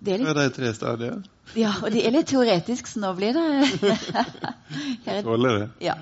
Det 0.00 0.16
er 0.16 0.22
litt, 0.24 0.34
det 0.34 0.44
er 0.48 0.54
tre 0.56 0.74
stadier? 0.74 1.22
Ja, 1.54 1.76
og 1.78 1.94
det 1.94 2.02
er 2.08 2.14
litt 2.14 2.30
teoretisk, 2.30 2.90
så 2.90 3.04
nå 3.04 3.14
blir 3.18 3.36
det 3.36 5.22
Tåler 5.26 5.62
det. 5.62 5.70
Ja. 5.86 5.96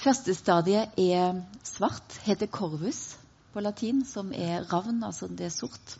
Første 0.00 0.34
stadiet 0.38 0.96
er 1.00 1.42
svart, 1.66 2.22
heter 2.24 2.48
corvus 2.48 3.19
på 3.52 3.62
latin, 3.62 4.04
som 4.06 4.32
er 4.32 4.66
ravn, 4.70 5.02
altså 5.06 5.28
det 5.28 5.48
er 5.48 5.54
sort. 5.54 5.96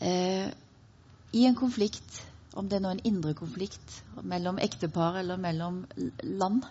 Eh, 0.00 0.48
I 1.32 1.46
en 1.46 1.56
konflikt 1.58 2.22
om 2.58 2.68
det 2.68 2.80
er 2.80 2.82
nå 2.82 2.90
en 2.94 3.04
indre 3.06 3.34
konflikt 3.38 4.00
mellom 4.26 4.58
ektepar 4.62 5.20
eller 5.20 5.38
mellom 5.38 5.84
land. 6.22 6.64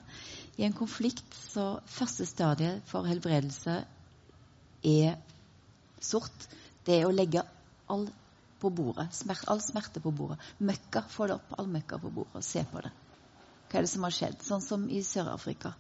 I 0.60 0.66
en 0.68 0.76
konflikt 0.76 1.38
så 1.40 1.80
første 1.88 2.28
stadiet 2.28 2.84
for 2.90 3.08
helbredelse 3.08 3.78
er 4.84 5.16
sort. 6.04 6.50
Det 6.86 7.00
er 7.00 7.08
å 7.08 7.16
legge 7.16 7.46
all 7.88 8.10
på 8.60 8.72
bordet. 8.76 9.08
smerte, 9.16 9.48
all 9.48 9.62
smerte 9.64 10.02
på 10.04 10.12
bordet. 10.12 10.40
Møkka. 10.60 11.06
Få 11.08 11.30
det 11.30 11.38
opp, 11.40 11.54
all 11.58 11.70
møkka 11.72 12.00
på 12.02 12.12
bordet, 12.12 12.36
og 12.36 12.44
se 12.44 12.66
på 12.68 12.84
det. 12.84 12.92
Hva 13.70 13.80
er 13.80 13.86
det 13.86 13.94
som 13.94 14.04
har 14.04 14.16
skjedd? 14.16 14.42
Sånn 14.44 14.66
som 14.66 14.88
i 14.92 15.00
Sør-Afrika. 15.06 15.72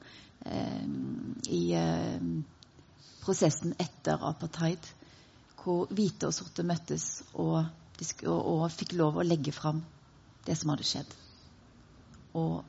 Eh, 0.46 0.88
I 1.52 1.64
eh, 1.76 2.30
prosessen 3.30 3.76
etter 3.78 4.24
apartheid, 4.26 4.82
hvor 5.62 5.86
hvite 5.94 6.30
og 6.30 6.34
sorte 6.34 6.66
møttes 6.66 7.12
og 7.38 7.62
og, 8.00 8.62
fikk 8.72 8.94
lov 8.96 9.18
å 9.20 9.26
legge 9.28 9.52
fram 9.52 9.82
det 10.48 10.56
som 10.56 10.70
hadde 10.72 10.86
skjedd. 10.88 11.10
Og 12.40 12.62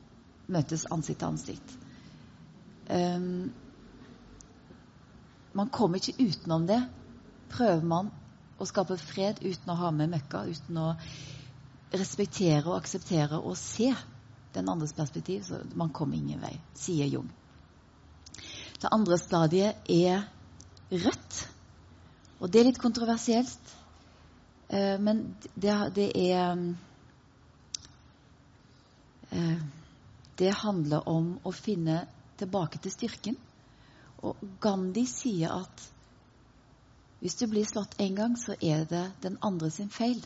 møtes 0.50 0.88
ansikt 0.90 1.20
til 1.20 1.28
ansikt. 1.28 1.74
Um, 2.90 3.52
man 5.54 5.70
kommer 5.70 6.02
ikke 6.02 6.26
utenom 6.26 6.66
det. 6.66 6.80
Prøver 7.54 7.86
man 7.86 8.10
å 8.58 8.66
skape 8.66 8.98
fred 8.98 9.38
uten 9.44 9.70
å 9.70 9.78
ha 9.84 9.92
med 9.94 10.10
møkka, 10.16 10.42
uten 10.50 10.82
å 10.82 10.88
respektere 11.94 12.66
og 12.66 12.80
akseptere 12.80 13.38
og 13.38 13.54
se 13.58 13.92
den 14.58 14.68
andres 14.68 14.96
perspektiv, 14.98 15.46
så 15.46 15.62
man 15.78 15.94
kommer 15.94 16.18
ingen 16.18 16.42
vei, 16.42 16.56
sier 16.74 17.06
Jung. 17.06 17.30
Det 18.82 18.90
andre 18.90 19.18
stadiet 19.20 19.86
er 19.86 20.26
rødt. 20.90 21.40
Og 22.40 22.50
det 22.50 22.60
er 22.60 22.68
litt 22.70 22.80
kontroversielt. 22.82 23.74
Uh, 24.70 24.96
men 25.02 25.24
det, 25.54 25.74
det 25.96 26.08
er 26.14 26.64
uh, 29.32 29.62
Det 30.40 30.52
handler 30.62 31.08
om 31.08 31.34
å 31.44 31.52
finne 31.52 32.04
tilbake 32.40 32.80
til 32.80 32.94
styrken. 32.94 33.36
Og 34.24 34.36
Gandhi 34.60 35.06
sier 35.08 35.52
at 35.52 35.88
hvis 37.20 37.36
du 37.36 37.44
blir 37.52 37.66
slått 37.68 37.98
én 38.00 38.16
gang, 38.16 38.36
så 38.40 38.56
er 38.64 38.86
det 38.88 39.04
den 39.20 39.36
andre 39.44 39.68
sin 39.70 39.90
feil. 39.92 40.22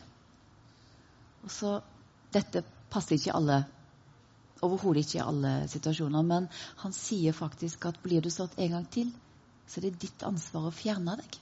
Og 1.43 1.51
så, 1.51 1.79
Dette 2.31 2.63
passer 2.91 3.15
ikke 3.15 3.35
alle 3.35 3.61
overhodet 4.63 5.05
ikke 5.05 5.19
i 5.19 5.23
alle 5.23 5.51
situasjoner, 5.71 6.23
men 6.23 6.47
han 6.81 6.95
sier 6.95 7.35
faktisk 7.35 7.85
at 7.89 7.99
blir 8.03 8.23
du 8.23 8.31
slått 8.33 8.57
en 8.59 8.77
gang 8.77 8.87
til, 8.91 9.11
så 9.67 9.81
det 9.81 9.91
er 9.91 10.01
ditt 10.05 10.25
ansvar 10.27 10.69
å 10.69 10.75
fjerne 10.75 11.17
deg. 11.19 11.37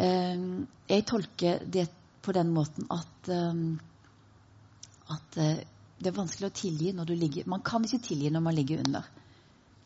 Ehm, 0.00 0.66
jeg 0.88 1.06
tolker 1.08 1.64
det 1.66 1.88
på 2.22 2.32
den 2.36 2.52
måten 2.54 2.86
at, 2.94 3.28
ehm, 3.28 3.80
at 5.10 5.38
eh, 5.40 5.62
det 6.00 6.10
er 6.10 6.16
vanskelig 6.16 6.48
å 6.48 6.56
tilgi 6.56 6.92
når 6.96 7.10
du 7.10 7.14
ligger 7.18 7.48
Man 7.50 7.64
kan 7.66 7.84
ikke 7.84 8.00
tilgi 8.06 8.30
når 8.32 8.44
man 8.44 8.56
ligger 8.56 8.84
under. 8.84 9.08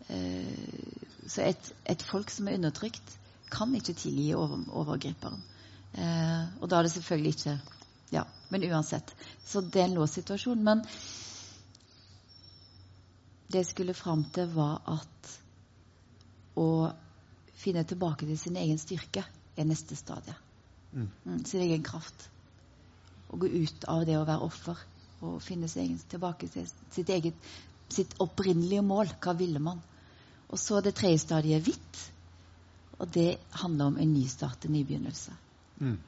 Eh, 0.09 0.95
så 1.27 1.43
et, 1.47 1.73
et 1.89 2.03
folk 2.05 2.31
som 2.31 2.49
er 2.49 2.59
undertrykt, 2.59 3.19
kan 3.51 3.73
ikke 3.75 3.97
tilgi 3.97 4.35
over, 4.37 4.61
overgriperen. 4.77 5.41
Eh, 5.95 6.45
og 6.61 6.69
da 6.69 6.79
er 6.79 6.87
det 6.87 6.97
selvfølgelig 6.97 7.37
ikke 7.39 7.59
Ja, 8.13 8.23
men 8.51 8.63
uansett. 8.69 9.15
Så 9.43 9.61
det 9.61 9.81
er 9.81 9.89
en 9.89 9.97
låst 9.97 10.21
situasjon. 10.21 10.61
Men 10.63 10.85
det 13.51 13.63
jeg 13.63 13.71
skulle 13.73 13.95
fram 13.97 14.23
til, 14.35 14.53
var 14.55 14.83
at 14.87 15.33
å 16.61 16.69
finne 17.59 17.85
tilbake 17.89 18.27
til 18.29 18.39
sin 18.39 18.57
egen 18.61 18.79
styrke 18.79 19.25
er 19.57 19.69
neste 19.69 19.97
stadie. 19.97 20.35
Mm. 20.95 21.11
Mm, 21.25 21.45
sin 21.45 21.63
egen 21.65 21.85
kraft. 21.87 22.29
Å 23.31 23.39
gå 23.41 23.51
ut 23.51 23.87
av 23.91 24.05
det 24.07 24.19
å 24.19 24.27
være 24.27 24.47
offer 24.47 24.83
og 25.25 25.41
finne 25.43 25.71
egen, 25.71 25.99
tilbake 26.11 26.49
til 26.53 26.67
sitt 26.93 27.11
eget 27.11 27.53
sitt 27.93 28.15
opprinnelige 28.23 28.83
mål. 28.83 29.13
Hva 29.23 29.35
ville 29.39 29.63
man? 29.63 29.81
Og 30.51 30.61
så 30.61 30.81
det 30.85 30.95
tredje 30.99 31.23
stadiet 31.25 31.65
hvitt. 31.67 32.03
Og 32.99 33.09
det 33.15 33.37
handler 33.63 33.91
om 33.91 33.99
en 33.99 34.13
ny 34.15 34.27
start, 34.31 34.65
en 34.65 34.75
ny 34.77 34.85
begynnelse. 34.87 35.35
Mm. 35.81 35.99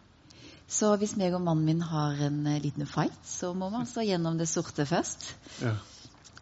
Så 0.70 0.92
hvis 0.98 1.14
meg 1.18 1.34
og 1.34 1.42
mannen 1.46 1.66
min 1.66 1.82
har 1.86 2.18
en 2.26 2.40
uh, 2.46 2.56
liten 2.62 2.86
fight, 2.90 3.18
så 3.26 3.52
må 3.54 3.68
man 3.70 3.84
altså 3.84 4.02
gjennom 4.06 4.38
det 4.38 4.48
sorte 4.50 4.86
først. 4.86 5.28
Ja. 5.62 5.76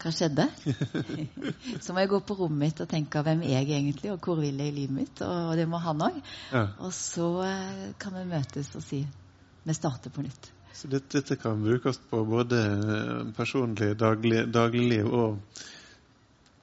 Hva 0.01 0.11
skjedde? 0.13 0.47
så 1.85 1.95
må 1.95 2.03
jeg 2.03 2.11
gå 2.13 2.21
på 2.27 2.37
rommet 2.39 2.61
mitt 2.67 2.83
og 2.85 2.91
tenke 2.91 3.23
hvem 3.25 3.45
er 3.47 3.61
jeg 3.61 3.71
egentlig, 3.79 4.11
og 4.13 4.25
hvor 4.25 4.41
vil 4.41 4.59
jeg 4.61 4.73
i 4.73 4.77
livet 4.81 4.97
mitt? 4.97 5.23
Og 5.25 5.55
det 5.59 5.69
må 5.71 5.81
han 5.83 6.03
òg. 6.09 6.19
Ja. 6.53 6.67
Og 6.85 6.93
så 6.97 7.29
eh, 7.47 7.87
kan 8.01 8.17
vi 8.19 8.27
møtes 8.29 8.75
og 8.77 8.85
si 8.85 9.05
vi 9.65 9.77
starter 9.77 10.13
på 10.13 10.25
nytt. 10.25 10.51
Så 10.75 10.91
dette, 10.91 11.21
dette 11.21 11.39
kan 11.41 11.63
brukes 11.63 12.01
på 12.11 12.25
både 12.27 12.61
eh, 12.67 13.33
personlig 13.37 13.95
daglig, 14.01 14.43
dagligliv 14.53 15.07
og 15.07 15.63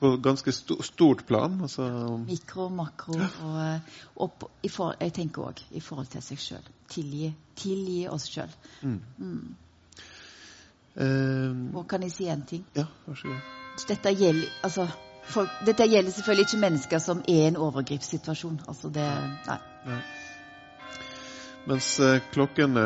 på 0.01 0.15
ganske 0.17 0.51
stort 0.51 1.25
plan? 1.25 1.59
Altså. 1.61 1.87
Mikro, 2.25 2.67
makro 2.73 3.15
og, 3.21 3.57
eh, 3.63 3.97
og 4.15 4.31
på, 4.41 4.49
for, 4.69 4.95
jeg 4.99 5.13
tenker 5.13 5.49
òg 5.51 5.61
i 5.77 5.81
forhold 5.81 6.09
til 6.11 6.23
seg 6.25 6.41
sjøl. 6.41 6.71
Tilgi, 6.91 7.29
tilgi 7.55 7.99
oss 8.09 8.25
sjøl. 8.29 8.51
Mm. 8.81 8.97
Mm. 9.17 9.51
Uh, 10.95 11.71
og 11.75 11.85
kan 11.87 12.03
jeg 12.03 12.11
si 12.11 12.27
én 12.27 12.43
ting? 12.47 12.65
Ja, 12.75 12.85
vær 13.07 13.15
så 13.15 13.31
god. 13.31 13.59
Dette 13.87 14.11
gjelder 14.11 14.49
Altså, 14.63 14.87
folk, 15.23 15.49
Dette 15.65 15.87
gjelder 15.87 16.11
selvfølgelig 16.11 16.47
ikke 16.49 16.61
mennesker 16.61 16.99
som 16.99 17.23
er 17.27 17.45
i 17.45 17.47
en 17.47 17.57
overgrepssituasjon. 17.57 18.59
Altså 18.67 18.89
det 18.89 19.07
Nei. 19.47 19.57
nei. 19.85 20.01
Mens 21.69 21.99
eh, 21.99 22.21
klokkene 22.33 22.83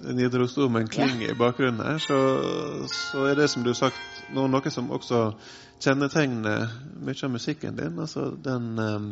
Nidarosdomen 0.00 0.88
klinger 0.88 1.30
i 1.30 1.36
bakgrunnen 1.36 1.84
her, 1.84 1.98
så, 1.98 2.18
så, 2.88 3.24
er 3.28 3.34
det 3.34 3.48
som 3.50 3.64
du 3.64 3.72
har 3.72 3.76
sagt, 3.76 4.20
noe, 4.32 4.48
noe 4.48 4.70
som 4.72 4.88
også 4.94 5.32
kjennetegner 5.82 6.70
mye 7.04 7.24
av 7.26 7.32
musikken 7.34 7.76
din. 7.76 7.98
Altså 8.00 8.30
den 8.44 8.78
um, 8.78 9.08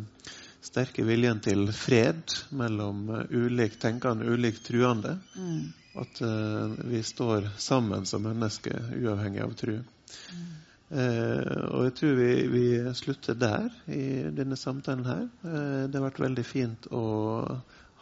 sterke 0.65 1.05
viljen 1.07 1.43
til 1.45 1.67
fred 1.77 2.39
mellom 2.57 3.03
uh, 3.11 3.25
ulikt 3.29 3.83
tenkende, 3.83 4.31
ulikt 4.31 4.65
truende. 4.71 5.19
Mm. 5.35 5.75
At 5.97 6.21
uh, 6.21 6.77
vi 6.91 7.03
står 7.03 7.51
sammen 7.63 8.07
som 8.07 8.25
mennesker, 8.27 8.93
uavhengig 9.01 9.43
av 9.45 9.55
tro. 9.57 9.79
Mm. 9.81 10.47
Eh, 10.87 11.63
og 11.75 11.89
jeg 11.89 11.95
tror 11.99 12.13
vi, 12.15 12.31
vi, 12.47 12.67
slutter 12.95 13.35
der 13.35 13.73
i 13.91 14.31
denne 14.35 14.59
samtalen 14.59 15.07
her. 15.09 15.25
Eh, 15.43 15.83
det 15.91 15.99
har 15.99 16.07
vært 16.07 16.23
veldig 16.23 16.45
fint 16.47 16.87
å 16.95 17.03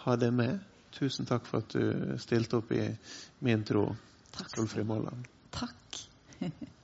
ha 0.05 0.17
deg 0.21 0.35
med. 0.37 0.61
Tusen 0.95 1.27
takk 1.27 1.49
for 1.49 1.65
at 1.65 1.73
du 1.73 2.19
stilte 2.23 2.61
opp 2.61 2.73
i 2.77 2.85
min 3.45 3.65
tro. 3.67 3.89
Solfrid 4.53 4.87
Molland. 4.87 5.29
Takk. 5.55 6.03